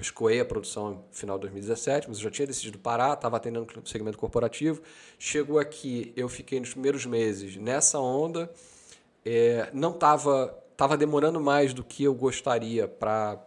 Eu 0.00 0.02
escoei 0.02 0.40
a 0.40 0.44
produção 0.46 0.90
no 0.92 1.04
final 1.12 1.36
de 1.36 1.42
2017, 1.42 2.08
mas 2.08 2.16
eu 2.16 2.24
já 2.24 2.30
tinha 2.30 2.46
decidido 2.46 2.78
parar, 2.78 3.12
estava 3.12 3.36
atendendo 3.36 3.66
no 3.76 3.86
segmento 3.86 4.16
corporativo. 4.16 4.80
Chegou 5.18 5.58
aqui, 5.58 6.10
eu 6.16 6.26
fiquei 6.26 6.58
nos 6.58 6.70
primeiros 6.70 7.04
meses 7.04 7.56
nessa 7.56 7.98
onda. 7.98 8.50
É, 9.26 9.68
não 9.74 9.90
estava 9.90 10.56
tava 10.74 10.96
demorando 10.96 11.38
mais 11.38 11.74
do 11.74 11.84
que 11.84 12.02
eu 12.04 12.14
gostaria 12.14 12.88
para 12.88 13.44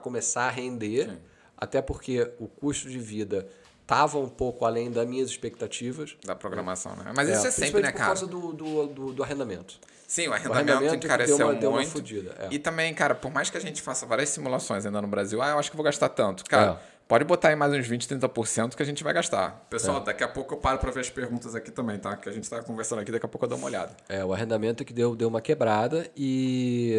começar 0.00 0.42
a 0.42 0.50
render, 0.50 1.18
até 1.56 1.82
porque 1.82 2.30
o 2.38 2.46
custo 2.46 2.88
de 2.88 3.00
vida 3.00 3.48
estava 3.82 4.18
um 4.18 4.28
pouco 4.28 4.64
além 4.64 4.92
das 4.92 5.04
minhas 5.04 5.28
expectativas. 5.28 6.16
Da 6.24 6.36
programação, 6.36 6.94
né? 6.94 7.12
Mas 7.16 7.28
isso 7.28 7.44
é 7.44 7.50
sempre, 7.50 7.82
principalmente 7.82 7.86
né, 7.86 7.90
por 7.90 7.98
cara? 7.98 8.06
causa 8.06 8.26
do, 8.28 8.52
do, 8.52 8.86
do, 8.86 9.12
do 9.14 9.22
arrendamento. 9.24 9.80
Sim, 10.10 10.28
o 10.28 10.32
arrendamento 10.32 10.56
arrendamento 10.72 10.94
é 10.94 10.98
que 10.98 11.06
encareceu 11.06 11.36
deu 11.36 11.46
uma- 11.48 11.54
deu 11.54 11.70
uma 11.70 11.82
muito. 11.82 12.32
é. 12.40 12.48
E 12.50 12.58
também, 12.58 12.94
cara, 12.94 13.14
por 13.14 13.30
mais 13.30 13.50
que 13.50 13.58
a 13.58 13.60
gente 13.60 13.82
faça 13.82 14.06
várias 14.06 14.30
simulações 14.30 14.86
ainda 14.86 15.02
no 15.02 15.06
Brasil, 15.06 15.42
ah, 15.42 15.50
eu 15.50 15.58
acho 15.58 15.70
que 15.70 15.76
vou 15.76 15.84
gastar 15.84 16.08
tanto. 16.08 16.44
Cara, 16.46 16.72
É. 16.72 16.98
pode 17.06 17.24
botar 17.26 17.48
aí 17.50 17.54
mais 17.56 17.74
uns 17.74 17.86
20, 17.86 18.08
30% 18.08 18.74
que 18.74 18.82
a 18.82 18.86
gente 18.86 19.04
vai 19.04 19.12
gastar. 19.12 19.62
É. 19.66 19.68
Pessoal, 19.68 20.00
daqui 20.00 20.24
a 20.24 20.28
pouco 20.28 20.54
eu 20.54 20.58
paro 20.58 20.78
pra 20.78 20.90
ver 20.90 21.00
as 21.00 21.10
perguntas 21.10 21.54
aqui 21.54 21.70
também, 21.70 21.98
tá? 21.98 22.16
Que 22.16 22.26
a 22.30 22.32
gente 22.32 22.48
tá 22.48 22.62
conversando 22.62 23.00
aqui, 23.00 23.12
daqui 23.12 23.26
a 23.26 23.28
pouco 23.28 23.44
eu 23.44 23.50
dou 23.50 23.58
uma 23.58 23.66
olhada. 23.66 23.94
É, 24.08 24.24
o 24.24 24.32
arrendamento 24.32 24.82
é 24.82 24.86
que 24.86 24.94
deu, 24.94 25.14
deu 25.14 25.28
uma 25.28 25.42
quebrada 25.42 26.10
e, 26.16 26.94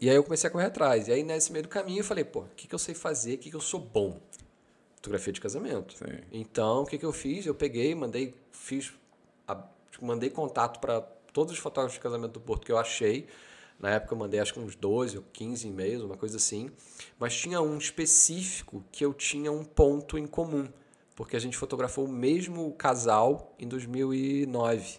e 0.00 0.08
aí 0.08 0.16
eu 0.16 0.24
comecei 0.24 0.48
a 0.48 0.50
correr 0.50 0.66
atrás. 0.66 1.08
E 1.08 1.12
aí 1.12 1.22
nesse 1.22 1.52
meio 1.52 1.64
do 1.64 1.68
caminho 1.68 2.00
eu 2.00 2.04
falei, 2.04 2.24
pô, 2.24 2.40
o 2.40 2.48
que, 2.56 2.66
que 2.66 2.74
eu 2.74 2.78
sei 2.78 2.94
fazer, 2.94 3.34
o 3.34 3.38
que, 3.38 3.50
que 3.50 3.56
eu 3.56 3.60
sou 3.60 3.78
bom? 3.78 4.18
Fotografia 4.96 5.34
de 5.34 5.40
casamento. 5.40 5.94
Sim. 5.98 6.18
Então, 6.32 6.82
o 6.82 6.86
que, 6.86 6.96
que 6.96 7.04
eu 7.04 7.12
fiz? 7.12 7.44
Eu 7.44 7.54
peguei, 7.54 7.94
mandei, 7.94 8.34
fiz, 8.52 8.92
a- 9.46 9.62
tipo, 9.90 10.06
mandei 10.06 10.30
contato 10.30 10.78
para 10.80 11.04
todos 11.32 11.52
os 11.52 11.58
fotógrafos 11.58 11.94
de 11.94 12.00
casamento 12.00 12.32
do 12.32 12.40
Porto 12.40 12.64
que 12.66 12.72
eu 12.72 12.78
achei. 12.78 13.26
Na 13.78 13.90
época 13.90 14.14
eu 14.14 14.18
mandei 14.18 14.38
acho 14.38 14.52
que 14.54 14.60
uns 14.60 14.76
12 14.76 15.18
ou 15.18 15.24
15 15.32 15.66
e-mails, 15.66 16.04
uma 16.04 16.16
coisa 16.16 16.36
assim. 16.36 16.70
Mas 17.18 17.34
tinha 17.36 17.60
um 17.60 17.76
específico 17.78 18.84
que 18.92 19.04
eu 19.04 19.12
tinha 19.12 19.50
um 19.50 19.64
ponto 19.64 20.16
em 20.16 20.26
comum. 20.26 20.68
Porque 21.16 21.36
a 21.36 21.40
gente 21.40 21.56
fotografou 21.56 22.04
o 22.04 22.08
mesmo 22.08 22.72
casal 22.74 23.54
em 23.58 23.66
2009. 23.68 24.98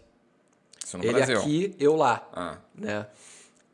Isso 0.86 0.98
no 0.98 1.04
Ele 1.04 1.14
Brasil. 1.14 1.40
aqui, 1.40 1.76
eu 1.80 1.96
lá, 1.96 2.28
Ah, 2.34 2.58
né? 2.76 3.08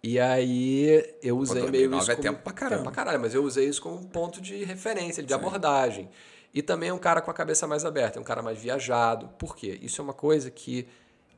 E 0.02 0.17
aí 0.17 1.04
eu 1.22 1.38
usei 1.38 1.62
meio 1.69 1.89
2009 1.89 2.02
isso 2.02 2.12
é 2.12 2.15
como... 2.15 2.28
tempo 2.30 2.43
pra 2.43 2.54
caramba. 2.54 2.91
caralho, 2.91 3.19
mas 3.19 3.34
eu 3.34 3.43
usei 3.43 3.67
isso 3.67 3.82
como 3.82 3.95
um 3.98 4.04
ponto 4.06 4.39
de 4.39 4.63
referência, 4.63 5.22
de 5.22 5.34
abordagem. 5.34 6.10
E 6.54 6.62
também 6.62 6.89
é 6.89 6.93
um 6.93 6.98
cara 6.98 7.22
com 7.22 7.30
a 7.30 7.34
cabeça 7.34 7.67
mais 7.67 7.84
aberta, 7.84 8.17
é 8.17 8.22
um 8.22 8.24
cara 8.26 8.41
mais 8.41 8.58
viajado. 8.58 9.28
Por 9.38 9.56
quê? 9.56 9.78
Isso 9.82 10.00
é 10.00 10.04
uma 10.04 10.13
coisa 10.13 10.50
que 10.50 10.88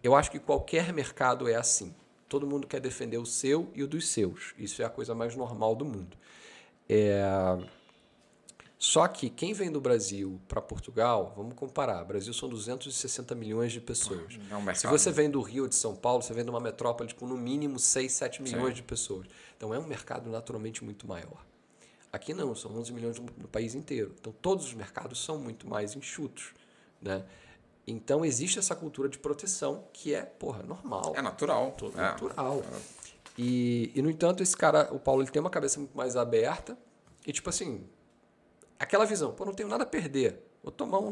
eu 0.03 0.15
acho 0.15 0.31
que 0.31 0.39
qualquer 0.39 0.91
mercado 0.93 1.47
é 1.47 1.55
assim. 1.55 1.93
Todo 2.27 2.47
mundo 2.47 2.65
quer 2.65 2.79
defender 2.79 3.17
o 3.17 3.25
seu 3.25 3.69
e 3.75 3.83
o 3.83 3.87
dos 3.87 4.07
seus. 4.07 4.53
Isso 4.57 4.81
é 4.81 4.85
a 4.85 4.89
coisa 4.89 5.13
mais 5.13 5.35
normal 5.35 5.75
do 5.75 5.85
mundo. 5.85 6.17
É... 6.87 7.21
Só 8.77 9.07
que 9.07 9.29
quem 9.29 9.53
vem 9.53 9.71
do 9.71 9.79
Brasil 9.79 10.41
para 10.47 10.59
Portugal, 10.59 11.33
vamos 11.37 11.53
comparar. 11.53 12.03
Brasil 12.03 12.33
são 12.33 12.49
260 12.49 13.35
milhões 13.35 13.71
de 13.71 13.79
pessoas. 13.79 14.39
É 14.49 14.55
um. 14.57 14.73
Se 14.73 14.87
você 14.87 15.11
vem 15.11 15.29
do 15.29 15.39
Rio 15.39 15.67
de 15.69 15.75
São 15.75 15.95
Paulo, 15.95 16.23
você 16.23 16.33
vem 16.33 16.43
de 16.43 16.49
uma 16.49 16.59
metrópole 16.59 17.13
com 17.13 17.27
no 17.27 17.37
mínimo 17.37 17.77
6, 17.77 18.11
7 18.11 18.41
milhões 18.41 18.73
de 18.73 18.81
pessoas. 18.81 19.27
Então 19.55 19.71
é 19.71 19.77
um 19.77 19.85
mercado 19.85 20.31
naturalmente 20.31 20.83
muito 20.83 21.07
maior. 21.07 21.45
Aqui 22.11 22.33
não, 22.33 22.55
são 22.55 22.75
11 22.75 22.91
milhões 22.91 23.19
no 23.19 23.25
no 23.37 23.47
país 23.47 23.75
inteiro. 23.75 24.15
Então 24.19 24.33
todos 24.41 24.65
os 24.65 24.73
mercados 24.73 25.23
são 25.23 25.37
muito 25.37 25.67
mais 25.67 25.95
enxutos. 25.95 26.51
Né? 26.99 27.23
Então 27.87 28.23
existe 28.23 28.59
essa 28.59 28.75
cultura 28.75 29.09
de 29.09 29.17
proteção 29.17 29.85
que 29.91 30.13
é, 30.13 30.21
porra, 30.21 30.63
normal. 30.63 31.13
É 31.15 31.21
natural. 31.21 31.73
Todo 31.77 31.97
é. 31.97 32.01
natural. 32.01 32.61
E, 33.37 33.91
e, 33.95 34.01
no 34.01 34.09
entanto, 34.09 34.43
esse 34.43 34.55
cara, 34.55 34.89
o 34.91 34.99
Paulo, 34.99 35.21
ele 35.23 35.31
tem 35.31 35.39
uma 35.39 35.49
cabeça 35.49 35.79
muito 35.79 35.95
mais 35.95 36.15
aberta 36.15 36.77
e, 37.25 37.31
tipo 37.31 37.49
assim, 37.49 37.83
aquela 38.77 39.05
visão, 39.05 39.31
pô, 39.33 39.45
não 39.45 39.53
tenho 39.53 39.69
nada 39.69 39.83
a 39.83 39.85
perder. 39.87 40.47
Vou 40.63 40.71
tomar 40.71 40.99
um, 40.99 41.07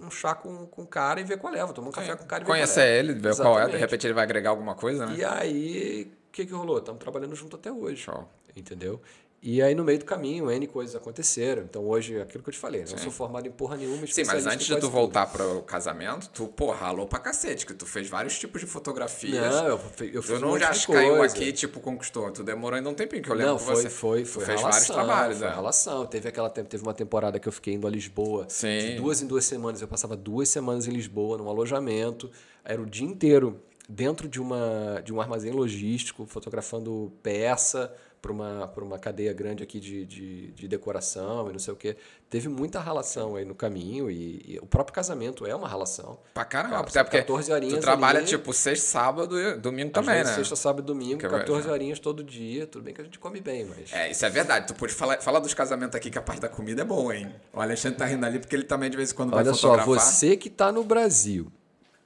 um- 0.00 0.06
um 0.06 0.10
chá 0.10 0.34
com, 0.34 0.66
com 0.66 0.82
o 0.82 0.86
cara 0.86 1.20
e 1.20 1.24
ver 1.24 1.36
qual 1.38 1.54
é. 1.54 1.62
Vou 1.62 1.74
tomar 1.74 1.88
um 1.88 1.92
café 1.92 2.16
com 2.16 2.24
o 2.24 2.26
cara 2.26 2.42
e 2.42 2.46
ver 2.46 2.52
Conhecer 2.52 2.74
qual 2.80 2.86
é. 2.86 2.98
ele, 2.98 3.12
ver 3.14 3.36
qual 3.36 3.60
é, 3.60 3.68
de 3.68 3.76
repente 3.76 4.06
ele 4.06 4.14
vai 4.14 4.24
agregar 4.24 4.50
alguma 4.50 4.74
coisa, 4.74 5.04
né? 5.04 5.14
E 5.16 5.24
aí, 5.24 6.10
o 6.28 6.32
que, 6.32 6.46
que 6.46 6.52
rolou? 6.54 6.78
Estamos 6.78 7.00
trabalhando 7.00 7.34
junto 7.36 7.56
até 7.56 7.70
hoje. 7.70 8.02
Show. 8.02 8.26
Entendeu? 8.56 9.02
E 9.46 9.60
aí, 9.60 9.74
no 9.74 9.84
meio 9.84 9.98
do 9.98 10.06
caminho, 10.06 10.50
N 10.50 10.66
coisas 10.66 10.96
aconteceram. 10.96 11.64
Então, 11.64 11.86
hoje, 11.86 12.18
aquilo 12.18 12.42
que 12.42 12.48
eu 12.48 12.54
te 12.54 12.58
falei, 12.58 12.80
né? 12.80 12.86
eu 12.90 12.96
sou 12.96 13.12
formado 13.12 13.46
em 13.46 13.50
porra 13.50 13.76
nenhuma, 13.76 14.06
Sim, 14.06 14.24
mas 14.24 14.46
antes 14.46 14.66
de 14.66 14.74
tu 14.80 14.88
voltar 14.88 15.26
pro 15.26 15.60
casamento, 15.64 16.30
tu, 16.32 16.48
pô, 16.48 16.70
ralou 16.70 17.06
pra 17.06 17.18
cacete, 17.18 17.66
que 17.66 17.74
tu 17.74 17.84
fez 17.84 18.08
vários 18.08 18.38
tipos 18.38 18.62
de 18.62 18.66
fotografias. 18.66 19.54
Não, 19.54 19.66
eu, 19.66 19.80
eu 20.14 20.22
fiz 20.22 20.26
Tu 20.26 20.34
um 20.36 20.38
não 20.40 20.48
monte 20.52 20.60
já 20.60 20.86
caiu 20.94 21.16
coisa. 21.18 21.36
aqui, 21.36 21.52
tipo, 21.52 21.78
conquistou. 21.78 22.30
Tu 22.30 22.42
demorou 22.42 22.78
ainda 22.78 22.88
um 22.88 22.94
tempinho, 22.94 23.22
que 23.22 23.28
eu 23.28 23.34
lembro 23.34 23.52
Não, 23.52 23.58
que 23.58 23.64
foi, 23.64 23.76
você 23.76 23.90
foi, 23.90 24.22
tu 24.22 24.28
foi 24.28 24.46
fez 24.46 24.60
relação, 24.60 24.70
vários 24.70 25.06
trabalhos, 25.06 25.38
foi 25.38 25.46
né? 25.48 25.54
relação. 25.54 26.06
Teve 26.06 26.28
aquela 26.30 26.48
teve 26.48 26.82
uma 26.82 26.94
temporada 26.94 27.38
que 27.38 27.46
eu 27.46 27.52
fiquei 27.52 27.74
indo 27.74 27.86
a 27.86 27.90
Lisboa. 27.90 28.46
Sim. 28.48 28.78
De 28.78 28.96
duas 28.96 29.20
em 29.20 29.26
duas 29.26 29.44
semanas, 29.44 29.82
eu 29.82 29.88
passava 29.88 30.16
duas 30.16 30.48
semanas 30.48 30.88
em 30.88 30.90
Lisboa, 30.90 31.36
num 31.36 31.50
alojamento. 31.50 32.30
Era 32.64 32.80
o 32.80 32.86
dia 32.86 33.06
inteiro 33.06 33.60
dentro 33.86 34.26
de, 34.26 34.40
uma, 34.40 35.02
de 35.04 35.12
um 35.12 35.20
armazém 35.20 35.52
logístico, 35.52 36.24
fotografando 36.24 37.12
peça 37.22 37.92
para 38.24 38.32
uma, 38.32 38.66
pra 38.68 38.82
uma 38.82 38.98
cadeia 38.98 39.34
grande 39.34 39.62
aqui 39.62 39.78
de, 39.78 40.06
de, 40.06 40.50
de 40.52 40.66
decoração 40.66 41.50
e 41.50 41.52
não 41.52 41.58
sei 41.58 41.74
o 41.74 41.76
quê. 41.76 41.94
Teve 42.30 42.48
muita 42.48 42.80
relação 42.80 43.36
aí 43.36 43.44
no 43.44 43.54
caminho 43.54 44.10
e, 44.10 44.54
e 44.54 44.58
o 44.62 44.66
próprio 44.66 44.94
casamento 44.94 45.44
é 45.46 45.54
uma 45.54 45.68
relação. 45.68 46.18
Pra 46.32 46.42
caramba, 46.42 46.76
Cara, 46.76 46.88
até 46.88 47.04
porque 47.04 47.18
14 47.18 47.52
horinhas 47.52 47.74
tu 47.74 47.82
trabalha, 47.82 48.20
ali. 48.20 48.26
tipo, 48.26 48.50
sexta, 48.54 48.86
sábado 48.86 49.38
e 49.38 49.58
domingo 49.58 49.92
também, 49.92 50.14
vezes, 50.14 50.30
né? 50.30 50.36
Sexta, 50.38 50.56
sábado 50.56 50.84
e 50.84 50.86
domingo, 50.86 51.18
Que 51.18 51.26
eu 51.26 51.30
14 51.30 51.60
vejo. 51.60 51.70
horinhas 51.74 51.98
todo 51.98 52.24
dia. 52.24 52.66
Tudo 52.66 52.84
bem 52.84 52.94
que 52.94 53.02
a 53.02 53.04
gente 53.04 53.18
come 53.18 53.42
bem, 53.42 53.66
mas... 53.66 53.92
É, 53.92 54.10
isso 54.10 54.24
é 54.24 54.30
verdade. 54.30 54.68
Tu 54.68 54.74
pode 54.74 54.94
falar, 54.94 55.20
falar 55.20 55.40
dos 55.40 55.52
casamentos 55.52 55.94
aqui, 55.94 56.10
que 56.10 56.18
a 56.18 56.22
parte 56.22 56.40
da 56.40 56.48
comida 56.48 56.80
é 56.80 56.84
boa, 56.84 57.14
hein? 57.14 57.30
O 57.52 57.60
Alexandre 57.60 57.98
tá 57.98 58.06
rindo 58.06 58.24
ali 58.24 58.38
porque 58.38 58.56
ele 58.56 58.64
também 58.64 58.88
de 58.88 58.96
vez 58.96 59.12
em 59.12 59.14
quando 59.14 59.34
Olha 59.34 59.44
vai 59.44 59.52
só, 59.54 59.72
fotografar. 59.76 60.00
você 60.02 60.34
que 60.34 60.48
tá 60.48 60.72
no 60.72 60.82
Brasil. 60.82 61.52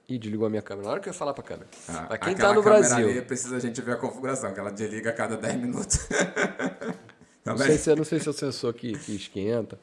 Ih, 0.08 0.18
desligou 0.18 0.46
a 0.46 0.50
minha 0.50 0.62
câmera. 0.62 0.86
Na 0.86 0.92
hora 0.92 1.00
que 1.00 1.08
eu 1.08 1.12
ia 1.12 1.18
falar 1.18 1.34
pra 1.34 1.44
câmera. 1.44 1.68
Ah, 1.88 2.06
Mas 2.08 2.18
quem 2.20 2.34
tá 2.34 2.52
no 2.54 2.62
Brasil. 2.62 3.08
Ali 3.08 3.20
precisa 3.22 3.56
a 3.56 3.60
gente 3.60 3.80
ver 3.82 3.92
a 3.92 3.96
configuração, 3.96 4.52
que 4.54 4.58
ela 4.60 4.70
desliga 4.72 5.10
a 5.10 5.12
cada 5.12 5.36
10 5.36 5.56
minutos. 5.60 5.98
Não 7.44 7.54
também. 7.54 7.66
sei, 7.68 7.78
se, 7.78 7.94
não 7.94 8.04
sei 8.04 8.18
se 8.20 8.26
é 8.26 8.30
o 8.30 8.34
sensor 8.34 8.72
que, 8.74 8.92
que 8.98 9.16
esquenta. 9.16 9.78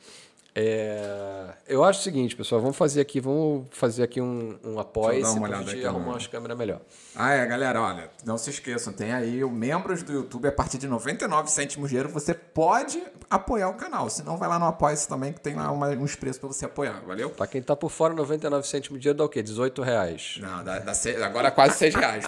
É, 0.57 1.49
eu 1.67 1.83
acho 1.83 1.99
o 1.99 2.03
seguinte, 2.03 2.33
pessoal, 2.33 2.61
vamos 2.61 2.77
fazer 2.77 3.01
aqui, 3.01 3.19
vamos 3.19 3.65
fazer 3.71 4.03
aqui 4.03 4.21
um, 4.21 4.57
um 4.63 4.79
apoio 4.79 5.19
olhada 5.43 5.69
gente 5.71 5.85
arrumar 5.85 6.11
umas 6.11 6.27
câmeras 6.27 6.57
melhor. 6.57 6.79
Ah, 7.13 7.33
é, 7.33 7.45
galera, 7.45 7.81
olha, 7.81 8.09
não 8.25 8.37
se 8.37 8.49
esqueçam, 8.51 8.93
tem 8.93 9.11
aí 9.11 9.43
o 9.43 9.49
membros 9.49 10.01
do 10.01 10.13
YouTube 10.13 10.47
a 10.47 10.51
partir 10.53 10.77
de 10.77 10.87
99 10.87 11.51
cêntimos 11.51 11.89
de 11.89 11.97
euro, 11.97 12.07
você 12.07 12.33
pode 12.33 13.03
apoiar 13.29 13.67
o 13.67 13.73
canal. 13.73 14.09
Se 14.09 14.23
não, 14.23 14.37
vai 14.37 14.47
lá 14.47 14.57
no 14.57 14.65
Apoia-se 14.65 15.07
também, 15.09 15.33
que 15.33 15.41
tem 15.41 15.55
lá 15.55 15.69
uma- 15.71 15.89
uns 15.89 16.15
preços 16.15 16.39
pra 16.39 16.47
você 16.47 16.63
apoiar, 16.65 17.01
valeu? 17.05 17.29
Pra 17.31 17.47
quem 17.47 17.61
tá 17.61 17.75
por 17.75 17.89
fora, 17.91 18.13
99 18.13 18.65
cêntimos 18.65 18.97
de 18.99 19.03
dinheiro 19.03 19.17
dá 19.17 19.25
o 19.25 19.29
quê? 19.29 19.43
18 19.43 19.81
reais. 19.81 20.37
Não, 20.41 20.63
dá, 20.63 20.79
dá 20.79 20.93
seis- 20.93 21.21
agora 21.21 21.51
quase 21.51 21.77
6 21.77 21.93
reais. 21.95 22.23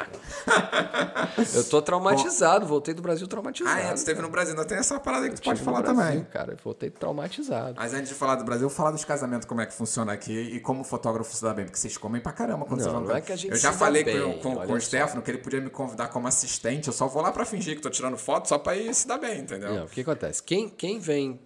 Eu 1.56 1.63
tô 1.63 1.82
traumatizado, 1.82 2.66
voltei 2.66 2.94
do 2.94 3.02
Brasil 3.02 3.26
traumatizado. 3.28 3.76
Ah, 3.78 3.82
é, 3.82 3.90
tu 3.94 3.98
esteve 3.98 4.22
no 4.22 4.30
Brasil, 4.30 4.52
ainda 4.54 4.66
tem 4.66 4.78
essa 4.78 5.00
parada 5.00 5.26
aí 5.26 5.30
que 5.32 5.38
tu 5.40 5.44
pode 5.44 5.62
falar 5.62 5.82
Brasil, 5.82 5.98
também. 6.04 6.24
cara, 6.26 6.54
eu 6.54 6.58
voltei 6.63 6.90
traumatizado. 6.90 7.76
Mas 7.78 7.94
antes 7.94 8.10
de 8.10 8.16
falar 8.17 8.36
do 8.36 8.43
Brasil, 8.43 8.69
falar 8.69 8.91
dos 8.91 9.06
casamentos, 9.06 9.47
como 9.47 9.62
é 9.62 9.65
que 9.65 9.73
funciona 9.73 10.12
aqui 10.12 10.34
e 10.34 10.60
como 10.60 10.82
o 10.82 10.84
fotógrafo 10.84 11.34
se 11.36 11.41
dá 11.43 11.53
bem, 11.53 11.65
porque 11.65 11.80
vocês 11.80 11.97
comem 11.97 12.21
pra 12.21 12.32
caramba 12.32 12.65
quando 12.65 12.80
Não, 12.80 12.86
vocês 12.86 12.93
vão 12.93 13.03
não 13.03 13.15
é 13.15 13.21
que 13.21 13.32
a 13.32 13.36
gente 13.36 13.51
Eu 13.51 13.58
já 13.58 13.71
falei 13.71 14.03
com, 14.03 14.12
bem, 14.12 14.39
com, 14.39 14.56
olha 14.56 14.67
com 14.67 14.73
o. 14.73 14.82
Stefano 14.82 15.21
que 15.21 15.32
ele 15.32 15.38
podia 15.38 15.62
me 15.62 15.69
convidar 15.69 16.08
como 16.10 16.27
assistente, 16.27 16.88
eu 16.88 16.93
só 16.93 17.08
vou 17.08 17.21
lá 17.21 17.32
pra 17.32 17.45
fingir 17.45 17.75
que 17.75 17.82
tô 17.82 17.89
tirando 17.89 18.17
foto 18.17 18.47
só 18.47 18.58
pra 18.58 18.75
ir 18.75 18.93
se 18.93 19.08
dar 19.08 19.17
bem, 19.17 19.41
entendeu? 19.41 19.73
Não, 19.73 19.86
o 19.86 19.89
que 19.89 20.01
acontece? 20.01 20.41
Quem, 20.43 20.69
quem 20.69 20.99
vem, 20.99 21.39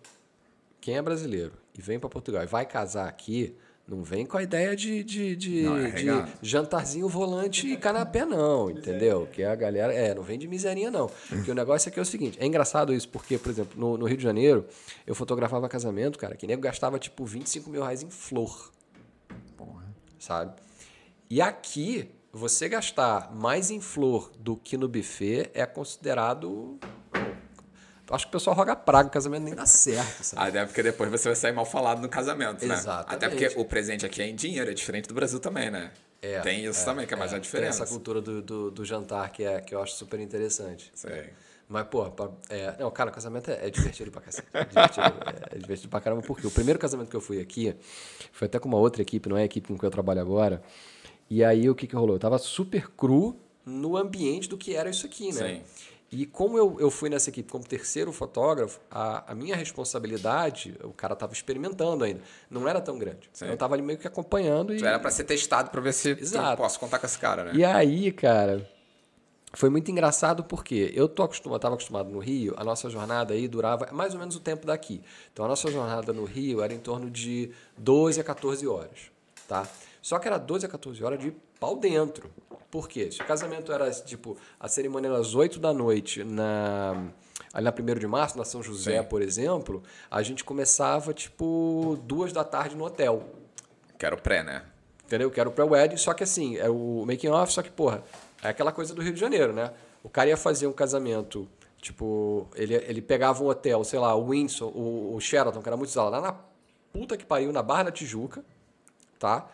quem 0.79 0.97
é 0.97 1.01
brasileiro 1.01 1.53
e 1.77 1.81
vem 1.81 1.99
para 1.99 2.09
Portugal 2.09 2.43
e 2.43 2.47
vai 2.47 2.65
casar 2.65 3.07
aqui, 3.07 3.55
Não 3.91 4.03
vem 4.03 4.25
com 4.25 4.37
a 4.37 4.43
ideia 4.43 4.73
de, 4.73 5.03
de, 5.03 5.35
de, 5.35 5.63
Não, 5.63 5.77
é 5.77 5.91
de 5.91 6.07
jantarzinho 6.41 7.09
volante 7.09 7.67
e 7.67 7.75
canapé, 7.75 8.23
não, 8.25 8.71
entendeu? 8.71 9.27
Que 9.29 9.43
a 9.43 9.53
galera. 9.53 9.93
É, 9.93 10.15
não 10.15 10.23
vem 10.23 10.39
de 10.39 10.47
miserinha, 10.47 10.89
não. 10.89 11.11
Porque 11.27 11.51
o 11.51 11.53
negócio 11.53 11.89
aqui 11.89 11.99
é 11.99 12.01
o 12.01 12.05
seguinte: 12.05 12.37
é 12.39 12.45
engraçado 12.45 12.93
isso, 12.93 13.09
porque, 13.09 13.37
por 13.37 13.49
exemplo, 13.49 13.77
no, 13.77 13.97
no 13.97 14.05
Rio 14.05 14.15
de 14.15 14.23
Janeiro, 14.23 14.65
eu 15.05 15.13
fotografava 15.13 15.67
casamento, 15.67 16.17
cara, 16.17 16.37
que 16.37 16.47
nego 16.47 16.61
gastava 16.61 16.97
tipo 16.97 17.25
25 17.25 17.69
mil 17.69 17.81
reais 17.81 18.01
em 18.01 18.09
flor. 18.09 18.71
Sabe? 20.17 20.53
E 21.29 21.41
aqui, 21.41 22.09
você 22.31 22.69
gastar 22.69 23.35
mais 23.35 23.69
em 23.71 23.81
flor 23.81 24.31
do 24.39 24.55
que 24.55 24.77
no 24.77 24.87
buffet 24.87 25.51
é 25.53 25.65
considerado. 25.65 26.79
Acho 28.11 28.25
que 28.25 28.29
o 28.29 28.31
pessoal 28.33 28.55
roga 28.55 28.75
praga, 28.75 29.07
o 29.07 29.11
casamento 29.11 29.43
nem 29.43 29.53
dá 29.55 29.65
certo, 29.65 30.23
sabe? 30.23 30.49
Até 30.49 30.65
porque 30.65 30.83
depois 30.83 31.09
você 31.09 31.29
vai 31.29 31.35
sair 31.35 31.51
mal 31.53 31.65
falado 31.65 32.01
no 32.01 32.09
casamento, 32.09 32.65
né? 32.65 32.73
Exatamente. 32.75 33.13
Até 33.15 33.29
porque 33.29 33.59
o 33.59 33.65
presente 33.65 34.05
aqui 34.05 34.21
é 34.21 34.27
em 34.27 34.35
dinheiro, 34.35 34.69
é 34.69 34.73
diferente 34.73 35.07
do 35.07 35.13
Brasil 35.13 35.39
também, 35.39 35.69
né? 35.71 35.91
É, 36.21 36.39
Tem 36.41 36.63
isso 36.65 36.85
também, 36.85 37.07
que 37.07 37.13
é 37.13 37.17
mais 37.17 37.31
a 37.31 37.35
Tem 37.35 37.41
diferença. 37.41 37.83
essa 37.83 37.91
cultura 37.91 38.21
do, 38.21 38.41
do, 38.41 38.69
do 38.71 38.85
jantar 38.85 39.31
que, 39.31 39.43
é, 39.43 39.59
que 39.59 39.73
eu 39.73 39.81
acho 39.81 39.95
super 39.95 40.19
interessante. 40.19 40.91
Sei. 40.93 41.29
Mas, 41.67 41.87
pô, 41.87 42.11
pra- 42.11 42.29
é, 42.49 42.75
não, 42.77 42.91
cara, 42.91 43.09
o 43.09 43.13
casamento 43.13 43.49
é, 43.49 43.65
é 43.67 43.69
divertido 43.69 44.11
pra 44.11 44.21
cacete. 44.21 44.47
É 44.53 44.65
divertido, 44.65 45.05
é 45.51 45.57
divertido 45.57 45.89
pra 45.89 46.01
caramba, 46.01 46.21
porque 46.21 46.45
o 46.45 46.51
primeiro 46.51 46.77
casamento 46.77 47.09
que 47.09 47.15
eu 47.15 47.21
fui 47.21 47.39
aqui 47.39 47.75
foi 48.33 48.45
até 48.45 48.59
com 48.59 48.67
uma 48.67 48.77
outra 48.77 49.01
equipe, 49.01 49.27
não 49.29 49.37
é 49.37 49.43
a 49.43 49.45
equipe 49.45 49.67
com 49.69 49.77
que 49.77 49.85
eu 49.85 49.89
trabalho 49.89 50.19
agora. 50.21 50.61
E 51.29 51.43
aí 51.43 51.69
o 51.69 51.73
que 51.73 51.87
que 51.87 51.95
rolou? 51.95 52.15
Eu 52.15 52.19
tava 52.19 52.37
super 52.37 52.89
cru 52.89 53.35
no 53.65 53.95
ambiente 53.95 54.49
do 54.49 54.57
que 54.57 54.75
era 54.75 54.89
isso 54.89 55.05
aqui, 55.05 55.31
né? 55.33 55.47
Sim. 55.55 55.61
E 56.11 56.25
como 56.25 56.57
eu, 56.57 56.77
eu 56.77 56.91
fui 56.91 57.09
nessa 57.09 57.29
equipe 57.29 57.49
como 57.49 57.63
terceiro 57.63 58.11
fotógrafo, 58.11 58.81
a, 58.91 59.31
a 59.31 59.33
minha 59.33 59.55
responsabilidade, 59.55 60.75
o 60.83 60.91
cara 60.91 61.15
tava 61.15 61.31
experimentando 61.31 62.03
ainda, 62.03 62.19
não 62.49 62.67
era 62.67 62.81
tão 62.81 62.99
grande. 62.99 63.29
Sim. 63.31 63.45
Eu 63.45 63.55
tava 63.55 63.75
ali 63.75 63.81
meio 63.81 63.97
que 63.97 64.07
acompanhando 64.07 64.73
e. 64.73 64.83
Era 64.83 64.99
pra 64.99 65.09
ser 65.09 65.23
testado 65.23 65.71
pra 65.71 65.79
ver 65.79 65.93
se 65.93 66.09
Exato. 66.09 66.51
eu 66.51 66.57
posso 66.57 66.77
contar 66.79 66.99
com 66.99 67.05
esse 67.05 67.17
cara, 67.17 67.45
né? 67.45 67.51
E 67.55 67.63
aí, 67.63 68.11
cara, 68.11 68.69
foi 69.53 69.69
muito 69.69 69.89
engraçado 69.89 70.43
porque 70.43 70.91
eu 70.93 71.07
tô 71.07 71.23
acostumado, 71.23 71.59
estava 71.59 71.75
acostumado 71.75 72.09
no 72.09 72.19
Rio, 72.19 72.55
a 72.57 72.63
nossa 72.65 72.89
jornada 72.89 73.33
aí 73.33 73.47
durava 73.47 73.87
mais 73.93 74.13
ou 74.13 74.19
menos 74.19 74.35
o 74.35 74.41
tempo 74.41 74.67
daqui. 74.67 75.01
Então 75.31 75.45
a 75.45 75.47
nossa 75.47 75.71
jornada 75.71 76.11
no 76.11 76.25
Rio 76.25 76.61
era 76.61 76.73
em 76.73 76.79
torno 76.79 77.09
de 77.09 77.51
12 77.77 78.19
a 78.19 78.23
14 78.23 78.67
horas, 78.67 79.11
tá? 79.47 79.65
Só 80.01 80.19
que 80.19 80.27
era 80.27 80.37
12 80.37 80.65
a 80.65 80.69
14 80.69 81.03
horas 81.03 81.19
de 81.19 81.33
pau 81.57 81.77
dentro. 81.77 82.29
Por 82.71 82.87
quê? 82.87 83.11
Se 83.11 83.21
o 83.21 83.25
casamento 83.25 83.71
era 83.73 83.91
tipo, 83.91 84.37
a 84.57 84.69
cerimônia 84.69 85.09
era 85.09 85.17
às 85.17 85.35
8 85.35 85.59
da 85.59 85.73
noite 85.73 86.23
na 86.23 87.09
ali 87.53 87.65
na 87.65 87.73
1 87.77 87.99
de 87.99 88.07
março, 88.07 88.37
na 88.37 88.45
São 88.45 88.63
José, 88.63 89.01
Sim. 89.01 89.09
por 89.09 89.21
exemplo, 89.21 89.83
a 90.09 90.23
gente 90.23 90.41
começava 90.45 91.13
tipo 91.13 91.99
duas 92.03 92.31
da 92.31 92.45
tarde 92.45 92.77
no 92.77 92.85
hotel. 92.85 93.29
Quero 93.99 94.17
pré, 94.17 94.41
né? 94.41 94.63
Entendeu? 95.05 95.29
Que 95.29 95.39
era 95.39 95.49
o 95.49 95.51
pré-wedding, 95.51 95.97
só 95.97 96.13
que 96.13 96.23
assim, 96.23 96.55
é 96.57 96.69
o 96.69 97.03
making 97.05 97.27
off, 97.27 97.51
só 97.51 97.61
que, 97.61 97.69
porra, 97.69 98.01
é 98.41 98.47
aquela 98.47 98.71
coisa 98.71 98.95
do 98.95 99.01
Rio 99.01 99.11
de 99.11 99.19
Janeiro, 99.19 99.51
né? 99.51 99.73
O 100.01 100.09
cara 100.09 100.29
ia 100.29 100.37
fazer 100.37 100.65
um 100.65 100.71
casamento, 100.71 101.45
tipo, 101.81 102.47
ele, 102.55 102.75
ele 102.75 103.01
pegava 103.01 103.43
um 103.43 103.47
hotel, 103.47 103.83
sei 103.83 103.99
lá, 103.99 104.15
o 104.15 104.29
Windsor, 104.29 104.69
o, 104.69 105.13
o 105.13 105.19
Sheraton, 105.19 105.61
que 105.61 105.67
era 105.67 105.75
muito 105.75 105.89
usado, 105.89 106.09
lá 106.09 106.21
na 106.21 106.35
puta 106.93 107.17
que 107.17 107.25
pariu, 107.25 107.51
na 107.51 107.61
Barra 107.61 107.83
da 107.83 107.91
Tijuca, 107.91 108.43
tá? 109.19 109.49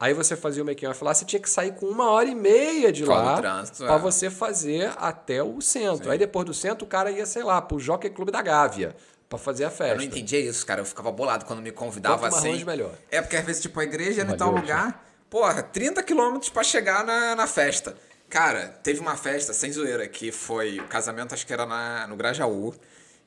Aí 0.00 0.14
você 0.14 0.36
fazia 0.36 0.62
o 0.62 0.66
making 0.66 0.86
off 0.86 1.02
lá, 1.02 1.12
você 1.12 1.24
tinha 1.24 1.40
que 1.40 1.50
sair 1.50 1.74
com 1.74 1.86
uma 1.86 2.10
hora 2.10 2.28
e 2.28 2.34
meia 2.34 2.92
de 2.92 3.04
Fora 3.04 3.20
lá 3.20 3.36
trânsito, 3.36 3.84
pra 3.84 3.96
é. 3.96 3.98
você 3.98 4.30
fazer 4.30 4.92
até 4.96 5.42
o 5.42 5.60
centro. 5.60 6.10
Aí 6.10 6.18
depois 6.18 6.46
do 6.46 6.54
centro, 6.54 6.84
o 6.84 6.88
cara 6.88 7.10
ia, 7.10 7.26
sei 7.26 7.42
lá, 7.42 7.60
pro 7.60 7.80
Jockey 7.80 8.08
Clube 8.10 8.30
da 8.30 8.40
Gávea 8.40 8.94
pra 9.28 9.38
fazer 9.38 9.64
a 9.64 9.70
festa. 9.70 9.94
Eu 9.94 9.96
não 9.96 10.04
entendia 10.04 10.38
isso, 10.38 10.64
cara. 10.64 10.80
Eu 10.80 10.84
ficava 10.84 11.10
bolado 11.10 11.44
quando 11.44 11.60
me 11.60 11.72
convidava 11.72 12.16
Quanto 12.16 12.32
mais 12.32 12.36
assim. 12.36 12.52
longe, 12.52 12.64
melhor. 12.64 12.92
É 13.10 13.20
porque 13.20 13.36
às 13.36 13.44
vezes, 13.44 13.60
tipo, 13.60 13.78
a 13.78 13.84
igreja 13.84 14.22
era 14.22 14.32
em 14.32 14.36
tal 14.36 14.52
lugar, 14.52 15.04
porra, 15.28 15.62
30 15.62 16.02
quilômetros 16.02 16.48
pra 16.48 16.62
chegar 16.62 17.04
na, 17.04 17.34
na 17.34 17.46
festa. 17.46 17.96
Cara, 18.30 18.68
teve 18.82 19.00
uma 19.00 19.16
festa, 19.16 19.52
sem 19.52 19.72
zoeira, 19.72 20.06
que 20.06 20.30
foi 20.30 20.78
o 20.80 20.84
casamento, 20.84 21.34
acho 21.34 21.46
que 21.46 21.52
era 21.52 21.66
na, 21.66 22.06
no 22.06 22.16
Grajaú. 22.16 22.74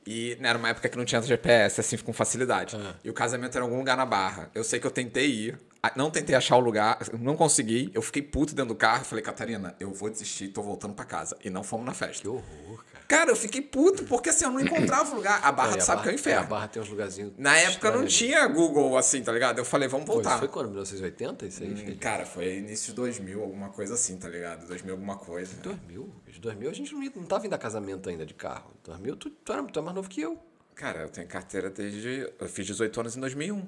E 0.06 0.36
né, 0.40 0.48
era 0.48 0.58
uma 0.58 0.68
época 0.68 0.88
que 0.88 0.96
não 0.96 1.04
tinha 1.04 1.22
GPS, 1.22 1.80
assim, 1.80 1.96
com 1.98 2.12
facilidade. 2.12 2.76
Ah. 2.76 2.94
E 3.04 3.10
o 3.10 3.12
casamento 3.12 3.56
era 3.56 3.64
em 3.64 3.68
algum 3.68 3.78
lugar 3.78 3.96
na 3.96 4.04
Barra. 4.06 4.50
Eu 4.54 4.64
sei 4.64 4.80
que 4.80 4.86
eu 4.86 4.90
tentei 4.90 5.28
ir, 5.28 5.60
não 5.96 6.10
tentei 6.10 6.34
achar 6.36 6.56
o 6.56 6.60
lugar, 6.60 6.98
não 7.18 7.36
consegui. 7.36 7.90
Eu 7.92 8.02
fiquei 8.02 8.22
puto 8.22 8.54
dentro 8.54 8.68
do 8.72 8.76
carro 8.78 9.04
falei, 9.04 9.22
Catarina, 9.24 9.74
eu 9.80 9.92
vou 9.92 10.08
desistir, 10.08 10.48
tô 10.48 10.62
voltando 10.62 10.94
pra 10.94 11.04
casa. 11.04 11.36
E 11.42 11.50
não 11.50 11.64
fomos 11.64 11.84
na 11.84 11.92
festa. 11.92 12.22
Que 12.22 12.28
horror, 12.28 12.84
cara. 12.92 13.04
Cara, 13.08 13.30
eu 13.30 13.36
fiquei 13.36 13.60
puto 13.60 14.04
porque 14.04 14.30
assim, 14.30 14.44
eu 14.44 14.50
não 14.52 14.60
encontrava 14.60 15.10
o 15.12 15.16
lugar. 15.16 15.40
A 15.44 15.50
Barra, 15.52 15.76
a 15.76 15.80
sabe 15.80 16.02
que 16.02 16.08
é 16.08 16.10
o 16.10 16.12
A 16.12 16.14
inferno. 16.14 16.46
Barra 16.46 16.68
tem 16.68 16.80
uns 16.80 16.88
lugarzinhos. 16.88 17.32
Na 17.36 17.56
época 17.58 17.90
não 17.90 18.06
tinha 18.06 18.46
Google 18.46 18.96
assim, 18.96 19.22
tá 19.22 19.32
ligado? 19.32 19.58
Eu 19.58 19.64
falei, 19.64 19.88
vamos 19.88 20.06
Pô, 20.06 20.14
voltar. 20.14 20.38
foi 20.38 20.48
quando? 20.48 20.66
1980? 20.68 21.46
Isso 21.46 21.62
aí? 21.62 21.70
Hum, 21.92 21.96
Cara, 21.98 22.24
foi 22.24 22.58
início 22.58 22.86
de 22.90 22.94
2000, 22.94 23.42
alguma 23.42 23.68
coisa 23.70 23.94
assim, 23.94 24.16
tá 24.16 24.28
ligado? 24.28 24.66
2000 24.66 24.94
alguma 24.94 25.16
coisa. 25.16 25.56
2000? 25.62 26.08
De 26.28 26.40
2000 26.40 26.70
a 26.70 26.72
gente 26.72 26.94
não, 26.94 27.02
ia- 27.02 27.12
não 27.14 27.24
tava 27.24 27.44
indo 27.46 27.54
a 27.54 27.58
casamento 27.58 28.08
ainda 28.08 28.24
de 28.24 28.34
carro. 28.34 28.70
2000 28.84 29.16
tu, 29.16 29.28
tu, 29.30 29.52
era, 29.52 29.62
tu 29.64 29.78
é 29.78 29.82
mais 29.82 29.94
novo 29.94 30.08
que 30.08 30.20
eu. 30.22 30.38
Cara, 30.74 31.00
eu 31.02 31.08
tenho 31.10 31.26
carteira 31.26 31.68
desde... 31.68 32.32
Eu 32.40 32.48
fiz 32.48 32.64
18 32.66 32.98
anos 33.00 33.16
em 33.16 33.20
2001. 33.20 33.66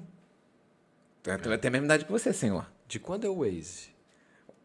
Eu 1.25 1.57
tenho 1.57 1.57
a 1.57 1.71
mesma 1.71 1.85
idade 1.85 2.05
que 2.05 2.11
você, 2.11 2.31
senhor. 2.31 2.65
De 2.87 2.99
quando 2.99 3.25
é 3.25 3.29
o 3.29 3.39
Waze? 3.39 3.95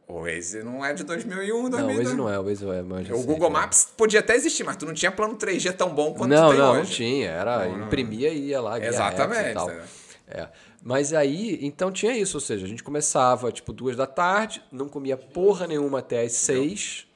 O 0.06 0.22
Waze 0.24 0.62
não 0.62 0.84
é 0.84 0.92
de 0.92 1.04
2001, 1.04 1.62
Não, 1.62 1.70
2002. 1.70 1.98
o 1.98 2.02
Waze 2.02 2.16
não 2.16 2.30
é, 2.30 2.38
o 2.38 2.44
Waze 2.44 2.68
é 2.68 2.82
mais 2.82 3.10
O 3.10 3.22
Google 3.22 3.48
né? 3.50 3.60
Maps 3.60 3.88
podia 3.96 4.20
até 4.20 4.34
existir, 4.34 4.64
mas 4.64 4.76
tu 4.76 4.84
não 4.84 4.92
tinha 4.92 5.12
plano 5.12 5.36
3G 5.36 5.72
tão 5.72 5.94
bom 5.94 6.12
quanto 6.12 6.30
Não, 6.30 6.48
tu 6.48 6.50
tem 6.50 6.58
não, 6.58 6.70
hoje. 6.72 6.80
não 6.80 6.86
tinha. 6.90 7.30
Era, 7.30 7.68
imprimia 7.68 8.30
e 8.30 8.48
ia 8.48 8.60
lá, 8.60 8.78
Exatamente, 8.84 9.58
é. 9.70 9.84
É. 10.26 10.48
Mas 10.82 11.12
aí, 11.12 11.58
então 11.62 11.90
tinha 11.92 12.16
isso, 12.16 12.36
ou 12.36 12.40
seja, 12.40 12.64
a 12.64 12.68
gente 12.68 12.82
começava 12.82 13.50
tipo 13.52 13.72
duas 13.72 13.96
da 13.96 14.06
tarde, 14.06 14.62
não 14.72 14.88
comia 14.88 15.16
porra 15.16 15.66
nenhuma 15.66 15.98
até 16.00 16.22
as 16.22 16.32
seis, 16.32 17.06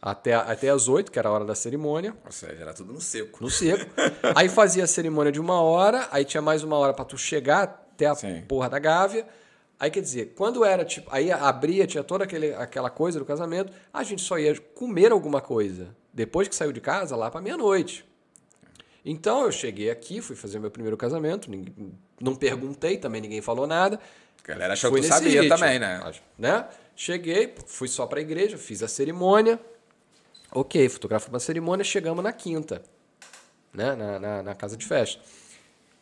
até, 0.00 0.34
até 0.34 0.68
as 0.70 0.88
oito, 0.88 1.10
que 1.10 1.18
era 1.18 1.28
a 1.28 1.32
hora 1.32 1.44
da 1.44 1.54
cerimônia. 1.54 2.14
Ou 2.24 2.32
seja, 2.32 2.56
era 2.60 2.72
tudo 2.72 2.92
no 2.92 3.00
seco. 3.00 3.42
no 3.42 3.50
seco. 3.50 3.90
aí 4.34 4.48
fazia 4.48 4.84
a 4.84 4.86
cerimônia 4.86 5.32
de 5.32 5.40
uma 5.40 5.60
hora, 5.60 6.08
aí 6.10 6.24
tinha 6.24 6.40
mais 6.42 6.62
uma 6.62 6.76
hora 6.76 6.92
pra 6.94 7.04
tu 7.04 7.18
chegar 7.18 7.85
até 7.96 8.06
a 8.06 8.14
Sim. 8.14 8.42
porra 8.46 8.68
da 8.68 8.78
Gávea. 8.78 9.26
Aí 9.80 9.90
quer 9.90 10.00
dizer, 10.00 10.32
quando 10.36 10.64
era 10.64 10.84
tipo, 10.84 11.08
aí 11.12 11.30
abria, 11.32 11.86
tinha 11.86 12.04
toda 12.04 12.24
aquele, 12.24 12.54
aquela 12.54 12.88
coisa 12.88 13.18
do 13.18 13.24
casamento, 13.24 13.72
a 13.92 14.02
gente 14.02 14.22
só 14.22 14.38
ia 14.38 14.58
comer 14.74 15.12
alguma 15.12 15.40
coisa 15.40 15.94
depois 16.12 16.48
que 16.48 16.54
saiu 16.54 16.72
de 16.72 16.80
casa 16.80 17.14
lá 17.16 17.30
pra 17.30 17.40
meia-noite. 17.42 18.04
Então 19.04 19.44
eu 19.44 19.52
cheguei 19.52 19.90
aqui, 19.90 20.20
fui 20.20 20.34
fazer 20.34 20.58
meu 20.58 20.70
primeiro 20.70 20.96
casamento, 20.96 21.50
ninguém- 21.50 21.92
não 22.20 22.34
perguntei, 22.34 22.96
também 22.96 23.20
ninguém 23.20 23.40
falou 23.42 23.66
nada. 23.66 24.00
A 24.42 24.48
galera 24.48 24.72
achou 24.72 24.90
Fui 24.90 25.00
que 25.00 25.06
tu 25.06 25.12
sabia 25.12 25.42
ritmo, 25.42 25.56
também, 25.58 25.78
né? 25.78 26.12
né? 26.38 26.66
Cheguei, 26.94 27.54
fui 27.66 27.88
só 27.88 28.06
pra 28.06 28.20
igreja, 28.20 28.56
fiz 28.56 28.82
a 28.82 28.88
cerimônia. 28.88 29.60
Ok, 30.52 30.88
fotografei 30.88 31.28
uma 31.28 31.38
cerimônia, 31.40 31.84
chegamos 31.84 32.24
na 32.24 32.32
quinta, 32.32 32.82
né? 33.74 33.94
Na, 33.94 34.18
na, 34.18 34.42
na 34.42 34.54
casa 34.54 34.76
de 34.76 34.86
festa. 34.86 35.20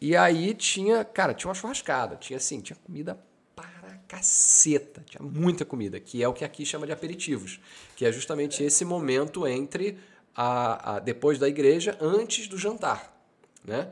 E 0.00 0.16
aí 0.16 0.54
tinha, 0.54 1.04
cara, 1.04 1.32
tinha 1.32 1.48
uma 1.48 1.54
churrascada, 1.54 2.16
tinha 2.16 2.36
assim, 2.36 2.60
tinha 2.60 2.76
comida 2.84 3.18
para 3.56 3.98
caceta, 4.06 5.02
tinha 5.06 5.22
muita 5.22 5.64
comida, 5.64 5.98
que 5.98 6.22
é 6.22 6.28
o 6.28 6.32
que 6.32 6.44
aqui 6.44 6.66
chama 6.66 6.86
de 6.86 6.92
aperitivos, 6.92 7.60
que 7.96 8.04
é 8.04 8.12
justamente 8.12 8.62
esse 8.62 8.84
momento 8.84 9.46
entre 9.46 9.98
a, 10.34 10.96
a 10.96 10.98
depois 10.98 11.38
da 11.38 11.48
igreja, 11.48 11.96
antes 12.00 12.48
do 12.48 12.58
jantar, 12.58 13.16
né? 13.64 13.90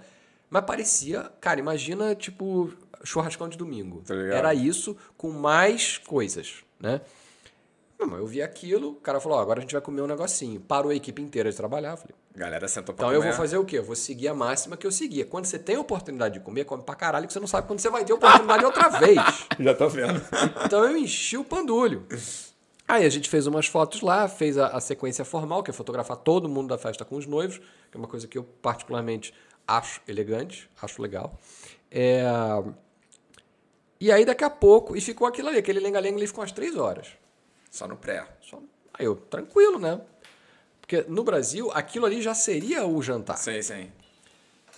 Mas 0.50 0.64
parecia, 0.64 1.32
cara, 1.40 1.58
imagina 1.60 2.14
tipo 2.14 2.72
churrascão 3.04 3.48
de 3.48 3.56
domingo. 3.56 4.02
Tá? 4.06 4.14
Era 4.14 4.54
isso 4.54 4.96
com 5.16 5.30
mais 5.30 5.96
coisas, 5.98 6.62
né? 6.78 7.00
Não, 8.06 8.16
eu 8.16 8.26
vi 8.26 8.42
aquilo, 8.42 8.90
o 8.90 8.94
cara 8.96 9.20
falou, 9.20 9.38
ó, 9.38 9.40
agora 9.42 9.58
a 9.58 9.62
gente 9.62 9.72
vai 9.72 9.80
comer 9.80 10.02
um 10.02 10.06
negocinho. 10.06 10.60
Parou 10.60 10.90
a 10.90 10.94
equipe 10.94 11.20
inteira 11.22 11.50
de 11.50 11.56
trabalhar, 11.56 11.92
eu 11.92 11.96
falei, 11.96 12.14
A 12.34 12.38
galera 12.38 12.68
sentou 12.68 12.94
pra 12.94 13.04
então 13.04 13.12
eu 13.14 13.20
comer. 13.20 13.30
vou 13.32 13.36
fazer 13.38 13.56
o 13.58 13.64
quê? 13.64 13.78
Eu 13.78 13.84
vou 13.84 13.96
seguir 13.96 14.28
a 14.28 14.34
máxima 14.34 14.76
que 14.76 14.86
eu 14.86 14.92
seguia. 14.92 15.24
Quando 15.24 15.44
você 15.46 15.58
tem 15.58 15.76
a 15.76 15.80
oportunidade 15.80 16.34
de 16.34 16.40
comer, 16.40 16.64
come 16.64 16.82
pra 16.82 16.94
caralho, 16.94 17.26
que 17.26 17.32
você 17.32 17.40
não 17.40 17.46
sabe 17.46 17.66
quando 17.66 17.80
você 17.80 17.88
vai 17.90 18.04
ter 18.04 18.12
a 18.12 18.16
oportunidade 18.16 18.64
outra 18.64 18.88
vez. 19.00 19.18
Já 19.58 19.74
tô 19.74 19.88
vendo. 19.88 20.20
Então 20.64 20.84
eu 20.84 20.96
enchi 20.96 21.36
o 21.36 21.44
pandulho. 21.44 22.06
Aí 22.88 23.04
a 23.06 23.08
gente 23.08 23.30
fez 23.30 23.46
umas 23.46 23.66
fotos 23.66 24.00
lá, 24.02 24.28
fez 24.28 24.58
a, 24.58 24.66
a 24.68 24.80
sequência 24.80 25.24
formal, 25.24 25.62
que 25.62 25.70
é 25.70 25.72
fotografar 25.72 26.16
todo 26.16 26.48
mundo 26.48 26.68
da 26.68 26.78
festa 26.78 27.04
com 27.04 27.16
os 27.16 27.26
noivos, 27.26 27.58
que 27.90 27.96
é 27.96 27.98
uma 27.98 28.08
coisa 28.08 28.26
que 28.26 28.36
eu 28.36 28.42
particularmente 28.44 29.32
acho 29.66 30.00
elegante, 30.06 30.68
acho 30.82 31.00
legal. 31.00 31.38
É, 31.90 32.24
E 34.00 34.10
aí 34.10 34.24
daqui 34.24 34.42
a 34.44 34.50
pouco, 34.50 34.96
e 34.96 35.00
ficou 35.00 35.26
aquilo 35.28 35.48
ali, 35.48 35.58
aquele 35.58 35.78
lenga-lenga 35.78 36.16
ali 36.16 36.26
ficou 36.26 36.42
umas 36.42 36.50
três 36.52 36.76
horas. 36.76 37.06
Só 37.72 37.88
no 37.88 37.96
pré. 37.96 38.24
Só- 38.42 38.60
Aí 38.94 39.06
eu, 39.06 39.16
tranquilo, 39.16 39.78
né? 39.80 40.00
Porque 40.80 41.04
no 41.08 41.24
Brasil, 41.24 41.70
aquilo 41.72 42.04
ali 42.06 42.20
já 42.22 42.34
seria 42.34 42.86
o 42.86 43.02
jantar. 43.02 43.38
Sim, 43.38 43.60
sim. 43.62 43.90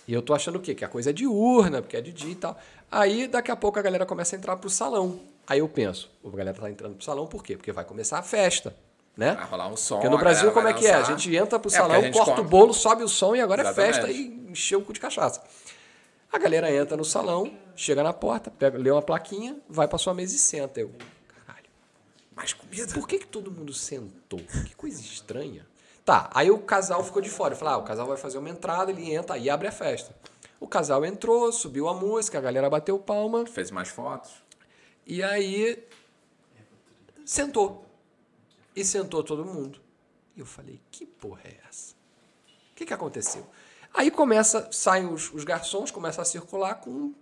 E 0.07 0.13
eu 0.13 0.21
tô 0.21 0.33
achando 0.33 0.55
o 0.55 0.61
quê? 0.61 0.73
Que 0.73 0.85
a 0.85 0.87
coisa 0.87 1.09
é 1.09 1.13
diurna, 1.13 1.81
porque 1.81 1.97
é 1.97 2.01
de 2.01 2.13
dia 2.13 2.31
e 2.31 2.35
tal. 2.35 2.57
Aí, 2.89 3.27
daqui 3.27 3.51
a 3.51 3.55
pouco, 3.55 3.77
a 3.77 3.81
galera 3.81 4.05
começa 4.05 4.35
a 4.35 4.37
entrar 4.39 4.55
pro 4.55 4.69
salão. 4.69 5.19
Aí 5.45 5.59
eu 5.59 5.67
penso, 5.67 6.09
a 6.25 6.29
galera 6.29 6.57
tá 6.57 6.69
entrando 6.69 6.95
pro 6.95 7.03
salão 7.03 7.27
por 7.27 7.43
quê? 7.43 7.57
Porque 7.57 7.71
vai 7.71 7.83
começar 7.83 8.17
a 8.19 8.23
festa, 8.23 8.75
né? 9.17 9.33
Vai 9.33 9.45
rolar 9.45 9.67
um 9.67 9.75
som. 9.75 9.95
Porque 9.95 10.09
no 10.09 10.17
Brasil, 10.17 10.51
como 10.53 10.67
é 10.67 10.73
que 10.73 10.87
é? 10.87 10.93
A 10.93 11.03
gente 11.03 11.35
entra 11.35 11.59
pro 11.59 11.69
É, 11.69 11.73
salão, 11.75 12.01
corta 12.11 12.31
come. 12.35 12.41
o 12.41 12.49
bolo, 12.49 12.73
sobe 12.73 13.03
o 13.03 13.07
som 13.09 13.35
e 13.35 13.41
agora 13.41 13.61
Exatamente. 13.61 13.89
é 13.89 13.93
festa 14.01 14.11
e 14.11 14.27
encheu 14.51 14.79
o 14.79 14.85
cu 14.85 14.93
de 14.93 14.99
cachaça. 14.99 15.43
A 16.31 16.37
galera 16.37 16.71
entra 16.73 16.95
no 16.97 17.05
salão, 17.05 17.51
chega 17.75 18.01
na 18.03 18.13
porta, 18.13 18.49
pega, 18.51 18.77
lê 18.77 18.89
uma 18.89 19.01
plaquinha, 19.01 19.57
vai 19.69 19.87
pra 19.87 19.97
sua 19.97 20.13
mesa 20.13 20.35
e 20.35 20.39
senta. 20.39 20.79
Eu, 20.79 20.91
Mais 22.35 22.53
comida? 22.53 22.93
por 22.93 23.07
que, 23.07 23.19
que 23.19 23.27
todo 23.27 23.49
mundo 23.49 23.73
sentou? 23.73 24.39
Que 24.39 24.75
coisa 24.75 24.99
estranha. 24.99 25.65
Tá, 26.03 26.29
aí 26.33 26.51
o 26.51 26.59
casal 26.59 27.03
ficou 27.03 27.21
de 27.21 27.29
fora. 27.29 27.53
Eu 27.53 27.57
falei, 27.57 27.73
ah, 27.73 27.77
o 27.77 27.83
casal 27.83 28.05
vai 28.05 28.17
fazer 28.17 28.37
uma 28.37 28.49
entrada, 28.49 28.91
ele 28.91 29.13
entra 29.13 29.37
e 29.37 29.49
abre 29.49 29.67
a 29.67 29.71
festa. 29.71 30.15
O 30.59 30.67
casal 30.67 31.03
entrou, 31.05 31.51
subiu 31.51 31.87
a 31.87 31.93
música, 31.93 32.37
a 32.37 32.41
galera 32.41 32.69
bateu 32.69 32.99
palma. 32.99 33.45
Fez 33.45 33.71
mais 33.71 33.89
fotos? 33.89 34.31
E 35.05 35.23
aí 35.23 35.83
sentou. 37.25 37.85
E 38.75 38.83
sentou 38.83 39.23
todo 39.23 39.45
mundo. 39.45 39.81
E 40.35 40.41
eu 40.41 40.45
falei, 40.45 40.81
que 40.91 41.05
porra 41.05 41.41
é 41.45 41.57
essa? 41.67 41.95
O 42.71 42.75
que, 42.75 42.85
que 42.85 42.93
aconteceu? 42.93 43.47
Aí 43.93 44.11
começa, 44.11 44.69
saem 44.71 45.07
os, 45.07 45.33
os 45.33 45.45
garçons, 45.45 45.89
começam 45.89 46.21
a 46.21 46.25
circular 46.25 46.75
com 46.75 47.13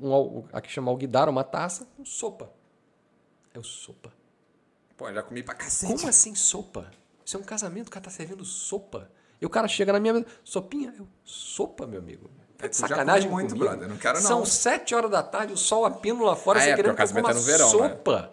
um, 0.00 0.44
aqui 0.52 0.70
chama 0.70 0.90
alguidar, 0.90 1.28
uma 1.28 1.42
taça, 1.42 1.86
com 1.96 2.04
sopa. 2.04 2.50
É 3.52 3.58
o 3.58 3.64
sopa. 3.64 4.12
Pô, 4.96 5.12
já 5.12 5.22
comi 5.22 5.42
pra 5.42 5.54
cacete. 5.54 5.92
Como 5.92 6.08
assim 6.08 6.34
sopa? 6.34 6.90
Isso 7.24 7.36
é 7.36 7.40
um 7.40 7.42
casamento, 7.42 7.88
o 7.88 7.90
cara 7.90 8.04
tá 8.04 8.10
servindo 8.10 8.44
sopa. 8.44 9.10
E 9.40 9.44
o 9.44 9.50
cara 9.50 9.68
chega 9.68 9.92
na 9.92 10.00
minha 10.00 10.14
mesa, 10.14 10.26
sopinha, 10.42 10.94
eu, 10.98 11.06
sopa, 11.24 11.86
meu 11.86 12.00
amigo. 12.00 12.30
Tá 12.56 12.66
É, 12.66 12.72
sacanagem 12.72 13.30
muito, 13.30 13.50
comigo? 13.50 13.66
brother, 13.68 13.88
não 13.88 13.98
quero 13.98 14.18
não. 14.18 14.26
São 14.26 14.46
sete 14.46 14.94
horas 14.94 15.10
da 15.10 15.22
tarde, 15.22 15.52
o 15.52 15.56
sol 15.56 15.84
a 15.84 15.90
pino 15.90 16.24
lá 16.24 16.34
fora, 16.34 16.58
Ah, 16.58 16.62
você 16.62 16.70
é, 16.70 16.74
querendo 16.76 16.96
eu 16.98 17.04
é 17.04 17.06
no 17.06 17.22
coma 17.22 17.34
verão, 17.34 17.66
né? 17.80 17.88
sopa. 17.90 18.32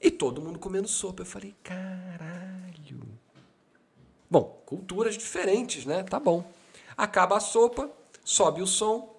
E 0.00 0.10
todo 0.10 0.42
mundo 0.42 0.58
comendo 0.58 0.88
sopa. 0.88 1.22
Eu 1.22 1.26
falei, 1.26 1.54
caralho. 1.62 3.02
Bom, 4.28 4.60
culturas 4.66 5.16
diferentes, 5.16 5.86
né? 5.86 6.02
Tá 6.02 6.18
bom. 6.18 6.44
Acaba 6.96 7.36
a 7.36 7.40
sopa, 7.40 7.88
sobe 8.24 8.60
o 8.62 8.66
som, 8.66 9.14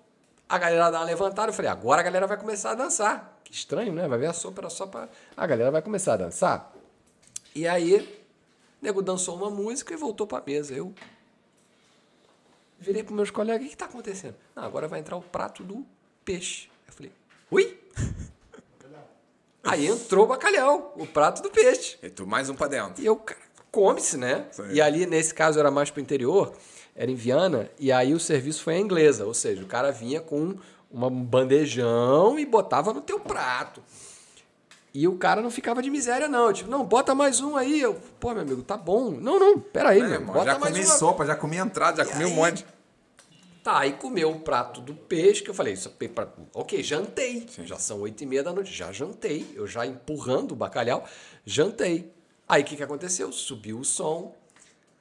a 0.49 0.57
galera 0.57 0.89
dá 0.91 0.99
uma 0.99 1.05
levantada. 1.05 1.49
Eu 1.49 1.53
falei, 1.53 1.71
agora 1.71 2.01
a 2.01 2.03
galera 2.03 2.27
vai 2.27 2.37
começar 2.37 2.71
a 2.71 2.75
dançar. 2.75 3.34
Estranho, 3.55 3.93
né? 3.93 4.05
Vai 4.05 4.19
ver 4.19 4.27
a 4.27 4.33
sopa, 4.33 4.61
era 4.61 4.69
só 4.69 4.85
pra... 4.85 5.07
A 5.35 5.47
galera 5.47 5.71
vai 5.71 5.81
começar 5.81 6.15
a 6.15 6.17
dançar. 6.17 6.73
E 7.55 7.65
aí, 7.65 7.95
o 8.81 8.85
nego 8.85 9.01
dançou 9.01 9.37
uma 9.37 9.49
música 9.49 9.93
e 9.93 9.97
voltou 9.97 10.27
pra 10.27 10.43
mesa. 10.45 10.73
Eu 10.73 10.93
virei 12.77 13.01
pros 13.01 13.15
meus 13.15 13.31
colegas, 13.31 13.65
o 13.65 13.69
que, 13.69 13.77
tá 13.77 13.85
acontecendo? 13.85 14.35
Não, 14.53 14.63
agora 14.63 14.89
vai 14.89 14.99
entrar 14.99 15.15
o 15.15 15.21
prato 15.21 15.63
do 15.63 15.85
peixe. 16.25 16.69
Eu 16.85 16.93
falei, 16.93 17.11
ui? 17.49 17.79
Aí 19.63 19.87
entrou 19.87 20.25
o 20.25 20.27
bacalhau, 20.27 20.93
o 20.97 21.07
prato 21.07 21.41
do 21.41 21.49
peixe. 21.49 21.97
E 22.03 22.09
tu 22.09 22.27
mais 22.27 22.49
um 22.49 22.55
pra 22.55 22.67
dentro. 22.67 23.01
E 23.01 23.05
eu, 23.05 23.23
come-se, 23.71 24.17
né? 24.17 24.47
Sim. 24.51 24.67
E 24.69 24.81
ali, 24.81 25.05
nesse 25.05 25.33
caso, 25.33 25.57
era 25.57 25.71
mais 25.71 25.89
pro 25.89 26.01
interior, 26.01 26.53
era 26.93 27.09
em 27.09 27.15
Viana, 27.15 27.71
e 27.79 27.89
aí 27.89 28.13
o 28.13 28.19
serviço 28.19 28.63
foi 28.63 28.75
a 28.75 28.79
inglesa, 28.79 29.25
ou 29.25 29.33
seja, 29.33 29.63
o 29.63 29.65
cara 29.65 29.91
vinha 29.91 30.19
com 30.19 30.55
um 30.95 31.23
bandejão 31.23 32.39
e 32.39 32.45
botava 32.45 32.93
no 32.93 33.01
teu 33.01 33.19
prato. 33.19 33.81
E 34.93 35.07
o 35.09 35.17
cara 35.17 35.41
não 35.41 35.51
ficava 35.51 35.81
de 35.81 35.89
miséria, 35.89 36.27
não. 36.29 36.53
Tipo, 36.53 36.69
não, 36.69 36.85
bota 36.85 37.13
mais 37.13 37.41
um 37.41 37.57
aí. 37.57 37.81
Eu, 37.81 37.95
pô, 38.19 38.31
meu 38.31 38.43
amigo, 38.43 38.63
tá 38.63 38.77
bom. 38.77 39.11
Não, 39.11 39.37
não, 39.37 39.59
peraí, 39.59 39.99
É, 39.99 40.03
meu. 40.03 40.13
irmão, 40.13 40.33
Bota 40.35 40.45
já 40.53 40.59
mais 40.59 40.73
comi 40.73 40.85
uma. 40.85 40.95
sopa, 40.95 41.25
já 41.25 41.35
comi 41.35 41.57
entrada, 41.57 42.03
já 42.05 42.09
comi 42.11 42.23
um 42.23 42.27
aí? 42.29 42.33
monte. 42.33 42.65
Tá, 43.61 43.79
aí 43.79 43.93
comeu 43.93 44.29
o 44.31 44.39
prato 44.39 44.79
do 44.79 44.93
peixe, 44.93 45.41
que 45.43 45.49
eu 45.49 45.53
falei, 45.53 45.73
isso 45.73 45.91
é 45.99 46.07
pra... 46.07 46.27
ok, 46.53 46.81
jantei. 46.83 47.45
Já 47.65 47.77
são 47.77 47.99
oito 48.01 48.21
e 48.23 48.25
meia 48.25 48.43
da 48.43 48.53
noite, 48.53 48.71
já 48.71 48.91
jantei. 48.91 49.51
Eu 49.55 49.65
já 49.67 49.85
empurrando 49.85 50.51
o 50.51 50.55
bacalhau, 50.55 51.03
jantei. 51.43 52.13
Aí 52.47 52.61
o 52.61 52.65
que, 52.65 52.75
que 52.77 52.83
aconteceu? 52.83 53.31
Subiu 53.31 53.79
o 53.79 53.83
som, 53.83 54.33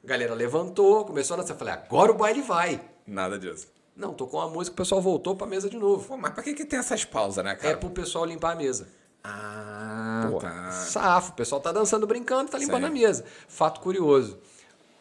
a 0.03 0.07
galera 0.07 0.35
levantou, 0.35 1.05
começou 1.05 1.35
a 1.35 1.41
dançar. 1.41 1.55
Eu 1.55 1.59
falei, 1.59 1.75
agora 1.75 2.11
o 2.11 2.15
baile 2.17 2.41
vai. 2.41 2.81
Nada 3.07 3.39
disso. 3.39 3.69
Não, 3.97 4.13
tocou 4.13 4.41
uma 4.41 4.49
música, 4.49 4.75
o 4.75 4.77
pessoal 4.77 5.01
voltou 5.01 5.37
pra 5.37 5.47
mesa 5.47 5.71
de 5.71 5.77
novo. 5.77 6.07
Pô, 6.09 6.17
mas 6.17 6.33
pra 6.35 6.43
que 6.43 6.53
que 6.55 6.65
tem 6.65 6.79
essas 6.79 7.05
pausas, 7.05 7.45
né, 7.45 7.53
É 7.53 7.55
cara? 7.55 7.77
pro 7.77 7.91
pessoal 7.91 8.25
limpar 8.25 8.53
a 8.53 8.57
mesa. 8.57 8.89
Ah, 9.23 10.29
Pô, 10.31 10.39
tá. 10.39 10.71
Safo, 10.71 11.31
o 11.33 11.35
pessoal 11.35 11.61
tá 11.61 11.73
dançando, 11.73 12.07
brincando, 12.07 12.51
tá 12.51 12.59
limpando 12.59 12.85
a 12.87 12.91
mesa. 12.91 13.25
Fato 13.49 13.81
curioso. 13.81 14.39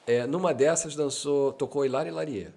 É, 0.07 0.25
numa 0.27 0.53
dessas 0.53 0.95
dançou, 0.95 1.51
tocou 1.53 1.85
Hilário 1.85 2.09
e 2.09 2.13
Laria, 2.13 2.53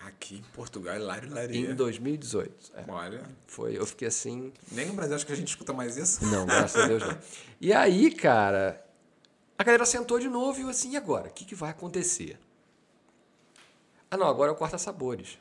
Aqui 0.00 0.36
em 0.36 0.42
Portugal, 0.54 0.96
Hilário 0.96 1.28
em 1.28 1.32
Laria. 1.32 1.74
2018. 1.74 2.72
É, 2.74 2.84
Olha, 2.88 3.22
foi, 3.46 3.76
eu 3.76 3.84
fiquei 3.84 4.08
assim, 4.08 4.50
nem 4.72 4.86
no 4.86 4.94
Brasil 4.94 5.14
acho 5.16 5.26
que 5.26 5.32
a 5.32 5.36
gente 5.36 5.48
escuta 5.48 5.74
mais 5.74 5.96
isso. 5.98 6.24
Não, 6.26 6.46
graças 6.46 6.82
a 6.82 6.86
Deus 6.86 7.02
não. 7.02 7.18
E 7.60 7.70
aí, 7.72 8.10
cara, 8.10 8.82
a 9.58 9.62
galera 9.64 9.84
sentou 9.84 10.18
de 10.18 10.28
novo 10.28 10.58
e 10.58 10.62
eu 10.62 10.68
assim, 10.70 10.92
e 10.92 10.96
agora? 10.96 11.28
O 11.28 11.32
que, 11.32 11.44
que 11.44 11.54
vai 11.54 11.68
acontecer? 11.70 12.38
Ah, 14.10 14.16
não, 14.16 14.26
agora 14.26 14.50
é 14.50 14.52
o 14.52 14.56
corta-sabores. 14.56 15.38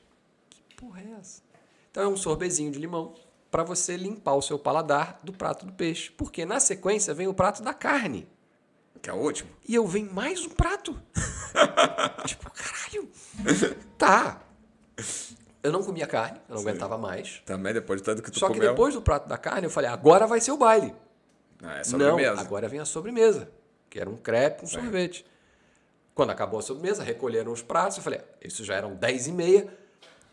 Que 0.50 0.76
porra 0.76 1.02
é 1.02 1.20
essa? 1.20 1.42
Então 1.92 2.04
é 2.04 2.08
um 2.08 2.18
sorbezinho 2.18 2.72
de 2.72 2.80
limão 2.80 3.16
para 3.50 3.64
você 3.64 3.98
limpar 3.98 4.36
o 4.36 4.42
seu 4.42 4.60
paladar 4.60 5.20
do 5.24 5.34
prato 5.34 5.66
do 5.66 5.74
peixe. 5.74 6.12
Porque 6.12 6.46
na 6.46 6.60
sequência 6.60 7.14
vem 7.14 7.28
o 7.28 7.34
prato 7.34 7.64
da 7.64 7.74
carne. 7.74 8.28
Que 9.02 9.10
é 9.10 9.14
o 9.14 9.18
último. 9.18 9.50
E 9.68 9.74
eu 9.74 9.88
venho 9.88 10.14
mais 10.14 10.46
um 10.46 10.50
prato. 10.50 11.00
tipo, 12.26 12.52
caralho. 12.52 13.10
Tá. 13.98 14.42
Eu 15.64 15.72
não 15.72 15.84
comia 15.84 16.06
carne, 16.06 16.40
eu 16.48 16.56
não 16.56 16.62
aguentava 16.62 16.98
mais. 16.98 17.42
Também 17.46 17.74
depois 17.74 18.02
de 18.02 18.06
tanto 18.06 18.22
que 18.22 18.32
tu 18.32 18.40
Só 18.40 18.48
que 18.48 18.54
comeu. 18.56 18.70
depois 18.70 18.94
do 18.94 19.02
prato 19.02 19.28
da 19.28 19.38
carne, 19.38 19.66
eu 19.66 19.70
falei, 19.72 19.90
agora 19.90 20.28
vai 20.28 20.40
ser 20.40 20.52
o 20.52 20.58
baile. 20.58 20.94
Ah, 21.62 21.76
é 21.76 21.78
Não, 21.78 21.84
sobremesa. 21.86 22.40
agora 22.42 22.68
vem 22.70 22.80
a 22.80 22.86
sobremesa, 22.86 23.50
que 23.90 24.00
era 24.00 24.10
um 24.10 24.16
crepe 24.16 24.62
com 24.62 24.68
sorvete. 24.68 25.26
Quando 26.20 26.32
acabou 26.32 26.60
a 26.60 26.62
sobremesa, 26.62 27.02
recolheram 27.02 27.50
os 27.50 27.62
pratos, 27.62 27.96
eu 27.96 28.04
falei, 28.04 28.20
isso 28.44 28.66
já 28.66 28.74
eram 28.76 28.94
10 28.94 29.28
e 29.28 29.32
meia, 29.32 29.68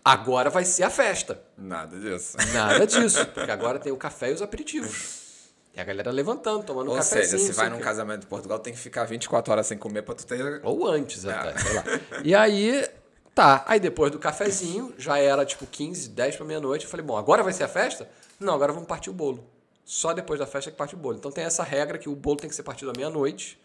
agora 0.05 0.51
vai 0.51 0.64
ser 0.64 0.82
a 0.82 0.91
festa. 0.91 1.41
Nada 1.57 1.97
disso. 1.97 2.37
Nada 2.53 2.84
disso, 2.89 3.24
porque 3.28 3.49
agora 3.53 3.78
tem 3.78 3.93
o 3.93 3.97
café 3.97 4.32
e 4.32 4.34
os 4.34 4.43
aperitivos. 4.43 5.45
E 5.72 5.80
a 5.80 5.84
galera 5.84 6.11
levantando, 6.11 6.64
tomando 6.64 6.91
Ou 6.91 6.97
cafezinho. 6.97 7.39
seja, 7.39 7.53
se 7.53 7.53
vai 7.53 7.70
num 7.70 7.76
quê. 7.76 7.84
casamento 7.84 8.24
em 8.24 8.28
Portugal, 8.28 8.59
tem 8.59 8.72
que 8.72 8.80
ficar 8.80 9.05
24 9.05 9.53
horas 9.53 9.64
sem 9.68 9.78
comer 9.78 10.03
pra 10.03 10.12
tu 10.16 10.26
ter... 10.26 10.61
Ou 10.64 10.89
antes 10.89 11.24
É. 11.24 11.30
até, 11.30 11.57
sei 11.57 11.72
lá. 11.74 11.84
E 12.24 12.34
aí, 12.34 12.84
tá. 13.32 13.62
Aí 13.64 13.78
depois 13.78 14.11
do 14.11 14.18
cafezinho, 14.18 14.93
já 14.99 15.18
era 15.20 15.47
tipo 15.47 15.68
15, 15.68 16.09
10 16.09 16.34
pra 16.34 16.45
meia-noite. 16.45 16.84
Eu 16.87 16.91
falei, 16.91 17.07
bom, 17.07 17.16
agora 17.16 17.45
vai 17.45 17.53
ser 17.53 17.62
a 17.62 17.68
festa? 17.68 18.09
Não, 18.41 18.55
agora 18.55 18.72
vamos 18.72 18.89
partir 18.89 19.09
o 19.11 19.12
bolo. 19.12 19.49
Só 19.84 20.12
depois 20.12 20.41
da 20.41 20.47
festa 20.49 20.68
que 20.72 20.76
parte 20.76 20.97
o 20.97 20.99
bolo. 20.99 21.16
Então 21.16 21.30
tem 21.30 21.45
essa 21.45 21.62
regra 21.62 21.97
que 21.97 22.09
o 22.09 22.16
bolo 22.16 22.39
tem 22.39 22.51
que 22.51 22.57
ser 22.57 22.64
partido 22.64 22.91
à 22.91 22.95
meia-noite. 22.97 23.57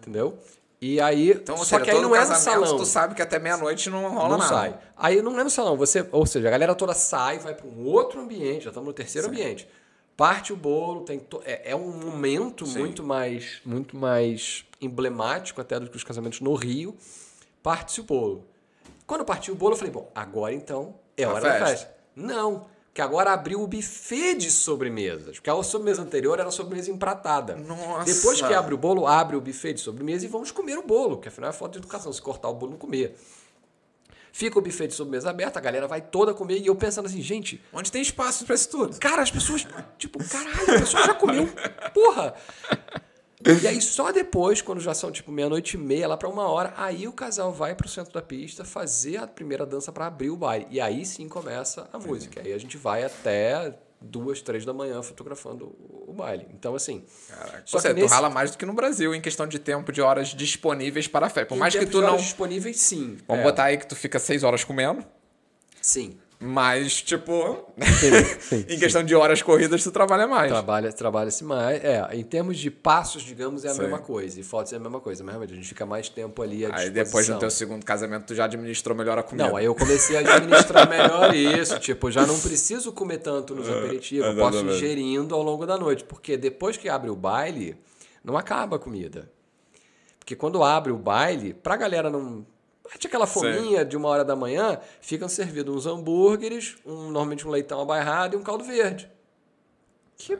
Entendeu? 0.00 0.38
E 0.84 1.00
aí. 1.00 1.30
Então, 1.30 1.56
só 1.58 1.64
seja, 1.64 1.80
que 1.82 1.90
aí 1.92 2.00
não 2.02 2.14
é 2.14 2.26
no 2.26 2.34
salão. 2.34 2.76
tu 2.76 2.84
sabe 2.84 3.14
que 3.14 3.22
até 3.22 3.38
meia-noite 3.38 3.88
não 3.88 4.02
rola 4.08 4.30
Não 4.30 4.38
nada. 4.38 4.48
sai. 4.48 4.78
Aí 4.96 5.22
não 5.22 5.38
é 5.38 5.44
no 5.44 5.48
salão. 5.50 5.76
Você, 5.76 6.04
ou 6.10 6.26
seja, 6.26 6.48
a 6.48 6.50
galera 6.50 6.74
toda 6.74 6.92
sai, 6.92 7.38
vai 7.38 7.54
para 7.54 7.66
um 7.68 7.84
outro 7.86 8.20
ambiente, 8.20 8.64
já 8.64 8.70
estamos 8.70 8.88
no 8.88 8.92
terceiro 8.92 9.28
ambiente. 9.28 9.68
Parte 10.16 10.52
o 10.52 10.56
bolo, 10.56 11.02
tem 11.04 11.20
to- 11.20 11.40
é, 11.44 11.70
é 11.70 11.76
um 11.76 11.90
momento 11.98 12.66
Sim. 12.66 12.80
muito 12.80 13.02
mais, 13.04 13.60
muito 13.64 13.96
mais 13.96 14.64
emblemático 14.80 15.60
até 15.60 15.78
do 15.78 15.88
que 15.88 15.96
os 15.96 16.02
casamentos 16.04 16.40
no 16.40 16.52
Rio. 16.54 16.96
Parte-se 17.62 18.00
o 18.00 18.04
bolo. 18.04 18.44
Quando 19.06 19.24
partiu 19.24 19.54
o 19.54 19.56
bolo, 19.56 19.74
eu 19.74 19.78
falei, 19.78 19.92
bom, 19.92 20.10
agora 20.14 20.52
então 20.52 20.96
é 21.16 21.22
A 21.24 21.30
hora 21.30 21.40
da 21.40 21.50
festa. 21.52 21.66
festa. 21.68 21.94
Não, 22.16 22.66
que 22.94 23.00
agora 23.00 23.32
abriu 23.32 23.62
o 23.62 23.66
buffet 23.66 24.34
de 24.34 24.50
sobremesas. 24.50 25.36
Porque 25.36 25.48
a 25.48 25.62
sobremesa 25.62 26.02
anterior 26.02 26.38
era 26.38 26.50
sobremesa 26.50 26.90
empratada. 26.90 27.56
Nossa. 27.56 28.04
Depois 28.04 28.42
que 28.42 28.52
abre 28.52 28.74
o 28.74 28.78
bolo, 28.78 29.06
abre 29.06 29.36
o 29.36 29.40
buffet 29.40 29.74
de 29.74 29.80
sobremesa 29.80 30.24
e 30.24 30.28
vamos 30.28 30.50
comer 30.50 30.76
o 30.78 30.82
bolo, 30.82 31.18
que 31.18 31.28
afinal 31.28 31.50
é 31.50 31.52
falta 31.52 31.72
de 31.72 31.78
educação, 31.78 32.12
se 32.12 32.20
cortar 32.20 32.48
o 32.48 32.54
bolo 32.54 32.72
não 32.72 32.78
comer. 32.78 33.16
Fica 34.34 34.58
o 34.58 34.62
buffet 34.62 34.88
de 34.88 34.94
sobremesa 34.94 35.28
aberto, 35.28 35.58
a 35.58 35.60
galera 35.60 35.86
vai 35.86 36.00
toda 36.00 36.32
comer 36.32 36.58
e 36.58 36.66
eu 36.66 36.74
pensando 36.74 37.04
assim, 37.06 37.20
gente, 37.20 37.62
Onde 37.72 37.92
tem 37.92 38.00
espaço 38.00 38.46
pra 38.46 38.54
isso 38.54 38.68
tudo? 38.70 38.98
cara, 38.98 39.22
as 39.22 39.30
pessoas, 39.30 39.66
tipo, 39.98 40.18
caralho, 40.26 40.76
a 40.76 40.80
pessoa 40.80 41.04
já 41.04 41.14
comeu, 41.14 41.48
porra. 41.92 42.34
E 43.62 43.66
aí 43.66 43.80
só 43.80 44.12
depois, 44.12 44.62
quando 44.62 44.80
já 44.80 44.94
são 44.94 45.10
tipo 45.10 45.32
meia-noite 45.32 45.76
e 45.76 45.80
meia, 45.80 46.06
lá 46.06 46.16
pra 46.16 46.28
uma 46.28 46.46
hora, 46.48 46.72
aí 46.76 47.08
o 47.08 47.12
casal 47.12 47.52
vai 47.52 47.74
pro 47.74 47.88
centro 47.88 48.12
da 48.12 48.22
pista 48.22 48.64
fazer 48.64 49.16
a 49.16 49.26
primeira 49.26 49.64
dança 49.66 49.90
pra 49.90 50.06
abrir 50.06 50.30
o 50.30 50.36
baile. 50.36 50.66
E 50.70 50.80
aí 50.80 51.04
sim 51.04 51.28
começa 51.28 51.88
a 51.92 51.98
música. 51.98 52.40
Aí 52.40 52.52
a 52.52 52.58
gente 52.58 52.76
vai 52.76 53.02
até 53.04 53.74
duas, 54.00 54.40
três 54.42 54.64
da 54.64 54.72
manhã 54.72 55.00
fotografando 55.02 55.74
o 56.06 56.12
baile. 56.12 56.46
Então, 56.54 56.74
assim. 56.74 57.04
Caraca. 57.28 57.62
Só 57.64 57.78
seja, 57.78 57.94
que 57.94 58.00
tu 58.00 58.02
nesse- 58.04 58.14
rala 58.14 58.28
mais 58.30 58.50
do 58.50 58.58
que 58.58 58.66
no 58.66 58.72
Brasil 58.72 59.14
em 59.14 59.20
questão 59.20 59.46
de 59.46 59.58
tempo 59.58 59.90
de 59.92 60.00
horas 60.00 60.28
disponíveis 60.28 61.06
para 61.08 61.26
a 61.26 61.30
festa. 61.30 61.48
Por 61.48 61.58
mais 61.58 61.74
que 61.74 61.86
tu 61.86 62.00
não. 62.00 62.16
disponíveis, 62.16 62.80
sim. 62.80 63.18
Vamos 63.28 63.42
É, 63.42 63.44
botar 63.44 63.64
aí 63.64 63.76
que 63.78 63.86
tu 63.86 63.94
fica 63.96 64.18
seis 64.18 64.42
horas 64.42 64.62
comendo, 64.64 65.04
Sim. 65.80 66.16
Mas, 66.42 67.00
tipo, 67.00 67.66
sim, 68.40 68.64
em 68.68 68.76
questão 68.76 69.04
de 69.04 69.14
horas 69.14 69.40
corridas, 69.40 69.82
tu 69.84 69.92
trabalha 69.92 70.26
mais. 70.26 70.50
Trabalha, 70.50 70.92
trabalha-se 70.92 71.44
mais. 71.44 71.82
É, 71.84 72.04
em 72.12 72.24
termos 72.24 72.58
de 72.58 72.68
passos, 72.68 73.22
digamos, 73.22 73.64
é 73.64 73.68
a 73.68 73.74
Sim. 73.74 73.82
mesma 73.82 74.00
coisa. 74.00 74.40
E 74.40 74.42
fotos 74.42 74.72
é 74.72 74.76
a 74.76 74.80
mesma 74.80 74.98
coisa. 75.00 75.22
Mas 75.22 75.34
realmente 75.34 75.52
a 75.52 75.56
gente 75.56 75.68
fica 75.68 75.86
mais 75.86 76.08
tempo 76.08 76.42
ali 76.42 76.66
à 76.66 76.74
Aí 76.74 76.90
depois 76.90 77.28
do 77.28 77.38
teu 77.38 77.48
segundo 77.48 77.84
casamento, 77.84 78.26
tu 78.26 78.34
já 78.34 78.46
administrou 78.46 78.96
melhor 78.96 79.16
a 79.18 79.22
comida. 79.22 79.48
Não, 79.48 79.56
aí 79.56 79.66
eu 79.66 79.74
comecei 79.74 80.16
a 80.16 80.20
administrar 80.20 80.88
melhor 80.88 81.32
isso. 81.32 81.78
Tipo, 81.78 82.10
já 82.10 82.26
não 82.26 82.38
preciso 82.40 82.90
comer 82.92 83.18
tanto 83.18 83.54
nos 83.54 83.68
aperitivos. 83.68 84.26
Eu 84.26 84.34
posso 84.34 84.56
ir 84.56 84.60
exatamente. 84.62 84.80
gerindo 84.80 85.34
ao 85.36 85.42
longo 85.42 85.64
da 85.64 85.78
noite. 85.78 86.02
Porque 86.02 86.36
depois 86.36 86.76
que 86.76 86.88
abre 86.88 87.08
o 87.08 87.14
baile, 87.14 87.76
não 88.24 88.36
acaba 88.36 88.76
a 88.76 88.78
comida. 88.80 89.30
Porque 90.18 90.34
quando 90.34 90.64
abre 90.64 90.90
o 90.90 90.98
baile, 90.98 91.54
pra 91.54 91.76
galera 91.76 92.10
não 92.10 92.44
bate 92.84 93.06
aquela 93.06 93.26
fominha 93.26 93.84
de 93.84 93.96
uma 93.96 94.08
hora 94.08 94.24
da 94.24 94.34
manhã, 94.36 94.78
ficam 95.00 95.28
servidos 95.28 95.74
uns 95.74 95.86
hambúrgueres, 95.86 96.76
um, 96.84 97.04
normalmente 97.10 97.46
um 97.46 97.50
leitão 97.50 97.80
abairrado 97.80 98.36
e 98.36 98.38
um 98.38 98.42
caldo 98.42 98.64
verde. 98.64 99.10
Que 100.16 100.38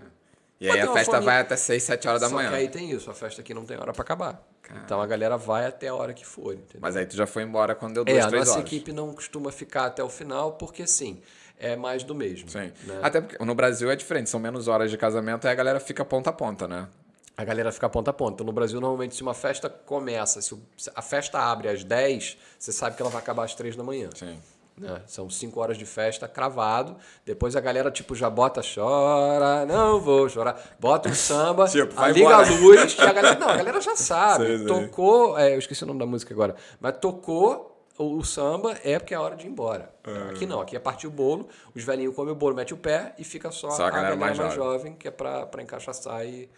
E 0.61 0.71
aí 0.71 0.81
a 0.81 0.93
festa 0.93 1.13
fominha. 1.13 1.21
vai 1.33 1.41
até 1.41 1.57
6, 1.57 1.83
7 1.83 2.09
horas 2.09 2.21
da 2.21 2.29
Só 2.29 2.35
manhã. 2.35 2.51
que 2.51 2.55
aí 2.57 2.69
tem 2.69 2.91
isso, 2.91 3.11
a 3.11 3.15
festa 3.15 3.41
aqui 3.41 3.53
não 3.55 3.65
tem 3.65 3.77
hora 3.79 3.93
pra 3.93 4.03
acabar. 4.03 4.43
Então 4.85 5.03
a 5.03 5.07
galera 5.07 5.37
vai 5.37 5.67
até 5.67 5.89
a 5.89 5.95
hora 5.95 6.15
que 6.15 6.25
for, 6.25 6.55
entendeu? 6.55 6.79
Mas 6.81 6.97
aí 6.97 7.05
tu 7.05 7.15
já 7.15 7.27
foi 7.27 7.43
embora 7.43 7.75
quando 7.75 7.95
deu 8.03 8.05
é, 8.07 8.21
duas, 8.21 8.33
a 8.33 8.37
nossa 8.39 8.53
horas. 8.53 8.65
equipe 8.65 8.91
não 8.93 9.13
costuma 9.13 9.53
ficar 9.53 9.87
até 9.87 10.03
o 10.03 10.09
final, 10.09 10.53
porque 10.53 10.87
sim, 10.87 11.21
é 11.59 11.77
mais 11.77 12.03
do 12.03 12.15
mesmo. 12.15 12.49
Sim. 12.49 12.73
né? 12.85 13.01
Até 13.03 13.21
porque 13.21 13.45
no 13.45 13.55
Brasil 13.55 13.91
é 13.91 13.97
diferente, 13.97 14.31
são 14.31 14.41
menos 14.41 14.69
horas 14.69 14.91
de 14.91 14.97
casamento, 14.97 15.47
aí 15.47 15.53
a 15.53 15.55
galera 15.55 15.79
fica 15.79 16.05
ponta 16.07 16.31
a 16.31 16.33
ponta, 16.33 16.67
né? 16.67 16.89
A 17.37 17.45
galera 17.45 17.73
fica 17.73 17.89
ponta 17.89 18.11
a 18.11 18.13
ponta. 18.13 18.35
Então, 18.35 18.47
no 18.47 18.53
Brasil, 18.53 18.81
normalmente, 18.81 19.15
se 19.17 19.23
uma 19.23 19.35
festa 19.35 19.69
começa, 19.71 20.41
se 20.43 20.53
o- 20.55 20.61
a 20.95 21.01
festa 21.03 21.39
abre 21.39 21.69
às 21.69 21.83
10, 21.83 22.37
você 22.59 22.73
sabe 22.73 22.95
que 22.97 23.03
ela 23.03 23.11
vai 23.11 23.23
acabar 23.23 23.45
às 23.45 23.55
3 23.55 23.75
da 23.77 23.83
manhã. 23.83 24.09
Sim. 24.15 24.39
né? 24.75 25.03
São 25.07 25.29
5 25.29 25.61
horas 25.61 25.77
de 25.77 25.85
festa 25.85 26.27
cravado. 26.27 26.97
Depois 27.27 27.55
a 27.55 27.61
galera, 27.61 27.91
tipo, 27.91 28.15
já 28.15 28.31
bota 28.31 28.63
chora, 28.63 29.67
não 29.67 30.01
vou 30.01 30.29
chorar. 30.31 30.59
Bota 30.81 31.11
um 31.11 31.15
samba, 31.15 31.69
Tipo, 31.69 31.93
a 32.01 32.09
liga 32.09 32.21
embora. 32.21 32.49
a 32.49 32.51
luz. 32.51 32.97
E 32.99 33.01
a 33.03 33.13
galera, 33.13 33.39
não, 33.39 33.49
a 33.51 33.57
galera 33.57 33.81
já 33.83 33.95
sabe. 33.97 34.47
Sei, 34.47 34.59
sei. 34.59 34.67
Tocou, 34.67 35.39
é, 35.39 35.55
eu 35.55 35.59
esqueci 35.59 35.85
o 35.85 35.87
nome 35.87 36.01
da 36.01 36.07
música 36.07 36.33
agora, 36.33 36.57
mas 36.81 36.97
tocou 36.99 37.79
o, 37.99 38.17
o 38.17 38.25
samba 38.25 38.77
é 38.83 38.99
porque 38.99 39.13
é 39.15 39.19
hora 39.19 39.37
de 39.37 39.47
ir 39.47 39.51
embora. 39.51 39.91
É. 40.05 40.31
Aqui 40.31 40.47
não, 40.47 40.61
aqui 40.63 40.75
é 40.75 40.81
partir 40.81 41.07
o 41.07 41.11
bolo, 41.11 41.49
os 41.75 41.85
velhinhos 41.85 42.15
comem 42.17 42.33
o 42.33 42.37
bolo, 42.37 42.55
mete 42.57 42.73
o 42.73 42.77
pé 42.79 43.15
e 43.19 43.25
fica 43.25 43.51
só, 43.53 43.71
Só 43.71 43.85
a 43.85 43.89
a 43.89 43.91
galera 43.91 44.17
galera, 44.17 44.17
mais 44.17 44.39
mais, 44.39 44.55
jovem. 44.55 44.95
que 44.95 45.07
é 45.07 45.11
pra, 45.11 45.45
pra 45.47 45.63
encaixaçar 45.63 46.25
e, 46.25 46.49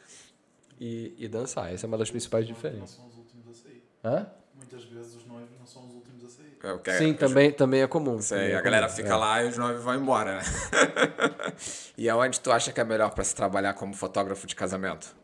e, 0.85 1.15
e 1.17 1.29
dançar. 1.29 1.73
Essa 1.73 1.87
é 1.87 1.89
uma 1.89 1.97
das 1.97 2.11
principais 2.11 2.47
Não 2.47 2.55
diferenças. 2.55 2.97
são 2.97 3.09
os 3.09 3.17
últimos 3.17 3.49
a 3.49 3.55
sair. 3.55 3.83
Hã? 4.05 4.27
Muitas 4.55 4.85
vezes 4.85 5.15
os 5.17 5.27
noivos 5.27 5.59
não 5.59 5.67
são 5.67 5.87
os 5.87 5.95
últimos 5.95 6.25
a 6.27 6.29
sair. 6.29 6.59
É 6.63 6.79
que 6.79 6.91
é- 6.91 6.99
Sim, 6.99 7.15
também, 7.15 7.51
também 7.51 7.81
é 7.81 7.87
comum. 7.87 8.21
Sei, 8.21 8.37
também 8.39 8.53
é 8.53 8.57
a 8.57 8.61
galera 8.61 8.87
comum, 8.87 8.97
fica 8.97 9.15
é. 9.15 9.17
lá 9.17 9.43
e 9.43 9.49
os 9.49 9.57
noivos 9.57 9.83
vão 9.83 9.95
embora, 9.95 10.37
né? 10.37 10.43
e 11.97 12.07
aonde 12.11 12.39
tu 12.39 12.53
acha 12.53 12.71
que 12.71 12.79
é 12.81 12.85
melhor 12.85 13.11
pra 13.15 13.25
se 13.25 13.35
trabalhar 13.35 13.73
como 13.75 13.95
fotógrafo 13.95 14.47
de 14.47 14.55
casamento? 14.55 15.17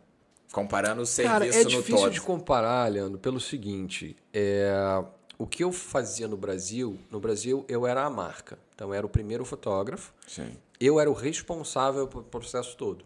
Comparando 0.50 1.02
o 1.02 1.06
serviço 1.06 1.32
Cara, 1.32 1.46
é 1.46 1.62
no 1.62 1.68
difícil 1.68 1.96
todo. 1.96 2.10
de 2.10 2.20
comparar, 2.22 2.90
Leandro, 2.90 3.18
pelo 3.18 3.38
seguinte. 3.38 4.16
É, 4.32 4.72
o 5.38 5.46
que 5.46 5.62
eu 5.62 5.70
fazia 5.72 6.26
no 6.26 6.36
Brasil, 6.38 6.98
no 7.10 7.20
Brasil 7.20 7.64
eu 7.68 7.86
era 7.86 8.02
a 8.04 8.10
marca. 8.10 8.58
Então 8.74 8.88
eu 8.88 8.94
era 8.94 9.06
o 9.06 9.10
primeiro 9.10 9.44
fotógrafo. 9.44 10.12
Sim. 10.26 10.56
Eu 10.80 10.98
era 10.98 11.10
o 11.10 11.14
responsável 11.14 12.08
pelo 12.08 12.24
processo 12.24 12.76
todo. 12.76 13.04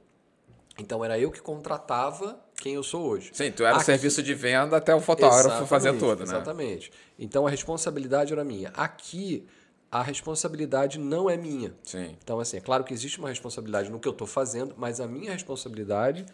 Então 0.79 1.05
era 1.05 1.19
eu 1.19 1.31
que 1.31 1.41
contratava 1.43 2.44
quem 2.65 2.75
eu 2.75 2.83
sou 2.83 3.03
hoje. 3.07 3.31
Sim, 3.35 3.53
tu 3.53 3.63
era 3.63 3.75
o 3.75 3.77
Aqui- 3.77 3.85
serviço 3.85 4.23
de 4.23 4.33
venda 4.33 4.79
até 4.79 4.95
o 4.95 5.01
fotógrafo 5.01 5.67
fazer 5.67 5.91
Exatamente, 5.91 6.01
tudo, 6.01 6.19
né? 6.31 6.35
Exatamente. 6.37 6.93
Então 7.19 7.47
a 7.47 7.51
responsabilidade 7.51 8.33
era 8.33 8.43
minha. 8.43 8.71
Aqui, 8.75 9.47
a 9.93 10.03
responsabilidade 10.03 10.99
não 10.99 11.29
é 11.29 11.37
minha. 11.37 11.75
Sim. 11.83 12.17
Então, 12.25 12.41
assim, 12.41 12.57
é 12.57 12.61
claro 12.61 12.83
que 12.83 12.95
existe 12.95 13.19
uma 13.19 13.29
responsabilidade 13.29 13.91
no 13.91 14.01
que 14.01 14.09
eu 14.09 14.13
estou 14.13 14.27
fazendo, 14.27 14.75
mas 14.79 14.99
a 14.99 15.07
minha 15.07 15.33
responsabilidade 15.33 16.25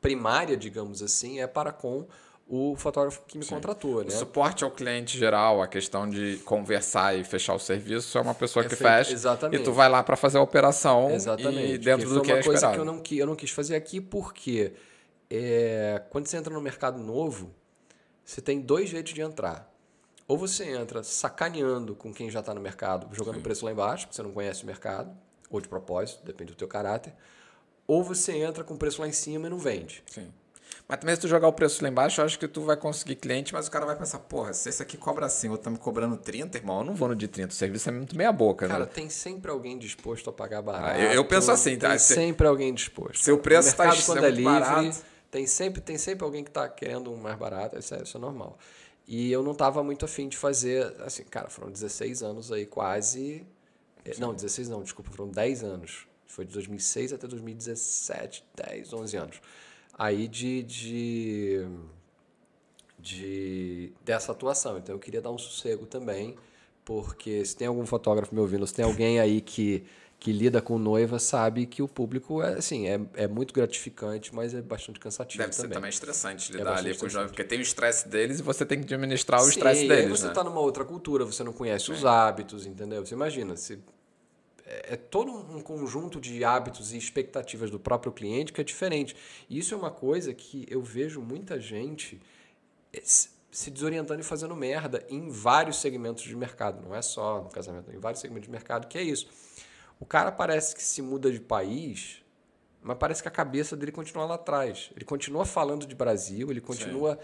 primária, 0.00 0.56
digamos 0.58 1.02
assim, 1.02 1.40
é 1.40 1.46
para 1.46 1.72
com 1.72 2.06
o 2.46 2.74
fotógrafo 2.76 3.20
que 3.26 3.36
me 3.36 3.44
contratou, 3.44 3.96
O 3.96 4.04
né? 4.04 4.10
suporte 4.10 4.64
ao 4.64 4.70
cliente 4.70 5.18
geral, 5.18 5.60
a 5.60 5.66
questão 5.66 6.08
de 6.08 6.38
conversar 6.44 7.14
e 7.18 7.24
fechar 7.24 7.54
o 7.54 7.58
serviço, 7.58 8.16
é 8.16 8.20
uma 8.20 8.34
pessoa 8.34 8.64
É 8.64 8.68
que 8.68 8.76
feito- 8.76 8.88
fecha. 8.90 9.12
exatamente. 9.12 9.60
E 9.60 9.64
tu 9.64 9.72
vai 9.72 9.88
lá 9.88 10.02
pra 10.02 10.16
fazer 10.16 10.38
a 10.38 10.42
operação 10.42 11.10
Exatamente. 11.10 11.72
e 11.74 11.78
dentro 11.78 12.06
que 12.06 12.08
do 12.08 12.14
foi 12.16 12.24
que 12.24 12.32
uma 12.32 12.38
é 12.38 12.42
coisa 12.42 12.56
esperado. 12.66 12.74
que 12.74 12.80
eu 12.80 12.84
não, 12.84 13.02
eu 13.22 13.26
não 13.26 13.34
quis 13.36 13.50
fazer 13.50 13.74
aqui 13.76 14.00
porque 14.00 14.72
é, 15.30 16.02
quando 16.10 16.26
você 16.26 16.36
entra 16.36 16.52
no 16.52 16.60
mercado 16.60 16.98
novo, 16.98 17.54
você 18.24 18.40
tem 18.40 18.60
dois 18.60 18.88
jeitos 18.88 19.12
de 19.12 19.20
entrar. 19.20 19.72
Ou 20.26 20.36
você 20.36 20.64
entra 20.64 21.02
sacaneando 21.02 21.94
com 21.94 22.12
quem 22.12 22.30
já 22.30 22.40
está 22.40 22.52
no 22.52 22.60
mercado, 22.60 23.08
jogando 23.14 23.38
o 23.38 23.42
preço 23.42 23.64
lá 23.64 23.72
embaixo, 23.72 24.06
porque 24.06 24.16
você 24.16 24.22
não 24.22 24.32
conhece 24.32 24.62
o 24.62 24.66
mercado, 24.66 25.10
ou 25.50 25.60
de 25.60 25.68
propósito, 25.68 26.22
depende 26.24 26.52
do 26.52 26.56
teu 26.56 26.68
caráter. 26.68 27.14
Ou 27.86 28.04
você 28.04 28.32
entra 28.36 28.62
com 28.62 28.74
o 28.74 28.76
preço 28.78 29.00
lá 29.00 29.08
em 29.08 29.12
cima 29.12 29.46
e 29.46 29.50
não 29.50 29.58
vende. 29.58 30.02
Sim. 30.06 30.30
Mas 30.86 30.98
também 31.00 31.14
se 31.14 31.22
tu 31.22 31.28
jogar 31.28 31.48
o 31.48 31.52
preço 31.52 31.82
lá 31.82 31.88
embaixo, 31.88 32.20
eu 32.20 32.24
acho 32.26 32.38
que 32.38 32.46
tu 32.46 32.60
vai 32.60 32.76
conseguir 32.76 33.16
cliente, 33.16 33.54
mas 33.54 33.66
o 33.66 33.70
cara 33.70 33.86
vai 33.86 33.96
pensar, 33.96 34.18
porra, 34.18 34.52
se 34.52 34.68
esse 34.68 34.82
aqui 34.82 34.98
cobra 34.98 35.24
assim, 35.24 35.48
outro 35.48 35.64
tá 35.64 35.70
me 35.70 35.78
cobrando 35.78 36.16
30, 36.18 36.58
irmão, 36.58 36.80
eu 36.80 36.84
não 36.84 36.94
vou 36.94 37.08
no 37.08 37.16
de 37.16 37.26
30. 37.26 37.48
O 37.48 37.54
serviço 37.56 37.88
é 37.88 37.92
muito 37.92 38.14
meia 38.14 38.30
boca, 38.30 38.68
Cara, 38.68 38.80
né? 38.80 38.90
tem 38.92 39.08
sempre 39.08 39.50
alguém 39.50 39.78
disposto 39.78 40.28
a 40.28 40.32
pagar 40.32 40.60
barato. 40.60 40.98
eu- 41.00 41.12
eu 41.12 41.24
penso 41.24 41.50
assim, 41.50 41.78
tá? 41.78 41.88
Tem 41.90 41.98
Se- 41.98 42.14
sempre 42.14 42.46
alguém 42.46 42.74
disposto. 42.74 43.18
se 43.24 43.32
o 43.32 43.38
preço 43.38 43.74
tá 43.74 43.84
mercado, 43.86 44.04
quando 44.04 44.24
é 44.24 44.28
livre, 44.30 44.44
barato- 44.44 44.98
tem 45.30 45.46
sempre, 45.46 45.80
tem 45.80 45.98
sempre 45.98 46.24
alguém 46.24 46.42
que 46.44 46.50
está 46.50 46.68
querendo 46.68 47.12
um 47.12 47.16
mais 47.16 47.36
barato, 47.38 47.78
isso 47.78 47.94
é, 47.94 48.02
isso 48.02 48.16
é 48.16 48.20
normal. 48.20 48.58
E 49.06 49.32
eu 49.32 49.42
não 49.42 49.52
estava 49.52 49.82
muito 49.82 50.04
afim 50.04 50.28
de 50.28 50.36
fazer, 50.36 50.94
assim, 51.02 51.24
cara, 51.24 51.48
foram 51.50 51.70
16 51.72 52.22
anos 52.22 52.52
aí 52.52 52.66
quase. 52.66 53.46
eh, 54.04 54.14
Não, 54.18 54.34
16 54.34 54.68
não, 54.68 54.82
desculpa, 54.82 55.10
foram 55.10 55.30
10 55.30 55.64
anos. 55.64 56.06
Foi 56.26 56.44
de 56.44 56.52
2006 56.52 57.12
até 57.14 57.26
2017, 57.26 58.44
10, 58.54 58.92
11 58.92 59.16
anos. 59.16 59.40
Aí 59.98 60.28
de, 60.28 60.62
de, 60.62 61.66
de 62.98 63.92
dessa 64.04 64.32
atuação. 64.32 64.78
Então 64.78 64.94
eu 64.94 64.98
queria 64.98 65.20
dar 65.20 65.30
um 65.30 65.38
sossego 65.38 65.86
também, 65.86 66.36
porque 66.84 67.44
se 67.44 67.56
tem 67.56 67.66
algum 67.68 67.86
fotógrafo 67.86 68.34
me 68.34 68.40
ouvindo, 68.40 68.66
se 68.66 68.74
tem 68.74 68.84
alguém 68.84 69.20
aí 69.20 69.40
que, 69.40 69.84
que 70.18 70.32
lida 70.32 70.60
com 70.60 70.78
noiva, 70.78 71.18
sabe 71.18 71.64
que 71.64 71.80
o 71.80 71.86
público 71.86 72.42
é 72.42 72.54
assim, 72.54 72.88
é, 72.88 73.00
é 73.14 73.28
muito 73.28 73.54
gratificante, 73.54 74.34
mas 74.34 74.52
é 74.52 74.60
bastante 74.60 74.98
cansativo 74.98 75.42
Deve 75.42 75.54
ser 75.54 75.62
também. 75.62 75.74
também 75.74 75.90
estressante 75.90 76.52
lidar 76.52 76.64
bastante 76.64 76.88
ali 76.88 76.98
com 76.98 77.06
os 77.06 77.12
jovens, 77.12 77.30
porque 77.30 77.44
tem 77.44 77.58
o 77.58 77.62
estresse 77.62 78.08
deles 78.08 78.40
e 78.40 78.42
você 78.42 78.66
tem 78.66 78.82
que 78.82 78.92
administrar 78.92 79.42
o 79.42 79.48
estresse 79.48 79.86
e 79.86 79.90
aí 79.92 79.96
deles, 79.96 80.18
você 80.18 80.24
né? 80.24 80.30
está 80.30 80.42
numa 80.42 80.60
outra 80.60 80.84
cultura, 80.84 81.24
você 81.24 81.44
não 81.44 81.52
conhece 81.52 81.90
os 81.92 82.04
hábitos, 82.04 82.66
entendeu? 82.66 83.04
Você 83.04 83.14
imagina, 83.14 83.56
se 83.56 83.74
é 83.74 83.78
é 84.66 84.96
todo 84.96 85.32
um 85.32 85.62
conjunto 85.62 86.20
de 86.20 86.44
hábitos 86.44 86.92
e 86.92 86.98
expectativas 86.98 87.70
do 87.70 87.78
próprio 87.78 88.12
cliente 88.12 88.52
que 88.52 88.60
é 88.60 88.64
diferente. 88.64 89.16
E 89.48 89.58
isso 89.58 89.72
é 89.72 89.76
uma 89.78 89.90
coisa 89.90 90.34
que 90.34 90.66
eu 90.68 90.82
vejo 90.82 91.22
muita 91.22 91.58
gente 91.58 92.20
se 93.02 93.30
se 93.50 93.70
desorientando 93.70 94.20
e 94.20 94.24
fazendo 94.24 94.54
merda 94.54 95.04
em 95.08 95.28
vários 95.30 95.80
segmentos 95.80 96.22
de 96.24 96.36
mercado. 96.36 96.82
Não 96.86 96.94
é 96.94 97.02
só 97.02 97.42
no 97.42 97.50
casamento, 97.50 97.90
em 97.90 97.98
vários 97.98 98.20
segmentos 98.20 98.46
de 98.46 98.52
mercado, 98.52 98.86
que 98.86 98.98
é 98.98 99.02
isso. 99.02 99.28
O 100.00 100.06
cara 100.06 100.30
parece 100.30 100.74
que 100.74 100.82
se 100.82 101.02
muda 101.02 101.30
de 101.30 101.40
país, 101.40 102.22
mas 102.82 102.96
parece 102.98 103.20
que 103.22 103.28
a 103.28 103.32
cabeça 103.32 103.76
dele 103.76 103.92
continua 103.92 104.24
lá 104.24 104.34
atrás. 104.36 104.90
Ele 104.94 105.04
continua 105.04 105.44
falando 105.44 105.86
de 105.86 105.94
Brasil, 105.94 106.50
ele 106.50 106.60
continua 106.60 107.18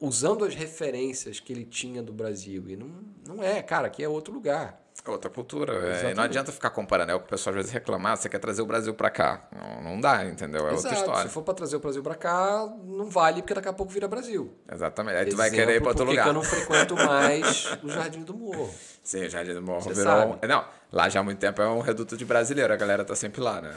usando 0.00 0.44
as 0.44 0.54
referências 0.54 1.40
que 1.40 1.52
ele 1.52 1.64
tinha 1.64 2.02
do 2.02 2.12
Brasil. 2.12 2.64
E 2.68 2.76
não, 2.76 2.90
não 3.26 3.42
é, 3.42 3.62
cara, 3.62 3.86
aqui 3.88 4.02
é 4.02 4.08
outro 4.08 4.32
lugar. 4.32 4.82
É 5.06 5.10
Outra 5.10 5.30
cultura. 5.30 5.72
é, 5.72 6.12
não 6.12 6.24
adianta 6.24 6.52
ficar 6.52 6.70
comparando. 6.70 7.12
É 7.12 7.14
o 7.14 7.20
que 7.20 7.26
o 7.26 7.28
pessoal 7.28 7.52
às 7.52 7.56
vezes 7.56 7.70
reclama. 7.72 8.12
Ah, 8.12 8.16
você 8.16 8.28
quer 8.28 8.38
trazer 8.40 8.60
o 8.60 8.66
Brasil 8.66 8.92
pra 8.92 9.08
cá. 9.08 9.48
Não, 9.56 9.82
não 9.92 10.00
dá, 10.00 10.24
entendeu? 10.26 10.62
É 10.68 10.72
outra 10.72 10.76
Exato. 10.90 10.94
história. 10.96 11.22
Se 11.22 11.28
for 11.28 11.42
para 11.42 11.54
trazer 11.54 11.76
o 11.76 11.80
Brasil 11.80 12.02
para 12.02 12.14
cá, 12.16 12.66
não 12.84 13.08
vale, 13.08 13.40
porque 13.40 13.54
daqui 13.54 13.68
a 13.68 13.72
pouco 13.72 13.90
vira 13.92 14.06
Brasil. 14.08 14.52
Exatamente. 14.70 15.16
Aí 15.16 15.26
tu 15.26 15.36
vai 15.36 15.50
querer 15.50 15.62
ir 15.62 15.68
Exemplo, 15.76 15.82
pra 15.82 15.90
outro 15.90 16.04
lugar. 16.04 16.24
que 16.24 16.28
eu 16.28 16.34
não 16.34 16.42
frequento 16.42 16.94
mais 16.96 17.64
o 17.82 17.88
Jardim 17.88 18.22
do 18.22 18.34
Morro. 18.36 18.68
Sim, 19.08 19.26
Jardim 19.26 19.54
do 19.54 19.62
Morro 19.62 19.80
Você 19.80 19.94
virou. 19.94 20.12
sabe. 20.36 20.46
Não, 20.46 20.62
lá 20.92 21.08
já 21.08 21.20
há 21.20 21.22
muito 21.22 21.38
tempo 21.38 21.62
é 21.62 21.66
um 21.66 21.80
reduto 21.80 22.14
de 22.14 22.26
brasileiro. 22.26 22.70
A 22.74 22.76
galera 22.76 23.02
tá 23.06 23.14
sempre 23.14 23.40
lá, 23.40 23.58
né? 23.62 23.74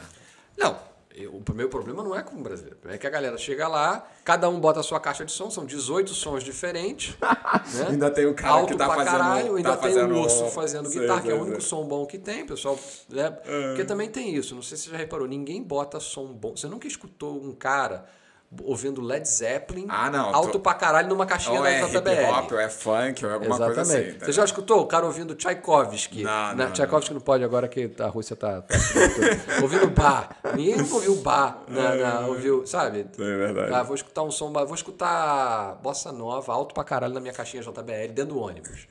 Não, 0.58 0.76
eu- 1.14 1.32
o 1.32 1.54
meu 1.54 1.70
problema 1.70 2.02
não 2.04 2.14
é 2.14 2.22
com 2.22 2.36
o 2.36 2.42
brasileiro. 2.42 2.76
É 2.84 2.98
que 2.98 3.06
a 3.06 3.10
galera 3.10 3.38
chega 3.38 3.66
lá, 3.66 4.06
cada 4.26 4.46
um 4.50 4.60
bota 4.60 4.80
a 4.80 4.82
sua 4.82 5.00
caixa 5.00 5.24
de 5.24 5.32
som, 5.32 5.50
são 5.50 5.64
18 5.64 6.12
sons 6.12 6.42
diferentes. 6.44 7.16
né? 7.74 7.86
Ainda 7.88 8.10
tem 8.10 8.26
o 8.26 8.34
cara 8.34 8.52
Alto 8.56 8.72
que 8.72 8.76
tá 8.76 8.84
pra 8.84 8.94
fazendo- 8.96 9.10
caralho, 9.18 9.56
ainda 9.56 9.70
tá 9.70 9.76
tem 9.78 9.94
fazendo- 9.94 10.14
o 10.14 10.20
urso 10.20 10.46
fazendo 10.50 10.88
Sei, 10.90 11.00
guitarra, 11.00 11.22
que 11.22 11.28
é 11.28 11.30
sei, 11.30 11.40
o 11.40 11.42
único 11.42 11.60
sei. 11.62 11.68
som 11.70 11.84
bom 11.86 12.04
que 12.04 12.18
tem, 12.18 12.44
pessoal. 12.44 12.78
Né? 13.08 13.30
Porque 13.30 13.86
também 13.86 14.10
tem 14.10 14.34
isso, 14.36 14.54
não 14.54 14.60
sei 14.60 14.76
se 14.76 14.84
você 14.84 14.90
já 14.90 14.98
reparou, 14.98 15.26
ninguém 15.26 15.62
bota 15.62 15.98
som 15.98 16.26
bom. 16.26 16.54
Você 16.54 16.66
nunca 16.66 16.86
escutou 16.86 17.42
um 17.42 17.54
cara 17.54 18.04
ouvindo 18.64 19.00
Led 19.00 19.26
Zeppelin 19.28 19.86
Ah, 19.88 20.10
não, 20.10 20.34
alto 20.34 20.52
tô- 20.52 20.60
pra 20.60 20.74
caralho 20.74 21.08
numa 21.08 21.24
caixinha 21.24 21.56
Ou 21.58 21.62
da 21.64 21.70
é 21.70 21.86
JBL. 21.86 22.30
hop, 22.32 22.52
ou 22.52 22.60
é 22.60 22.68
funk, 22.68 23.24
ou 23.24 23.30
é 23.30 23.34
alguma 23.34 23.54
Exatamente. 23.56 23.74
coisa 23.76 23.80
assim. 23.82 24.02
Você 24.04 24.10
entendeu? 24.16 24.32
já 24.34 24.44
escutou 24.44 24.80
o 24.82 24.86
cara 24.86 25.06
ouvindo 25.06 25.34
Tchaikovsky? 25.34 26.22
Não, 26.22 26.30
Na- 26.30 26.54
não, 26.54 26.72
Tchaikovsky 26.72 27.14
não. 27.14 27.20
pode 27.20 27.42
agora 27.44 27.66
que 27.68 27.90
a 27.98 28.06
Rússia 28.08 28.36
tá. 28.36 28.62
tá 28.62 28.74
ouvindo 29.62 29.88
bar. 29.90 30.36
Ninguém 30.54 30.76
nunca 30.76 30.94
ouviu 30.94 31.14
bar. 31.16 31.62
Na, 31.68 31.94
na- 31.94 32.26
ouviu, 32.26 32.66
sabe? 32.66 33.06
É 33.18 33.36
verdade. 33.36 33.72
Ah, 33.72 33.82
vou 33.82 33.94
escutar 33.94 34.22
um 34.22 34.30
som, 34.30 34.52
vou 34.52 34.74
escutar 34.74 35.76
bossa 35.82 36.12
nova, 36.12 36.52
alto 36.52 36.74
pra 36.74 36.84
caralho 36.84 37.14
na 37.14 37.20
minha 37.20 37.32
caixinha 37.32 37.62
JBL, 37.62 38.08
dentro 38.12 38.34
do 38.34 38.40
ônibus. 38.40 38.86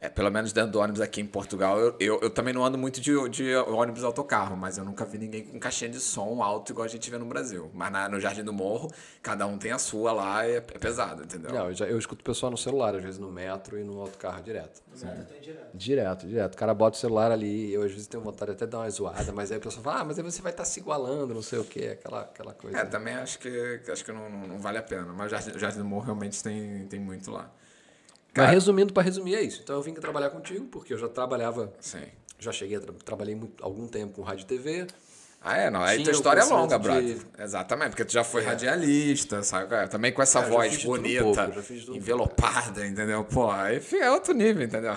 É, 0.00 0.08
pelo 0.08 0.30
menos 0.30 0.52
dentro 0.52 0.70
do 0.70 0.78
ônibus 0.78 1.00
aqui 1.00 1.20
em 1.20 1.26
Portugal, 1.26 1.76
eu, 1.80 1.96
eu, 1.98 2.20
eu 2.20 2.30
também 2.30 2.54
não 2.54 2.64
ando 2.64 2.78
muito 2.78 3.00
de, 3.00 3.10
de 3.30 3.56
ônibus 3.56 4.04
autocarro, 4.04 4.56
mas 4.56 4.78
eu 4.78 4.84
nunca 4.84 5.04
vi 5.04 5.18
ninguém 5.18 5.44
com 5.44 5.58
caixinha 5.58 5.90
de 5.90 5.98
som 5.98 6.40
alto 6.40 6.70
igual 6.70 6.84
a 6.84 6.88
gente 6.88 7.10
vê 7.10 7.18
no 7.18 7.26
Brasil. 7.26 7.68
Mas 7.74 7.90
na- 7.90 8.08
no 8.08 8.20
Jardim 8.20 8.44
do 8.44 8.52
Morro, 8.52 8.88
cada 9.20 9.44
um 9.44 9.58
tem 9.58 9.72
a 9.72 9.78
sua 9.78 10.12
lá 10.12 10.46
e 10.46 10.52
é, 10.52 10.56
é 10.58 10.60
pesado, 10.60 11.24
entendeu? 11.24 11.52
Não, 11.52 11.66
eu, 11.66 11.74
já, 11.74 11.84
eu 11.86 11.98
escuto 11.98 12.20
o 12.20 12.24
pessoal 12.24 12.48
no 12.52 12.56
celular, 12.56 12.94
às 12.94 13.02
vezes 13.02 13.18
no 13.18 13.32
metro 13.32 13.76
e 13.76 13.82
no 13.82 14.00
autocarro 14.00 14.40
direto. 14.40 14.80
No 15.02 15.04
metro 15.08 15.24
tem 15.24 15.40
direto. 15.40 15.68
Direto, 15.74 16.26
direto. 16.28 16.54
O 16.54 16.56
cara 16.56 16.72
bota 16.74 16.96
o 16.96 17.00
celular 17.00 17.32
ali, 17.32 17.72
eu 17.72 17.82
às 17.82 17.90
vezes 17.90 18.06
tenho 18.06 18.22
vontade 18.22 18.52
até 18.52 18.66
de 18.66 18.70
dar 18.70 18.78
uma 18.78 18.90
zoada, 18.90 19.32
mas 19.32 19.50
aí 19.50 19.58
a 19.58 19.60
pessoa 19.60 19.82
fala, 19.82 20.02
ah, 20.02 20.04
mas 20.04 20.16
aí 20.16 20.24
você 20.24 20.40
vai 20.40 20.52
estar 20.52 20.64
se 20.64 20.78
igualando, 20.78 21.34
não 21.34 21.42
sei 21.42 21.58
o 21.58 21.64
quê, 21.64 21.98
aquela, 22.00 22.20
aquela 22.20 22.54
coisa. 22.54 22.78
É, 22.78 22.84
também 22.84 23.14
acho 23.14 23.40
que, 23.40 23.80
acho 23.90 24.04
que 24.04 24.12
não, 24.12 24.30
não- 24.30 24.46
não 24.46 24.58
vale 24.60 24.78
a 24.78 24.82
pena. 24.82 25.12
Mas 25.12 25.26
o 25.26 25.30
Jardim, 25.30 25.50
o 25.50 25.58
Jardim 25.58 25.78
do 25.78 25.84
Morro 25.84 26.04
realmente 26.04 26.40
tem, 26.40 26.86
tem 26.86 27.00
muito 27.00 27.32
lá. 27.32 27.50
Cara- 28.32 28.48
Mas 28.48 28.54
resumindo, 28.54 28.92
para 28.92 29.02
resumir, 29.02 29.34
é 29.34 29.42
isso. 29.42 29.60
Então 29.62 29.76
eu 29.76 29.82
vim 29.82 29.92
trabalhar 30.00 30.30
contigo, 30.30 30.66
porque 30.66 30.92
eu 30.94 30.98
já 30.98 31.08
trabalhava, 31.08 31.72
Sim. 31.80 32.02
já 32.38 32.52
cheguei, 32.52 32.76
a 32.76 32.80
tra 32.80 32.92
trabalhei 33.04 33.34
muito, 33.34 33.62
algum 33.64 33.86
tempo 33.88 34.12
com 34.14 34.22
rádio 34.22 34.42
e 34.44 34.46
TV. 34.46 34.86
Ah, 35.50 35.56
é, 35.56 35.70
não. 35.70 35.82
Aí 35.82 36.02
tua 36.02 36.12
história 36.12 36.40
é 36.40 36.44
longa, 36.44 36.76
de- 36.78 36.82
brother. 36.82 37.16
Exatamente, 37.38 37.90
porque 37.90 38.04
tu 38.04 38.12
já 38.12 38.22
foi 38.22 38.42
radialista, 38.42 39.42
sabe? 39.42 39.66
cara? 39.68 39.88
Também 39.88 40.12
com 40.12 40.20
essa 40.20 40.40
É, 40.40 40.48
voz 40.48 40.84
bonita, 40.84 41.22
pouco, 41.24 41.94
envelopada, 41.94 42.86
entendeu? 42.86 43.24
Pô, 43.24 43.50
aí 43.50 43.80
é 44.00 44.10
outro 44.10 44.34
nível, 44.34 44.62
entendeu? 44.64 44.92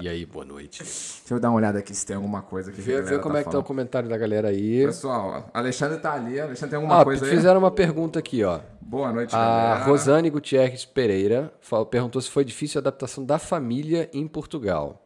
E, 0.00 0.04
e 0.04 0.08
aí, 0.08 0.24
boa 0.24 0.44
noite. 0.44 0.82
Deixa 0.82 1.22
eu 1.34 1.40
dar 1.40 1.50
uma 1.50 1.56
olhada 1.56 1.78
aqui 1.80 1.94
se 1.94 2.06
tem 2.06 2.16
alguma 2.16 2.42
coisa 2.42 2.70
que 2.70 2.80
Vê, 2.80 3.02
vê 3.02 3.18
como 3.18 3.36
é 3.36 3.42
que 3.44 3.50
tá 3.50 3.58
o 3.58 3.64
comentário 3.64 4.08
da 4.08 4.16
galera 4.16 4.48
aí. 4.48 4.86
Pessoal, 4.86 5.50
Alexandre 5.52 5.98
tá 5.98 6.12
ali. 6.14 6.40
Alexandre 6.40 6.70
tem 6.70 6.76
alguma 6.76 7.00
Ah, 7.00 7.04
coisa 7.04 7.24
aí? 7.24 7.30
fizeram 7.30 7.58
uma 7.58 7.70
pergunta 7.70 8.18
aqui, 8.18 8.44
ó. 8.44 8.60
Boa 8.80 9.12
noite, 9.12 9.34
A 9.34 9.38
galera. 9.38 9.84
Rosane 9.84 10.30
Gutierrez 10.30 10.84
Pereira 10.84 11.52
perguntou 11.90 12.22
se 12.22 12.30
foi 12.30 12.44
difícil 12.44 12.78
a 12.78 12.80
adaptação 12.80 13.24
da 13.24 13.38
família 13.38 14.08
em 14.12 14.26
Portugal. 14.26 15.04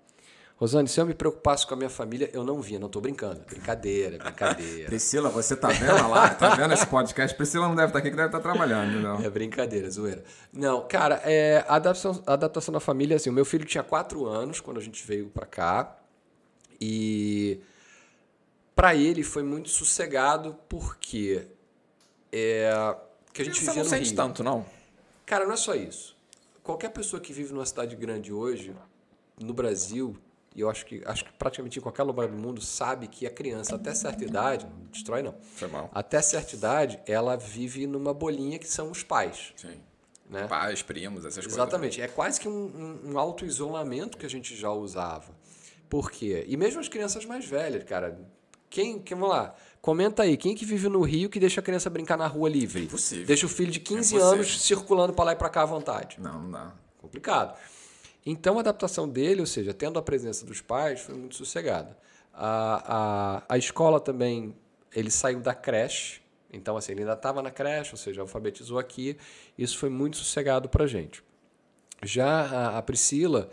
Rosane, 0.63 0.87
se 0.87 1.01
eu 1.01 1.05
me 1.05 1.13
preocupasse 1.13 1.67
com 1.67 1.75
a 1.75 1.77
minha 1.77 1.91
família, 1.91 2.31
eu 2.33 2.45
não 2.45 2.61
vinha. 2.61 2.79
Não 2.79 2.89
tô 2.89 3.01
brincando. 3.01 3.41
Brincadeira, 3.49 4.17
brincadeira. 4.17 4.87
Priscila, 4.87 5.29
você 5.29 5.57
tá 5.57 5.67
vendo 5.67 6.09
lá? 6.09 6.33
Tá 6.33 6.55
vendo 6.55 6.73
esse 6.73 6.87
podcast? 6.87 7.37
Priscila 7.37 7.67
não 7.67 7.75
deve 7.75 7.89
estar 7.89 7.99
aqui, 7.99 8.11
que 8.11 8.15
deve 8.15 8.29
estar 8.29 8.39
trabalhando, 8.39 9.01
não. 9.01 9.21
É 9.21 9.29
brincadeira, 9.29 9.91
zoeira. 9.91 10.23
Não, 10.53 10.87
cara, 10.87 11.21
é, 11.25 11.65
a 11.67 11.75
adaptação, 11.75 12.23
a 12.25 12.35
adaptação 12.35 12.73
da 12.73 12.79
família, 12.79 13.17
assim, 13.17 13.29
o 13.29 13.33
meu 13.33 13.45
filho 13.45 13.65
tinha 13.65 13.83
quatro 13.83 14.25
anos 14.25 14.61
quando 14.61 14.79
a 14.79 14.81
gente 14.81 15.05
veio 15.05 15.31
pra 15.31 15.47
cá. 15.47 15.99
E 16.81 17.61
pra 18.77 18.95
ele 18.95 19.25
foi 19.25 19.43
muito 19.43 19.69
sossegado 19.69 20.57
porque 20.69 21.45
é, 22.31 22.71
que 23.33 23.43
a 23.43 23.45
gente 23.45 23.59
Você 23.59 23.67
vivia 23.67 23.83
não 23.83 23.83
no 23.83 23.91
sente 23.91 24.07
Rio. 24.11 24.17
tanto, 24.17 24.45
não? 24.45 24.65
Cara, 25.27 25.45
não 25.45 25.55
é 25.55 25.57
só 25.57 25.75
isso. 25.75 26.17
Qualquer 26.63 26.91
pessoa 26.91 27.21
que 27.21 27.33
vive 27.33 27.53
numa 27.53 27.67
cidade 27.67 27.97
grande 27.97 28.33
hoje, 28.33 28.73
no 29.41 29.53
Brasil, 29.53 30.17
e 30.55 30.61
eu 30.61 30.69
acho 30.71 30.85
que, 30.85 31.03
acho 31.07 31.25
que 31.25 31.33
praticamente 31.33 31.79
em 31.79 31.83
qualquer 31.83 32.03
lugar 32.03 32.29
do 32.29 32.37
mundo, 32.37 32.61
sabe 32.61 33.09
que 33.09 33.27
a 33.27 33.31
criança, 33.31 33.77
até 33.77 33.95
certa 33.95 34.25
idade, 34.25 34.67
não 34.67 34.87
destrói 34.91 35.23
não, 35.23 35.35
Foi 35.55 35.69
mal. 35.69 35.91
até 35.95 36.21
certa 36.21 36.55
idade, 36.55 37.01
ela 37.07 37.37
vive 37.37 37.87
numa 37.87 38.13
bolinha 38.13 38.59
que 38.59 38.69
são 38.69 38.91
os 38.91 39.03
pais. 39.03 39.53
Sim. 39.57 39.81
Né? 40.29 40.47
Pais, 40.47 40.83
primos, 40.83 41.25
essas 41.25 41.45
coisas. 41.45 41.53
Exatamente. 41.53 42.01
É 42.01 42.09
quase 42.09 42.41
que 42.41 42.49
um, 42.49 42.53
um, 43.05 43.13
um 43.13 43.19
auto-isolamento 43.19 44.17
que 44.17 44.25
a 44.25 44.31
gente 44.31 44.57
já 44.57 44.71
usava. 44.71 45.35
Por 45.91 46.11
quê? 46.11 46.45
E 46.49 46.57
mesmo 46.57 46.81
as 46.81 46.89
crianças 46.89 47.27
mais 47.27 47.45
velhas, 47.45 47.85
cara. 47.85 48.19
Quem, 48.71 48.99
quem, 48.99 49.15
vamos 49.15 49.35
lá, 49.35 49.55
comenta 49.83 50.23
aí, 50.23 50.39
quem 50.39 50.55
que 50.55 50.65
vive 50.65 50.89
no 50.89 51.03
Rio 51.03 51.29
que 51.29 51.39
deixa 51.39 51.61
a 51.61 51.63
criança 51.63 51.91
brincar 51.91 52.17
na 52.17 52.27
rua 52.27 52.49
livre? 52.49 52.85
Impossível. 52.85 53.27
Deixa 53.27 53.45
o 53.45 53.49
filho 53.49 53.71
de 53.71 53.79
15 53.79 54.15
Impossível. 54.15 54.27
anos 54.27 54.63
circulando 54.63 55.13
para 55.13 55.27
lá 55.27 55.33
e 55.33 55.37
para 55.37 55.51
cá 55.51 55.63
à 55.63 55.67
vontade. 55.67 56.17
Não, 56.19 56.41
não 56.41 56.51
dá. 56.51 56.73
Complicado. 56.97 57.59
Então 58.25 58.57
a 58.59 58.61
adaptação 58.61 59.09
dele, 59.09 59.41
ou 59.41 59.47
seja, 59.47 59.75
tendo 59.75 59.99
a 59.99 60.03
presença 60.03 60.47
dos 60.47 60.61
pais, 60.61 61.01
foi 61.01 61.15
muito 61.15 61.35
sossegada. 61.35 61.97
A, 62.33 63.43
a, 63.49 63.55
a 63.55 63.59
escola 63.59 63.99
também, 64.01 64.55
ele 64.95 65.11
saiu 65.11 65.41
da 65.41 65.55
creche, 65.55 66.21
então 66.53 66.77
assim, 66.77 66.93
ele 66.93 67.01
ainda 67.03 67.15
estava 67.15 67.43
na 67.43 67.51
creche, 67.51 67.93
ou 67.93 67.97
seja, 67.99 68.21
alfabetizou 68.21 68.79
aqui. 68.79 69.17
Isso 69.59 69.77
foi 69.79 69.89
muito 69.91 70.17
sossegado 70.17 70.69
para 70.69 70.87
gente. 70.87 71.23
Já 72.05 72.29
a, 72.43 72.79
a 72.79 72.83
Priscila, 72.83 73.51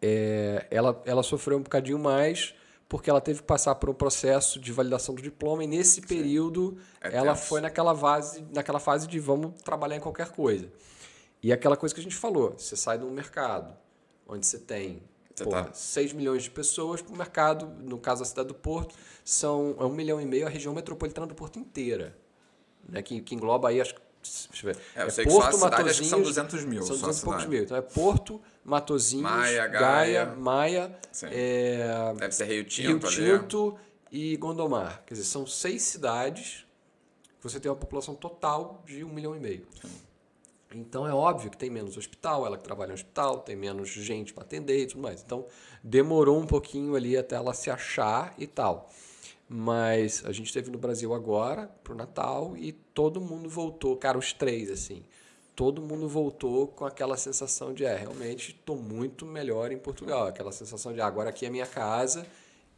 é, 0.00 0.66
ela, 0.70 1.00
ela 1.04 1.22
sofreu 1.22 1.58
um 1.58 1.62
bocadinho 1.62 1.98
mais 1.98 2.54
porque 2.88 3.08
ela 3.08 3.22
teve 3.22 3.40
que 3.40 3.46
passar 3.46 3.74
por 3.76 3.88
um 3.88 3.94
processo 3.94 4.60
de 4.60 4.70
validação 4.70 5.14
do 5.14 5.22
diploma 5.22 5.64
e 5.64 5.66
nesse 5.66 6.02
período 6.02 6.76
É 7.00 7.16
ela 7.16 7.32
tenso. 7.32 7.46
foi 7.46 7.60
naquela 7.62 7.96
fase, 7.96 8.44
naquela 8.54 8.78
fase 8.78 9.06
de 9.06 9.18
vamos 9.18 9.62
trabalhar 9.62 9.96
em 9.96 10.00
qualquer 10.00 10.28
coisa. 10.28 10.70
E 11.42 11.50
aquela 11.54 11.74
coisa 11.74 11.94
que 11.94 12.00
a 12.02 12.04
gente 12.04 12.14
falou, 12.14 12.54
você 12.56 12.76
sai 12.76 12.98
um 12.98 13.10
mercado 13.10 13.74
onde 14.32 14.46
você 14.46 14.58
tem 14.58 15.02
Você 15.34 15.44
porra, 15.44 15.64
tá- 15.64 15.72
6 15.72 16.12
milhões 16.12 16.42
de 16.42 16.50
pessoas 16.50 17.00
para 17.02 17.14
o 17.14 17.16
mercado, 17.16 17.66
no 17.82 17.98
caso 17.98 18.20
da 18.22 18.24
cidade 18.26 18.48
do 18.48 18.54
Porto, 18.54 18.94
são 19.24 19.76
é 19.78 19.84
um 19.84 19.92
milhão 19.92 20.20
e 20.20 20.26
meio 20.26 20.46
a 20.46 20.50
região 20.50 20.74
metropolitana 20.74 21.26
do 21.26 21.34
Porto 21.34 21.58
inteira. 21.58 22.16
Né? 22.88 23.02
Que, 23.02 23.20
que 23.20 23.34
engloba 23.34 23.68
aí, 23.68 23.80
acho 23.80 23.94
que. 23.94 24.00
Deixa 24.50 24.68
eu 24.68 24.72
ver. 24.74 24.80
É, 24.94 25.02
eu 25.02 25.10
sei 25.10 25.24
que 25.24 25.30
só 25.32 25.40
a 25.42 25.52
cidade 25.52 25.90
acho 25.90 26.02
que 26.02 26.08
são 26.08 26.18
Matosinhos, 26.20 26.28
200 26.28 26.64
mil, 26.64 26.82
São 26.84 26.96
só 26.96 27.06
a 27.06 27.08
200 27.08 27.18
e 27.18 27.24
poucos 27.24 27.46
mil. 27.46 27.62
Então 27.64 27.76
é 27.76 27.82
Porto, 27.82 28.40
Matozinhos, 28.64 29.22
Maia, 29.24 29.66
Gaia, 29.66 30.24
Gaia. 30.24 30.36
Maia, 30.36 30.98
Sim. 31.10 31.26
é, 31.30 32.14
Deve 32.16 32.32
ser 32.34 32.44
Rio 32.44 32.54
Rio 32.54 32.64
Tinto 32.64 33.06
ali. 33.08 33.16
Tinto 33.16 33.78
e 34.12 34.36
Gondomar. 34.36 35.02
Quer 35.06 35.14
dizer, 35.14 35.26
são 35.26 35.44
seis 35.44 35.82
cidades 35.82 36.64
que 37.40 37.42
você 37.42 37.58
tem 37.58 37.68
uma 37.68 37.76
população 37.76 38.14
total 38.14 38.80
de 38.86 39.02
um 39.02 39.08
milhão 39.08 39.34
e 39.34 39.40
meio. 39.40 39.66
Então 40.78 41.06
é 41.06 41.12
óbvio 41.14 41.50
que 41.50 41.56
tem 41.56 41.70
menos 41.70 41.96
hospital, 41.96 42.46
ela 42.46 42.56
que 42.56 42.64
trabalha 42.64 42.88
no 42.88 42.94
hospital, 42.94 43.40
tem 43.40 43.56
menos 43.56 43.88
gente 43.88 44.32
para 44.32 44.44
atender 44.44 44.78
e 44.82 44.86
tudo 44.86 45.02
mais. 45.02 45.22
Então 45.22 45.46
demorou 45.82 46.38
um 46.38 46.46
pouquinho 46.46 46.94
ali 46.94 47.16
até 47.16 47.36
ela 47.36 47.54
se 47.54 47.70
achar 47.70 48.34
e 48.38 48.46
tal. 48.46 48.90
Mas 49.48 50.24
a 50.24 50.32
gente 50.32 50.46
esteve 50.46 50.70
no 50.70 50.78
Brasil 50.78 51.12
agora 51.12 51.66
pro 51.84 51.94
Natal 51.94 52.56
e 52.56 52.72
todo 52.72 53.20
mundo 53.20 53.48
voltou, 53.48 53.96
cara, 53.96 54.16
os 54.16 54.32
três 54.32 54.70
assim. 54.70 55.04
Todo 55.54 55.82
mundo 55.82 56.08
voltou 56.08 56.68
com 56.68 56.86
aquela 56.86 57.16
sensação 57.16 57.74
de, 57.74 57.84
é, 57.84 57.94
realmente 57.94 58.52
estou 58.52 58.76
muito 58.76 59.26
melhor 59.26 59.70
em 59.70 59.76
Portugal. 59.76 60.26
Aquela 60.26 60.50
sensação 60.50 60.94
de, 60.94 61.00
ah, 61.02 61.06
agora 61.06 61.28
aqui 61.28 61.44
é 61.44 61.50
minha 61.50 61.66
casa 61.66 62.26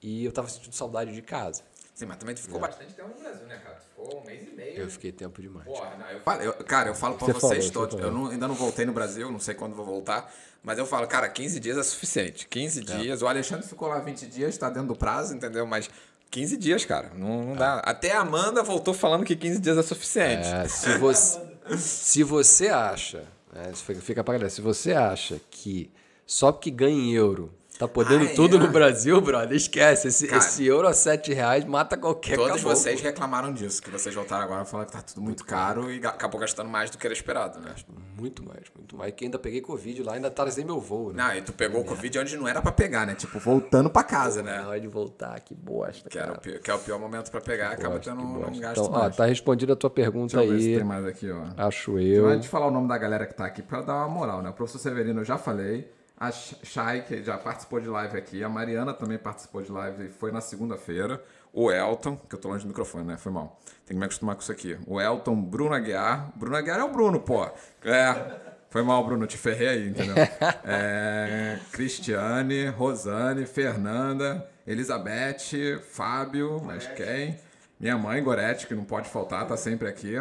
e 0.02 0.24
eu 0.24 0.32
tava 0.32 0.48
sentindo 0.48 0.74
saudade 0.74 1.14
de 1.14 1.22
casa. 1.22 1.62
Sim, 1.94 2.06
mas 2.06 2.16
também 2.16 2.34
tu 2.34 2.40
ficou 2.42 2.58
bastante 2.60 2.92
tempo 2.92 3.08
no 3.10 3.22
Brasil, 3.22 3.46
né, 3.46 3.56
cara? 3.58 3.76
Tu 3.76 3.84
ficou 4.02 4.20
um 4.20 4.26
mês 4.26 4.48
e 4.48 4.54
meio. 4.56 4.80
Eu 4.80 4.88
fiquei 4.90 5.12
tempo 5.12 5.40
demais. 5.40 5.64
Porra, 5.66 5.96
não, 5.96 6.10
eu 6.10 6.20
falo, 6.20 6.42
eu- 6.42 6.52
cara, 6.64 6.88
eu 6.88 6.94
falo 6.94 7.14
pra 7.14 7.26
Você 7.28 7.32
vocês 7.34 7.66
falou, 7.70 7.88
todos. 7.88 8.04
Eu 8.04 8.10
não- 8.10 8.26
ainda 8.30 8.48
não 8.48 8.54
voltei 8.56 8.84
no 8.84 8.92
Brasil, 8.92 9.30
não 9.30 9.38
sei 9.38 9.54
quando 9.54 9.76
vou 9.76 9.84
voltar. 9.86 10.32
Mas 10.62 10.76
eu 10.78 10.86
falo, 10.86 11.06
cara, 11.06 11.28
15 11.28 11.60
dias 11.60 11.78
é 11.78 11.82
suficiente. 11.84 12.48
15 12.48 12.82
dias. 12.82 13.22
O 13.22 13.28
Alexandre 13.28 13.64
ficou 13.66 13.86
lá 13.86 14.00
20 14.00 14.26
dias, 14.26 14.58
tá 14.58 14.68
dentro 14.70 14.88
do 14.88 14.96
prazo, 14.96 15.34
entendeu? 15.36 15.64
Mas 15.66 15.88
15 16.30 16.56
dias, 16.56 16.84
cara, 16.84 17.12
não, 17.14 17.44
não 17.44 17.54
dá. 17.54 17.74
Até 17.80 18.10
a 18.12 18.20
Amanda 18.22 18.60
voltou 18.64 18.92
falando 18.92 19.24
que 19.24 19.36
15 19.36 19.60
dias 19.60 19.78
é 19.78 19.82
suficiente. 19.82 20.48
É, 20.48 20.66
se 20.66 20.98
você, 20.98 21.40
se 21.78 22.22
você 22.24 22.68
acha, 22.70 23.24
né, 23.52 23.72
fica 24.00 24.24
pra 24.24 24.34
galera, 24.34 24.50
se 24.50 24.60
você 24.60 24.92
acha 24.94 25.40
que 25.48 25.92
só 26.26 26.50
porque 26.50 26.70
ganha 26.72 26.96
em 26.98 27.12
euro 27.12 27.52
tá 27.78 27.88
podendo 27.88 28.24
Ah, 28.24 28.34
tudo 28.34 28.56
é? 28.56 28.60
no 28.60 28.68
Brasil, 28.68 29.20
brother, 29.20 29.56
esquece. 29.56 30.08
Esse, 30.08 30.26
Cara, 30.26 30.38
esse 30.38 30.64
euro 30.66 30.86
a 30.88 30.92
7 30.92 31.32
reais 31.32 31.64
mata 31.64 31.96
qualquer 31.96 32.36
Todos 32.36 32.56
caboclo. 32.56 32.76
vocês 32.76 33.00
reclamaram 33.00 33.52
disso, 33.52 33.82
que 33.82 33.90
vocês 33.90 34.14
voltaram 34.14 34.44
agora 34.44 34.64
falando 34.64 34.86
que 34.86 34.92
tá 34.92 35.02
tudo 35.02 35.20
muito 35.20 35.44
caro 35.44 35.90
e 35.92 35.98
acabou 36.06 36.40
gastando 36.40 36.68
mais 36.68 36.90
do 36.90 36.98
que 36.98 37.06
era 37.06 37.12
esperado, 37.14 37.58
né? 37.60 37.74
Muito 38.18 38.44
mais, 38.46 38.62
muito 38.76 38.96
mais. 38.96 39.12
Que 39.12 39.24
ainda 39.24 39.38
peguei 39.38 39.60
Covid 39.60 40.02
lá, 40.02 40.14
ainda 40.14 40.28
atrasei 40.28 40.64
meu 40.64 40.78
voo, 40.80 41.12
né? 41.12 41.22
Não, 41.22 41.34
e 41.34 41.42
tu 41.42 41.52
pegou 41.52 41.80
o 41.80 41.84
Covid 41.84 42.18
onde 42.20 42.36
não 42.36 42.46
era 42.46 42.62
pra 42.62 42.70
pegar, 42.72 43.06
né? 43.06 43.14
Tipo, 43.14 43.38
voltando 43.40 43.90
pra 43.90 44.04
casa, 44.04 44.42
né? 44.42 44.58
Na 44.62 44.68
hora 44.68 44.80
de 44.80 44.86
voltar, 44.88 45.38
que 45.40 45.52
bosta, 45.54 46.08
Que, 46.08 46.16
era 46.16 46.28
cara. 46.28 46.38
o 46.38 46.40
pior, 46.40 46.58
que 46.60 46.70
é 46.70 46.74
o 46.74 46.78
pior 46.78 46.98
momento 47.00 47.30
pra 47.30 47.40
pegar, 47.40 47.72
acaba 47.72 47.96
Bosta, 47.96 48.10
tendo 48.12 48.20
que 48.22 48.56
um, 48.56 48.60
gasto 48.60 48.80
Então, 48.82 48.92
ó, 48.94 48.98
mais. 49.02 49.16
tá 49.16 49.26
respondida 49.26 49.72
a 49.72 49.76
tua 49.76 49.90
pergunta 49.90 50.36
Deixa 50.36 50.48
eu 50.52 50.56
ver 50.56 50.62
se 50.62 50.68
aí, 50.70 50.76
tem 50.76 50.84
mais 50.84 51.04
aqui, 51.04 51.28
ó. 51.30 51.42
acho 51.66 51.98
eu. 51.98 52.26
Antes 52.28 52.42
de 52.42 52.48
falar 52.48 52.66
o 52.68 52.70
nome 52.70 52.86
da 52.86 52.96
galera 52.96 53.26
que 53.26 53.34
tá 53.34 53.44
aqui, 53.46 53.62
pra 53.62 53.80
dar 53.82 53.94
uma 53.96 54.08
moral, 54.08 54.42
né? 54.42 54.50
O 54.50 54.52
professor 54.52 54.78
Severino 54.78 55.20
eu 55.20 55.24
já 55.24 55.36
falei. 55.36 55.90
A 56.16 56.30
Shai, 56.30 57.02
que 57.02 57.22
já 57.22 57.36
participou 57.36 57.80
de 57.80 57.88
live 57.88 58.16
aqui. 58.16 58.44
A 58.44 58.48
Mariana 58.48 58.94
também 58.94 59.18
participou 59.18 59.62
de 59.62 59.70
live 59.70 60.06
e 60.06 60.08
foi 60.08 60.30
na 60.30 60.40
segunda-feira. 60.40 61.22
O 61.52 61.70
Elton, 61.70 62.16
que 62.16 62.34
eu 62.34 62.40
tô 62.40 62.48
longe 62.48 62.64
do 62.64 62.68
microfone, 62.68 63.04
né? 63.04 63.16
Foi 63.16 63.32
mal. 63.32 63.60
Tem 63.86 63.94
que 63.94 63.98
me 63.98 64.04
acostumar 64.04 64.34
com 64.34 64.42
isso 64.42 64.52
aqui. 64.52 64.78
O 64.86 65.00
Elton, 65.00 65.40
Bruno 65.40 65.74
Aguiar. 65.74 66.32
Bruno 66.36 66.56
Aguiar 66.56 66.80
é 66.80 66.84
o 66.84 66.92
Bruno, 66.92 67.20
pô. 67.20 67.44
É. 67.84 68.54
Foi 68.70 68.82
mal, 68.82 69.04
Bruno. 69.04 69.26
Te 69.26 69.36
ferrei 69.38 69.68
aí, 69.68 69.88
entendeu? 69.88 70.14
É, 70.64 71.58
Cristiane, 71.72 72.66
Rosane, 72.68 73.46
Fernanda, 73.46 74.48
Elizabeth, 74.66 75.80
Fábio, 75.90 76.60
mas 76.64 76.86
quem? 76.88 77.38
Minha 77.78 77.98
mãe, 77.98 78.22
Gorete, 78.22 78.66
que 78.66 78.74
não 78.74 78.84
pode 78.84 79.08
faltar, 79.08 79.46
tá 79.46 79.56
sempre 79.56 79.88
aqui. 79.88 80.14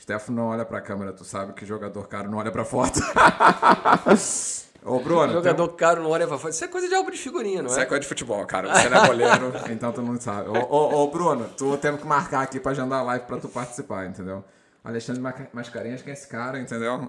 Stefano 0.00 0.38
não 0.38 0.48
olha 0.48 0.64
pra 0.64 0.80
câmera, 0.80 1.12
tu 1.12 1.24
sabe 1.24 1.52
que 1.52 1.66
jogador 1.66 2.08
caro 2.08 2.30
não 2.30 2.38
olha 2.38 2.50
pra 2.50 2.64
foto. 2.64 2.98
Ô, 4.84 4.98
Bruno, 5.00 5.32
Jogador 5.34 5.68
caro 5.70 6.02
não 6.02 6.10
olha 6.10 6.26
pra 6.26 6.38
fora. 6.38 6.50
Isso 6.52 6.64
é 6.64 6.68
coisa 6.68 6.88
de 6.88 6.94
álbum 6.94 7.10
de 7.10 7.18
figurinha, 7.18 7.62
não 7.62 7.70
Isso 7.70 7.78
é? 7.78 7.82
é 7.82 7.86
coisa 7.86 8.00
de 8.00 8.06
futebol, 8.08 8.44
cara. 8.46 8.74
Você 8.74 8.88
não 8.88 9.04
é 9.04 9.06
goleiro, 9.06 9.52
então 9.70 9.92
tu 9.92 10.02
não 10.02 10.18
sabe. 10.20 10.48
Ô, 10.48 10.54
ô, 10.58 11.02
ô, 11.02 11.10
Bruno, 11.10 11.48
tu 11.56 11.76
temos 11.78 12.00
que 12.00 12.06
marcar 12.06 12.42
aqui 12.42 12.58
pra 12.58 12.72
agendar 12.72 13.00
a 13.00 13.02
live 13.02 13.24
pra 13.26 13.36
tu 13.36 13.48
participar, 13.48 14.06
entendeu? 14.06 14.42
Alexandre 14.82 15.22
Mascarenhas, 15.52 16.00
quem 16.00 16.10
é 16.10 16.14
esse 16.14 16.26
cara, 16.26 16.58
entendeu? 16.58 17.06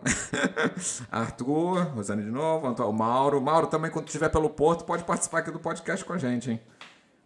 Arthur, 1.09 1.83
Rosane 1.95 2.23
de 2.23 2.29
novo, 2.31 2.67
Anto- 2.67 2.83
o 2.83 2.91
Mauro. 2.93 3.41
Mauro, 3.41 3.67
também 3.67 3.89
quando 3.89 4.07
estiver 4.07 4.29
pelo 4.29 4.49
Porto, 4.49 4.83
pode 4.83 5.03
participar 5.03 5.39
aqui 5.39 5.51
do 5.51 5.59
podcast 5.59 6.03
com 6.03 6.13
a 6.13 6.17
gente, 6.17 6.51
hein? 6.51 6.61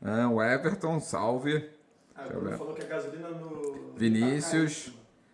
Ah, 0.03 0.27
o 0.29 0.41
Everton, 0.43 0.99
salve. 0.99 1.67
Ah, 2.15 2.25
o 2.29 2.39
Bruno 2.39 2.57
falou 2.57 2.73
que 2.73 2.83
a 2.83 2.87
gasolina 2.87 3.29
no. 3.29 3.93
Vinícius. 3.95 4.91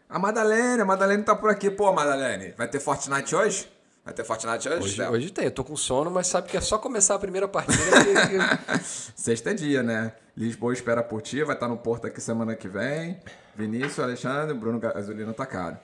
A 0.10 0.18
Madalene, 0.20 0.82
a 0.82 0.86
Madalene 0.86 1.24
tá 1.24 1.36
por 1.36 1.50
aqui. 1.50 1.70
Pô, 1.70 1.92
Madalene, 1.92 2.54
vai 2.58 2.68
ter 2.68 2.80
Fortnite 2.80 3.36
hoje? 3.36 3.70
Vai 4.04 4.14
ter 4.16 4.24
Fortnite 4.24 4.68
hoje? 4.68 4.82
Hoje, 4.82 5.04
hoje 5.04 5.30
tem, 5.32 5.46
eu 5.46 5.52
tô 5.52 5.64
com 5.64 5.76
sono, 5.76 6.10
mas 6.10 6.26
sabe 6.26 6.50
que 6.50 6.58
é 6.58 6.62
só 6.62 6.78
começar 6.80 7.16
a 7.16 7.20
primeira 7.20 7.48
partida 7.48 7.78
que, 7.78 8.82
Sexta 9.16 9.52
é 9.52 9.54
dia, 9.54 9.84
né? 9.84 10.14
Lisboa 10.36 10.74
espera 10.74 11.04
por 11.04 11.22
ti, 11.22 11.44
vai 11.44 11.56
estar 11.56 11.68
no 11.68 11.78
Porto 11.78 12.08
aqui 12.08 12.20
semana 12.20 12.56
que 12.56 12.68
vem. 12.68 13.20
Vinícius, 13.56 14.00
Alexandre, 14.00 14.58
Bruno 14.58 14.80
Gasolina 14.80 15.34
tá 15.34 15.46
caro. 15.46 15.78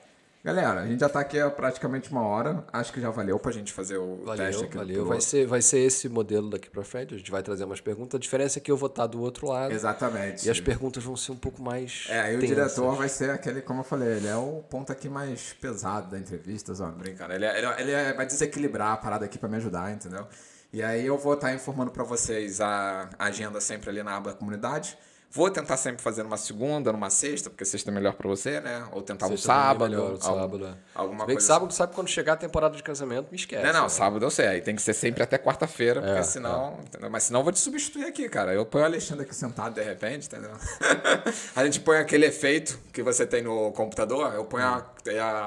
Galera, 0.44 0.80
a 0.82 0.86
gente 0.86 1.00
já 1.00 1.08
tá 1.08 1.20
aqui 1.20 1.38
há 1.38 1.50
praticamente 1.50 2.10
uma 2.10 2.22
hora. 2.22 2.64
Acho 2.72 2.92
que 2.92 3.00
já 3.00 3.10
valeu 3.10 3.38
pra 3.38 3.50
gente 3.50 3.72
fazer 3.72 3.98
o 3.98 4.18
teste 4.36 4.38
Valeu, 4.38 4.60
aqui. 4.62 4.76
valeu. 4.76 5.06
Vai 5.06 5.20
ser, 5.20 5.46
vai 5.46 5.60
ser 5.60 5.80
esse 5.80 6.08
modelo 6.08 6.48
daqui 6.48 6.70
pra 6.70 6.84
frente. 6.84 7.12
A 7.14 7.18
gente 7.18 7.30
vai 7.30 7.42
trazer 7.42 7.64
umas 7.64 7.80
perguntas. 7.80 8.16
A 8.16 8.20
diferença 8.20 8.58
é 8.58 8.62
que 8.62 8.70
eu 8.70 8.76
vou 8.76 8.88
estar 8.88 9.06
do 9.08 9.20
outro 9.20 9.48
lado. 9.48 9.72
Exatamente. 9.72 10.46
E 10.46 10.50
as 10.50 10.60
perguntas 10.60 11.02
vão 11.02 11.16
ser 11.16 11.32
um 11.32 11.36
pouco 11.36 11.60
mais. 11.60 12.06
É, 12.08 12.20
aí 12.20 12.36
o 12.36 12.40
diretor 12.40 12.94
vai 12.94 13.08
ser 13.08 13.30
aquele, 13.30 13.60
como 13.60 13.80
eu 13.80 13.84
falei, 13.84 14.08
ele 14.16 14.28
é 14.28 14.36
o 14.36 14.62
ponto 14.70 14.92
aqui 14.92 15.08
mais 15.08 15.52
pesado 15.60 16.10
da 16.12 16.18
entrevista, 16.18 16.72
ó, 16.80 16.88
brincando. 16.92 17.32
Ele, 17.34 17.44
é- 17.44 17.58
ele, 17.58 17.66
é- 17.66 17.80
ele 17.80 17.90
é- 17.90 18.12
vai 18.14 18.24
desequilibrar 18.24 18.92
a 18.92 18.96
parada 18.96 19.24
aqui 19.24 19.38
pra 19.38 19.48
me 19.48 19.56
ajudar, 19.56 19.90
entendeu? 19.92 20.24
E 20.72 20.82
aí 20.82 21.04
eu 21.04 21.18
vou 21.18 21.34
estar 21.34 21.52
informando 21.52 21.90
pra 21.90 22.04
vocês 22.04 22.60
a 22.60 23.10
agenda 23.18 23.60
sempre 23.60 23.90
ali 23.90 24.02
na 24.04 24.16
aba 24.16 24.32
comunidade. 24.34 24.96
Vou 25.30 25.50
tentar 25.50 25.76
sempre 25.76 26.00
fazer 26.02 26.22
numa 26.22 26.38
segunda, 26.38 26.90
numa 26.90 27.10
sexta, 27.10 27.50
porque 27.50 27.64
sexta 27.64 27.90
é 27.90 27.94
melhor 27.94 28.14
pra 28.14 28.26
você, 28.26 28.60
né? 28.60 28.86
Ou 28.92 29.02
tentar 29.02 29.26
um 29.26 29.30
Sexta 29.30 29.48
também 29.48 29.60
é 29.62 29.66
sábado. 29.68 29.90
melhor, 29.90 30.02
o 30.02 30.12
algum- 30.14 30.20
sábado, 30.40 30.66
é. 30.66 30.74
Alguma 30.94 31.18
bem 31.26 31.36
que 31.36 31.42
coisa 31.42 31.46
sábado, 31.46 31.74
sabe 31.74 31.94
quando 31.94 32.08
chegar 32.08 32.32
a 32.32 32.36
temporada 32.36 32.74
de 32.74 32.82
casamento, 32.82 33.28
me 33.30 33.36
esquece. 33.36 33.62
Não, 33.62 33.72
não, 33.74 33.82
né? 33.82 33.88
sábado 33.90 34.24
eu 34.24 34.30
sei. 34.30 34.46
Aí 34.46 34.60
tem 34.62 34.74
que 34.74 34.80
ser 34.80 34.94
sempre 34.94 35.22
até 35.22 35.36
quarta-feira, 35.36 36.00
porque 36.00 36.22
senão. 36.22 36.78
entendeu? 36.82 37.10
Mas 37.10 37.24
senão 37.24 37.40
eu 37.40 37.44
vou 37.44 37.52
te 37.52 37.58
substituir 37.58 38.06
aqui, 38.06 38.26
cara. 38.28 38.54
Eu 38.54 38.64
ponho 38.64 38.84
o 38.84 38.86
Alexandre 38.86 39.24
aqui 39.24 39.34
sentado 39.34 39.74
de 39.74 39.82
repente, 39.82 40.26
entendeu? 40.26 40.50
a 41.54 41.64
gente 41.64 41.80
põe 41.80 41.98
aquele 41.98 42.24
efeito 42.24 42.78
que 42.92 43.02
você 43.02 43.26
tem 43.26 43.42
no 43.42 43.70
computador, 43.72 44.32
eu 44.34 44.44
ponho 44.46 44.64
a, 44.64 44.86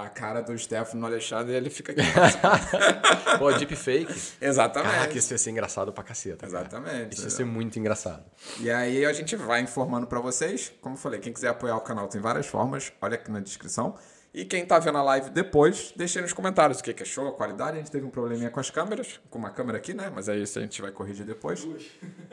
a 0.04 0.10
cara 0.10 0.42
do 0.42 0.56
Stefano 0.58 1.02
no 1.02 1.08
Alexandre 1.08 1.54
e 1.54 1.56
ele 1.56 1.70
fica 1.72 1.92
aqui. 1.92 2.02
Pô, 3.40 3.52
deepfake. 3.54 4.14
Exatamente. 4.40 4.92
Caraca, 4.94 5.18
isso 5.18 5.34
ia 5.34 5.38
ser 5.38 5.50
engraçado 5.52 5.92
pra 5.92 6.04
caceta. 6.04 6.48
cara. 6.48 6.48
Exatamente. 6.48 7.14
Isso 7.16 7.24
ia 7.24 7.30
ser 7.30 7.46
muito 7.46 7.78
engraçado. 7.80 8.24
E 8.60 8.70
aí 8.70 9.06
a 9.06 9.14
gente 9.14 9.36
vai 9.36 9.60
informando 9.72 10.06
pra 10.06 10.20
vocês. 10.20 10.74
Como 10.82 10.96
eu 10.96 11.00
falei, 11.00 11.20
quem 11.20 11.32
quiser 11.32 11.48
apoiar 11.48 11.78
o 11.78 11.82
canal 11.82 12.08
tem 12.08 12.20
várias 12.20 12.46
formas, 12.46 12.92
olha 13.02 13.16
aqui 13.16 13.32
na 13.32 13.40
descrição. 13.40 13.96
E 14.34 14.46
quem 14.46 14.66
tá 14.66 14.80
vendo 14.80 14.98
a 14.98 15.04
live 15.04 15.30
depois, 15.30 15.94
deixa 15.96 16.20
aí 16.20 16.24
nos 16.24 16.32
comentários 16.32 16.80
o 16.80 16.84
que 16.84 16.94
que 16.94 17.04
achou, 17.04 17.28
a 17.28 17.34
qualidade. 17.34 17.78
A 17.78 17.80
gente 17.80 17.92
teve 17.92 18.06
um 18.06 18.10
probleminha 18.10 18.50
com 18.50 18.60
as 18.60 18.70
câmeras, 18.70 19.20
com 19.30 19.40
uma 19.40 19.50
câmera 19.50 19.78
aqui, 19.78 19.94
né? 19.94 20.12
Mas 20.14 20.30
aí 20.30 20.44
isso 20.44 20.58
a 20.58 20.62
gente 20.62 20.82
vai 20.82 20.92
corrigir 20.92 21.26
depois. 21.26 21.64
Duas. 21.64 21.84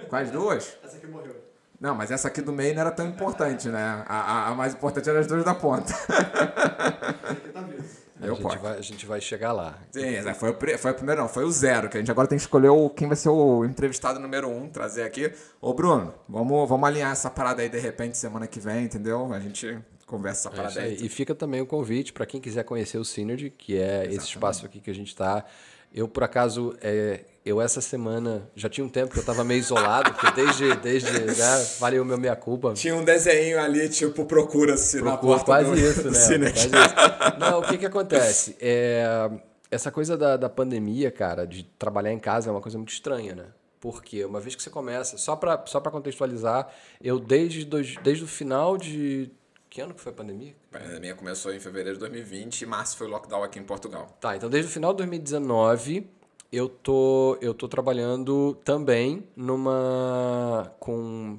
Quais 0.09 0.30
duas? 0.30 0.76
Essa 0.84 0.97
aqui 0.97 1.07
morreu. 1.07 1.34
Não, 1.80 1.95
mas 1.95 2.11
essa 2.11 2.26
aqui 2.26 2.43
do 2.43 2.53
meio 2.53 2.74
não 2.74 2.80
era 2.80 2.91
tão 2.91 3.07
importante, 3.07 3.68
né? 3.68 4.03
A, 4.09 4.16
a, 4.16 4.49
a 4.49 4.55
mais 4.55 4.74
importante 4.74 5.09
era 5.09 5.20
as 5.20 5.28
duas 5.28 5.45
da 5.45 5.55
ponta. 5.55 5.93
Essa 5.93 7.32
aqui 7.32 7.49
tá 7.51 7.61
viva. 7.61 7.84
A 8.21 8.27
gente, 8.27 8.59
vai, 8.59 8.77
a 8.77 8.81
gente 8.81 9.07
vai 9.07 9.21
chegar 9.21 9.53
lá. 9.53 9.79
Sim, 9.91 10.05
é, 10.14 10.35
foi, 10.35 10.51
o, 10.51 10.79
foi 10.79 10.91
o 10.91 10.95
primeiro, 10.95 11.21
não, 11.21 11.29
foi 11.29 11.45
o 11.45 11.51
zero, 11.51 11.89
que 11.89 11.97
a 11.97 12.01
gente 12.01 12.11
agora 12.11 12.27
tem 12.27 12.37
que 12.37 12.43
escolher 12.43 12.69
o, 12.71 12.91
quem 12.91 13.07
vai 13.07 13.16
ser 13.16 13.29
o 13.29 13.64
entrevistado 13.64 14.19
número 14.19 14.49
um, 14.49 14.69
trazer 14.69 15.05
aqui. 15.05 15.33
Ô, 15.61 15.73
Bruno, 15.73 16.12
vamos, 16.29 16.69
vamos 16.69 16.89
alinhar 16.89 17.12
essa 17.12 17.31
parada 17.31 17.62
aí 17.62 17.69
de 17.69 17.79
repente 17.79 18.19
semana 18.19 18.47
que 18.47 18.59
vem, 18.59 18.85
entendeu? 18.85 19.33
A 19.33 19.39
gente 19.39 19.79
conversa 20.07 20.49
essa 20.49 20.55
É 20.55 20.57
parada 20.57 20.71
isso 20.71 20.81
aí. 20.81 20.97
aí. 21.01 21.07
E 21.07 21.09
fica 21.09 21.35
também 21.35 21.61
o 21.61 21.66
convite 21.66 22.12
para 22.12 22.27
quem 22.27 22.41
quiser 22.41 22.64
conhecer 22.64 22.99
o 22.99 23.05
Synergy, 23.05 23.51
que 23.51 23.79
é 23.79 24.07
esse 24.07 24.27
espaço 24.27 24.66
aqui 24.66 24.81
que 24.81 24.91
a 24.91 24.95
gente 24.95 25.09
está. 25.09 25.45
Eu, 25.93 26.07
por 26.07 26.22
acaso, 26.22 26.76
é, 26.82 27.20
eu 27.45 27.61
essa 27.61 27.80
semana 27.80 28.49
já 28.55 28.68
tinha 28.68 28.84
um 28.84 28.89
tempo 28.89 29.12
que 29.12 29.18
eu 29.18 29.22
estava 29.22 29.43
meio 29.43 29.59
isolado, 29.59 30.12
porque 30.12 30.30
desde, 30.32 30.76
desde 30.76 31.11
né, 31.11 31.66
valeu 31.80 32.05
meu 32.05 32.18
meia 32.18 32.36
culpa. 32.36 32.74
Tinha 32.74 32.95
um 32.95 33.05
desenho 33.05 33.59
ali, 33.59 33.89
tipo, 33.89 34.24
procura-se 34.24 35.01
na 35.01 35.16
porta 35.16 35.45
quase 35.45 35.70
do, 35.70 35.76
isso, 35.78 36.03
do 36.03 36.11
né? 36.11 36.18
Cine. 36.18 36.53
Quase 36.53 36.68
isso. 36.68 37.39
Não, 37.39 37.61
o 37.61 37.62
que 37.62 37.78
que 37.78 37.86
acontece? 37.86 38.57
É, 38.61 39.30
essa 39.70 39.91
coisa 39.91 40.16
da, 40.16 40.36
da 40.36 40.49
pandemia, 40.49 41.11
cara, 41.11 41.47
de 41.47 41.64
trabalhar 41.78 42.12
em 42.12 42.18
casa 42.18 42.49
é 42.49 42.53
uma 42.53 42.61
coisa 42.61 42.76
muito 42.78 42.93
estranha, 42.93 43.34
né? 43.34 43.45
Porque 43.80 44.24
uma 44.24 44.41
vez 44.41 44.55
que 44.55 44.62
você 44.62 44.70
começa, 44.70 45.16
só 45.16 45.36
para 45.36 45.64
só 45.66 45.78
pra 45.78 45.93
contextualizar, 45.93 46.68
eu 47.01 47.18
desde, 47.18 47.64
dois, 47.64 47.95
desde 48.03 48.24
o 48.24 48.26
final 48.26 48.76
de. 48.76 49.30
Que 49.71 49.81
ano 49.81 49.95
que 49.95 50.01
foi 50.01 50.12
a 50.12 50.14
pandemia? 50.14 50.55
A 50.73 50.79
pandemia 50.79 51.14
começou 51.14 51.53
em 51.53 51.61
fevereiro 51.61 51.95
de 51.95 52.01
2020 52.01 52.62
e 52.62 52.66
março 52.66 52.97
foi 52.97 53.07
o 53.07 53.11
lockdown 53.11 53.43
aqui 53.43 53.59
em 53.59 53.64
Portugal. 53.64 54.07
Tá, 54.21 54.37
então 54.37 54.49
desde 54.49 54.71
o 54.71 54.73
final 54.73 54.93
de 54.93 54.99
2019 54.99 56.09
eu 56.51 56.69
tô, 56.69 57.37
eu 57.41 57.53
tô 57.53 57.69
trabalhando 57.69 58.55
também 58.64 59.25
numa. 59.37 60.73
com. 60.81 61.39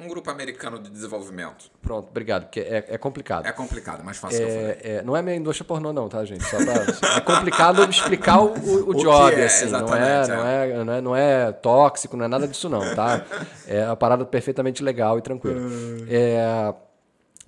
Um 0.00 0.06
grupo 0.06 0.30
americano 0.30 0.78
de 0.78 0.90
desenvolvimento. 0.90 1.72
Pronto, 1.82 2.08
obrigado, 2.10 2.44
porque 2.44 2.60
é, 2.60 2.84
é 2.88 2.98
complicado. 2.98 3.46
É 3.46 3.52
complicado, 3.52 4.04
mais 4.04 4.16
fácil 4.16 4.38
que 4.38 4.44
eu 4.44 4.48
falei. 4.48 4.70
É, 4.70 4.96
é, 4.98 5.02
não 5.02 5.16
é 5.16 5.22
minha 5.22 5.34
indústria 5.34 5.66
pornô, 5.66 5.92
não, 5.92 6.08
tá, 6.08 6.24
gente? 6.24 6.44
Só 6.44 6.56
pra, 6.56 7.16
é 7.16 7.20
complicado 7.20 7.82
explicar 7.90 8.40
o, 8.40 8.52
o, 8.52 8.90
o 8.90 8.94
job, 8.94 9.34
é, 9.34 9.46
assim. 9.46 9.66
Não 9.66 9.92
é, 9.92 10.28
não, 10.28 10.46
é, 10.46 10.84
não, 10.84 10.92
é, 10.92 11.00
não 11.00 11.16
é 11.16 11.52
tóxico, 11.52 12.16
não 12.16 12.24
é 12.24 12.28
nada 12.28 12.46
disso, 12.46 12.68
não, 12.68 12.94
tá? 12.94 13.24
É 13.66 13.86
uma 13.86 13.96
parada 13.96 14.24
perfeitamente 14.24 14.84
legal 14.84 15.18
e 15.18 15.22
tranquila. 15.22 15.60
É, 16.08 16.72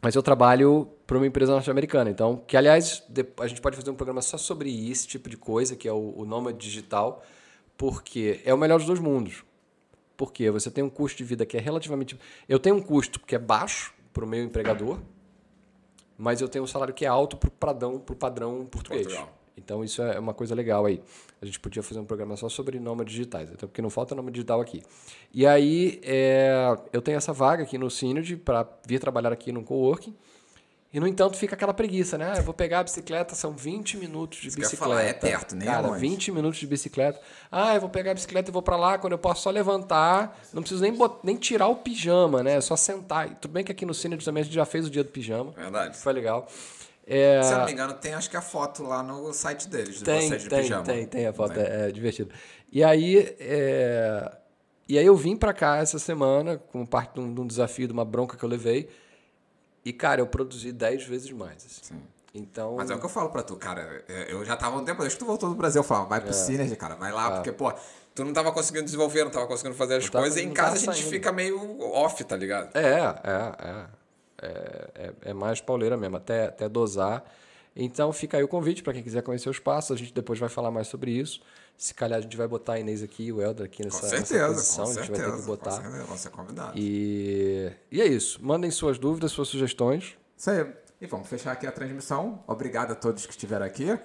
mas 0.03 0.15
eu 0.15 0.23
trabalho 0.23 0.89
para 1.07 1.17
uma 1.17 1.27
empresa 1.27 1.53
norte-americana, 1.53 2.11
então, 2.11 2.43
que 2.47 2.57
aliás, 2.57 3.03
a 3.39 3.47
gente 3.47 3.61
pode 3.61 3.77
fazer 3.77 3.91
um 3.91 3.95
programa 3.95 4.23
só 4.23 4.39
sobre 4.39 4.91
esse 4.91 5.07
tipo 5.07 5.29
de 5.29 5.37
coisa, 5.37 5.77
que 5.77 5.87
é 5.87 5.93
o, 5.93 6.15
o 6.17 6.25
Nômade 6.25 6.59
Digital, 6.59 7.23
porque 7.77 8.41
é 8.45 8.55
o 8.55 8.59
melhor 8.59 8.79
dos 8.79 8.87
dois 8.87 9.01
mundos. 9.01 9.45
Porque 10.17 10.51
você 10.51 10.71
tem 10.71 10.85
um 10.85 10.91
custo 10.91 11.19
de 11.19 11.25
vida 11.25 11.47
que 11.47 11.57
é 11.57 11.61
relativamente. 11.61 12.19
Eu 12.49 12.59
tenho 12.59 12.77
um 12.77 12.83
custo 12.83 13.19
que 13.21 13.35
é 13.35 13.39
baixo 13.39 13.95
para 14.13 14.25
o 14.25 14.29
meu 14.29 14.43
empregador, 14.45 14.99
mas 16.17 16.41
eu 16.41 16.49
tenho 16.49 16.65
um 16.65 16.67
salário 16.67 16.93
que 16.93 17.05
é 17.05 17.09
alto 17.09 17.37
para 17.37 17.49
o 17.49 18.17
padrão 18.17 18.67
português. 18.67 19.07
Portugal. 19.07 19.40
Então 19.65 19.85
isso 19.85 20.03
é 20.03 20.19
uma 20.19 20.35
coisa 20.35 20.55
legal 20.55 20.87
aí. 20.87 21.03
A 21.41 21.47
gente 21.47 21.61
podia 21.61 21.83
fazer 21.83 22.01
um 22.01 22.05
programa 22.05 22.37
só 22.37 22.49
sobre 22.49 22.79
nômades 22.79 23.13
digitais, 23.13 23.51
até 23.53 23.67
porque 23.67 23.81
não 23.83 23.91
falta 23.91 24.15
nômade 24.15 24.35
digital 24.35 24.61
aqui. 24.61 24.83
E 25.33 25.47
aí 25.47 26.01
é, 26.03 26.77
eu 26.93 27.01
tenho 27.01 27.17
essa 27.17 27.33
vaga 27.33 27.63
aqui 27.63 27.79
no 27.79 27.91
Synergy 27.91 28.37
para 28.37 28.67
vir 28.87 28.99
trabalhar 28.99 29.33
aqui 29.33 29.53
no 29.53 29.63
coworking. 29.63 30.15
E, 30.93 30.99
no 30.99 31.07
entanto, 31.07 31.37
fica 31.37 31.55
aquela 31.55 31.73
preguiça, 31.73 32.19
né? 32.19 32.33
Ah, 32.35 32.39
eu 32.39 32.43
vou 32.43 32.53
pegar 32.53 32.81
a 32.81 32.83
bicicleta, 32.83 33.37
são 33.37 33.53
20 33.53 33.97
minutos 33.97 34.41
de 34.41 34.49
ia 34.49 34.57
bicicleta. 34.57 34.77
falar, 34.77 35.03
é 35.03 35.13
perto, 35.13 35.55
nem 35.55 35.69
Cara, 35.69 35.87
longe. 35.87 36.01
20 36.01 36.33
minutos 36.33 36.59
de 36.59 36.67
bicicleta. 36.67 37.21
Ah, 37.49 37.77
eu 37.77 37.81
vou 37.81 37.89
pegar 37.89 38.11
a 38.11 38.15
bicicleta 38.15 38.51
e 38.51 38.53
vou 38.53 38.61
pra 38.61 38.75
lá, 38.77 38.99
quando 38.99 39.13
eu 39.13 39.19
posso 39.19 39.43
só 39.43 39.51
levantar, 39.51 40.37
não 40.53 40.63
preciso 40.63 40.83
nem, 40.83 40.93
nem 41.23 41.37
tirar 41.37 41.69
o 41.69 41.77
pijama, 41.77 42.43
né? 42.43 42.57
É 42.57 42.61
só 42.61 42.75
sentar. 42.75 43.31
E 43.31 43.37
tudo 43.37 43.53
bem 43.53 43.63
que 43.63 43.71
aqui 43.71 43.87
no 43.87 43.95
Synergy 43.95 44.25
também 44.25 44.41
a 44.41 44.45
gente 44.45 44.55
já 44.55 44.65
fez 44.65 44.89
o 44.89 44.91
dia 44.91 45.05
do 45.05 45.11
pijama. 45.11 45.53
Verdade. 45.53 45.97
Foi 45.97 46.13
legal. 46.13 46.49
É, 47.13 47.43
Se 47.43 47.53
eu 47.53 47.59
não 47.59 47.65
me 47.67 47.73
engano, 47.73 47.93
tem 47.95 48.15
acho 48.15 48.31
que 48.31 48.37
a 48.37 48.41
foto 48.41 48.85
lá 48.85 49.03
no 49.03 49.33
site 49.33 49.69
deles, 49.69 49.97
de 49.97 50.05
tem, 50.05 50.29
vocês 50.29 50.43
de 50.43 50.49
tem, 50.49 50.63
pijama. 50.63 50.85
tem, 50.85 51.07
tem 51.07 51.27
a 51.27 51.33
foto, 51.33 51.55
Tem. 51.55 51.65
é, 51.65 51.89
é 51.89 51.91
divertido. 51.91 52.31
E 52.71 52.85
aí, 52.85 53.35
é, 53.41 54.33
e 54.89 54.97
aí 54.97 55.05
eu 55.07 55.17
vim 55.17 55.35
pra 55.37 55.53
cá 55.53 55.79
essa 55.79 55.99
semana, 55.99 56.57
como 56.71 56.87
parte 56.87 57.15
de 57.15 57.21
um, 57.21 57.35
de 57.35 57.41
um 57.41 57.47
desafio, 57.47 57.89
de 57.89 57.93
uma 57.93 58.05
bronca 58.05 58.37
que 58.37 58.45
eu 58.45 58.49
levei. 58.49 58.89
E, 59.85 59.93
cara, 59.93 60.21
eu 60.21 60.27
produzi 60.29 60.71
10 60.71 61.03
vezes 61.05 61.33
mais. 61.33 61.67
assim. 61.83 62.01
Então, 62.33 62.77
Mas 62.77 62.89
é 62.91 62.95
o 62.95 62.99
que 63.01 63.05
eu 63.07 63.11
falo 63.11 63.31
pra 63.31 63.43
tu, 63.43 63.57
cara. 63.57 64.05
é, 64.09 64.33
Eu 64.33 64.45
já 64.45 64.57
tava 64.57 64.77
um 64.79 64.85
tempo, 64.85 65.01
desde 65.01 65.17
que 65.19 65.25
tu 65.25 65.27
voltou 65.27 65.49
do 65.49 65.55
Brasil, 65.57 65.81
eu 65.81 65.85
falava, 65.85 66.07
vai 66.07 66.19
É. 66.19 66.23
pro 66.23 66.33
Synergy, 66.33 66.77
cara, 66.77 66.95
vai 66.95 67.11
lá, 67.11 67.33
porque, 67.33 67.51
pô, 67.51 67.73
tu 68.15 68.25
não 68.25 68.33
tava 68.33 68.53
conseguindo 68.53 68.85
desenvolver, 68.85 69.25
não 69.25 69.33
tava 69.33 69.49
conseguindo 69.49 69.75
fazer 69.75 69.97
as 69.97 70.09
tava- 70.09 70.23
coisas, 70.23 70.39
e 70.41 70.45
em 70.45 70.53
casa 70.53 70.77
a 70.77 70.79
gente 70.79 70.95
saindo. 70.95 71.09
fica 71.11 71.33
meio 71.33 71.59
off, 71.93 72.23
tá 72.23 72.37
ligado? 72.37 72.71
É, 72.77 72.99
é, 73.25 73.69
é. 73.69 73.85
É, 74.41 74.91
é, 74.95 75.31
é 75.31 75.33
mais 75.33 75.61
pauleira 75.61 75.97
mesmo, 75.97 76.17
até, 76.17 76.47
até 76.47 76.69
dosar. 76.69 77.25
Então 77.75 78.13
fica 78.13 78.37
aí 78.37 78.43
o 78.43 78.49
convite 78.49 78.83
para 78.83 78.93
quem 78.93 79.03
quiser 79.03 79.23
conhecer 79.23 79.49
os 79.49 79.59
passos. 79.59 79.93
A 79.93 79.97
gente 79.97 80.13
depois 80.13 80.39
vai 80.39 80.49
falar 80.49 80.71
mais 80.71 80.89
sobre 80.89 81.13
isso. 81.13 81.41
Se 81.77 81.95
calhar 81.95 82.19
a 82.19 82.23
gente 82.23 82.37
vai 82.37 82.47
botar 82.49 82.75
a 82.75 82.81
Inês 82.81 83.03
aqui 83.03 83.25
e 83.25 83.33
o 83.33 83.41
Helder 83.41 83.67
aqui 83.67 83.79
Com 83.79 83.85
nessa, 83.85 84.03
nessa 84.03 84.27
certeza, 84.27 84.55
posição. 84.55 84.85
com 84.85 84.91
a 84.91 84.95
gente 84.95 85.07
certeza. 85.07 85.23
vai 85.23 85.31
ter 85.31 85.37
que 85.37 85.43
com 85.43 85.47
botar. 85.47 85.71
certeza, 85.71 86.05
vão 86.05 86.17
ser 86.17 86.31
convidados. 86.31 86.75
E, 86.77 87.73
e 87.91 88.01
é 88.01 88.07
isso. 88.07 88.39
Mandem 88.45 88.71
suas 88.71 88.99
dúvidas, 88.99 89.33
suas 89.33 89.49
sugestões. 89.49 90.17
Isso 90.37 90.51
aí. 90.51 90.67
E 91.01 91.07
vamos 91.07 91.29
fechar 91.29 91.53
aqui 91.53 91.67
a 91.67 91.73
transmissão. 91.73 92.45
Obrigado 92.47 92.93
a 92.93 92.95
todos 92.95 93.25
que 93.25 93.33
estiveram 93.33 93.65
aqui. 93.65 93.99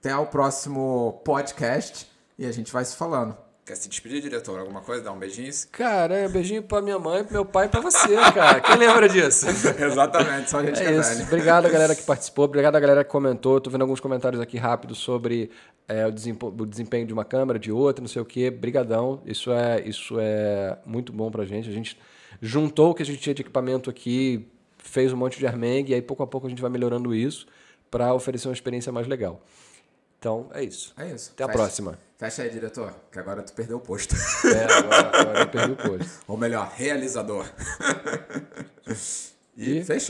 Até 0.00 0.16
o 0.16 0.26
próximo 0.26 1.20
podcast 1.24 2.10
e 2.38 2.46
a 2.46 2.50
gente 2.52 2.72
vai 2.72 2.84
se 2.84 2.96
falando. 2.96 3.36
Quer 3.70 3.76
se 3.76 3.88
despedir, 3.88 4.20
diretor? 4.20 4.58
Alguma 4.58 4.80
coisa? 4.80 5.04
Dar 5.04 5.12
um 5.12 5.18
beijinho? 5.20 5.48
Cara, 5.70 6.12
é 6.12 6.28
beijinho 6.28 6.60
pra 6.60 6.82
minha 6.82 6.98
mãe, 6.98 7.22
pro 7.22 7.34
meu 7.34 7.44
pai 7.44 7.66
e 7.66 7.68
pra 7.68 7.80
você, 7.80 8.16
cara. 8.34 8.60
Quem 8.60 8.76
lembra 8.76 9.08
disso? 9.08 9.46
Exatamente, 9.78 10.50
só 10.50 10.58
a 10.58 10.66
gente 10.66 10.82
É 10.82 10.86
é 10.86 10.96
isso. 10.98 11.22
Obrigado 11.22 11.66
a 11.66 11.68
galera 11.68 11.94
que 11.94 12.02
participou, 12.02 12.46
obrigado 12.46 12.74
a 12.74 12.80
galera 12.80 13.04
que 13.04 13.10
comentou. 13.12 13.60
Tô 13.60 13.70
vendo 13.70 13.82
alguns 13.82 14.00
comentários 14.00 14.42
aqui 14.42 14.58
rápidos 14.58 14.98
sobre 14.98 15.52
é, 15.86 16.04
o 16.04 16.66
desempenho 16.66 17.06
de 17.06 17.12
uma 17.12 17.24
câmera, 17.24 17.60
de 17.60 17.70
outra, 17.70 18.02
não 18.02 18.08
sei 18.08 18.20
o 18.20 18.24
quê. 18.24 18.50
Brigadão. 18.50 19.22
Isso 19.24 19.52
é, 19.52 19.80
isso 19.86 20.16
é 20.18 20.76
muito 20.84 21.12
bom 21.12 21.30
pra 21.30 21.44
gente. 21.44 21.68
A 21.68 21.72
gente 21.72 21.96
juntou 22.42 22.90
o 22.90 22.94
que 22.94 23.04
a 23.04 23.06
gente 23.06 23.20
tinha 23.20 23.34
de 23.36 23.42
equipamento 23.42 23.88
aqui, 23.88 24.48
fez 24.78 25.12
um 25.12 25.16
monte 25.16 25.38
de 25.38 25.46
armengue, 25.46 25.92
e 25.92 25.94
aí 25.94 26.02
pouco 26.02 26.24
a 26.24 26.26
pouco 26.26 26.48
a 26.48 26.50
gente 26.50 26.60
vai 26.60 26.72
melhorando 26.72 27.14
isso 27.14 27.46
para 27.88 28.12
oferecer 28.12 28.48
uma 28.48 28.54
experiência 28.54 28.90
mais 28.90 29.06
legal. 29.06 29.40
Então, 30.20 30.50
é 30.52 30.62
isso. 30.62 30.92
É 30.98 31.08
isso. 31.08 31.30
Até 31.32 31.44
a 31.44 31.46
Fecha- 31.46 31.58
próxima. 31.58 31.98
Fecha 32.18 32.42
aí, 32.42 32.50
diretor, 32.50 32.94
que 33.10 33.18
agora 33.18 33.42
tu 33.42 33.54
perdeu 33.54 33.78
o 33.78 33.80
posto. 33.80 34.14
É, 34.14 34.64
agora, 34.78 35.20
agora 35.20 35.40
eu 35.40 35.48
perdi 35.48 35.72
o 35.72 35.76
posto. 35.76 36.20
Ou 36.28 36.36
melhor, 36.36 36.70
realizador. 36.76 37.46
e 39.56 39.78
E- 39.78 39.84
fechou. 39.84 40.08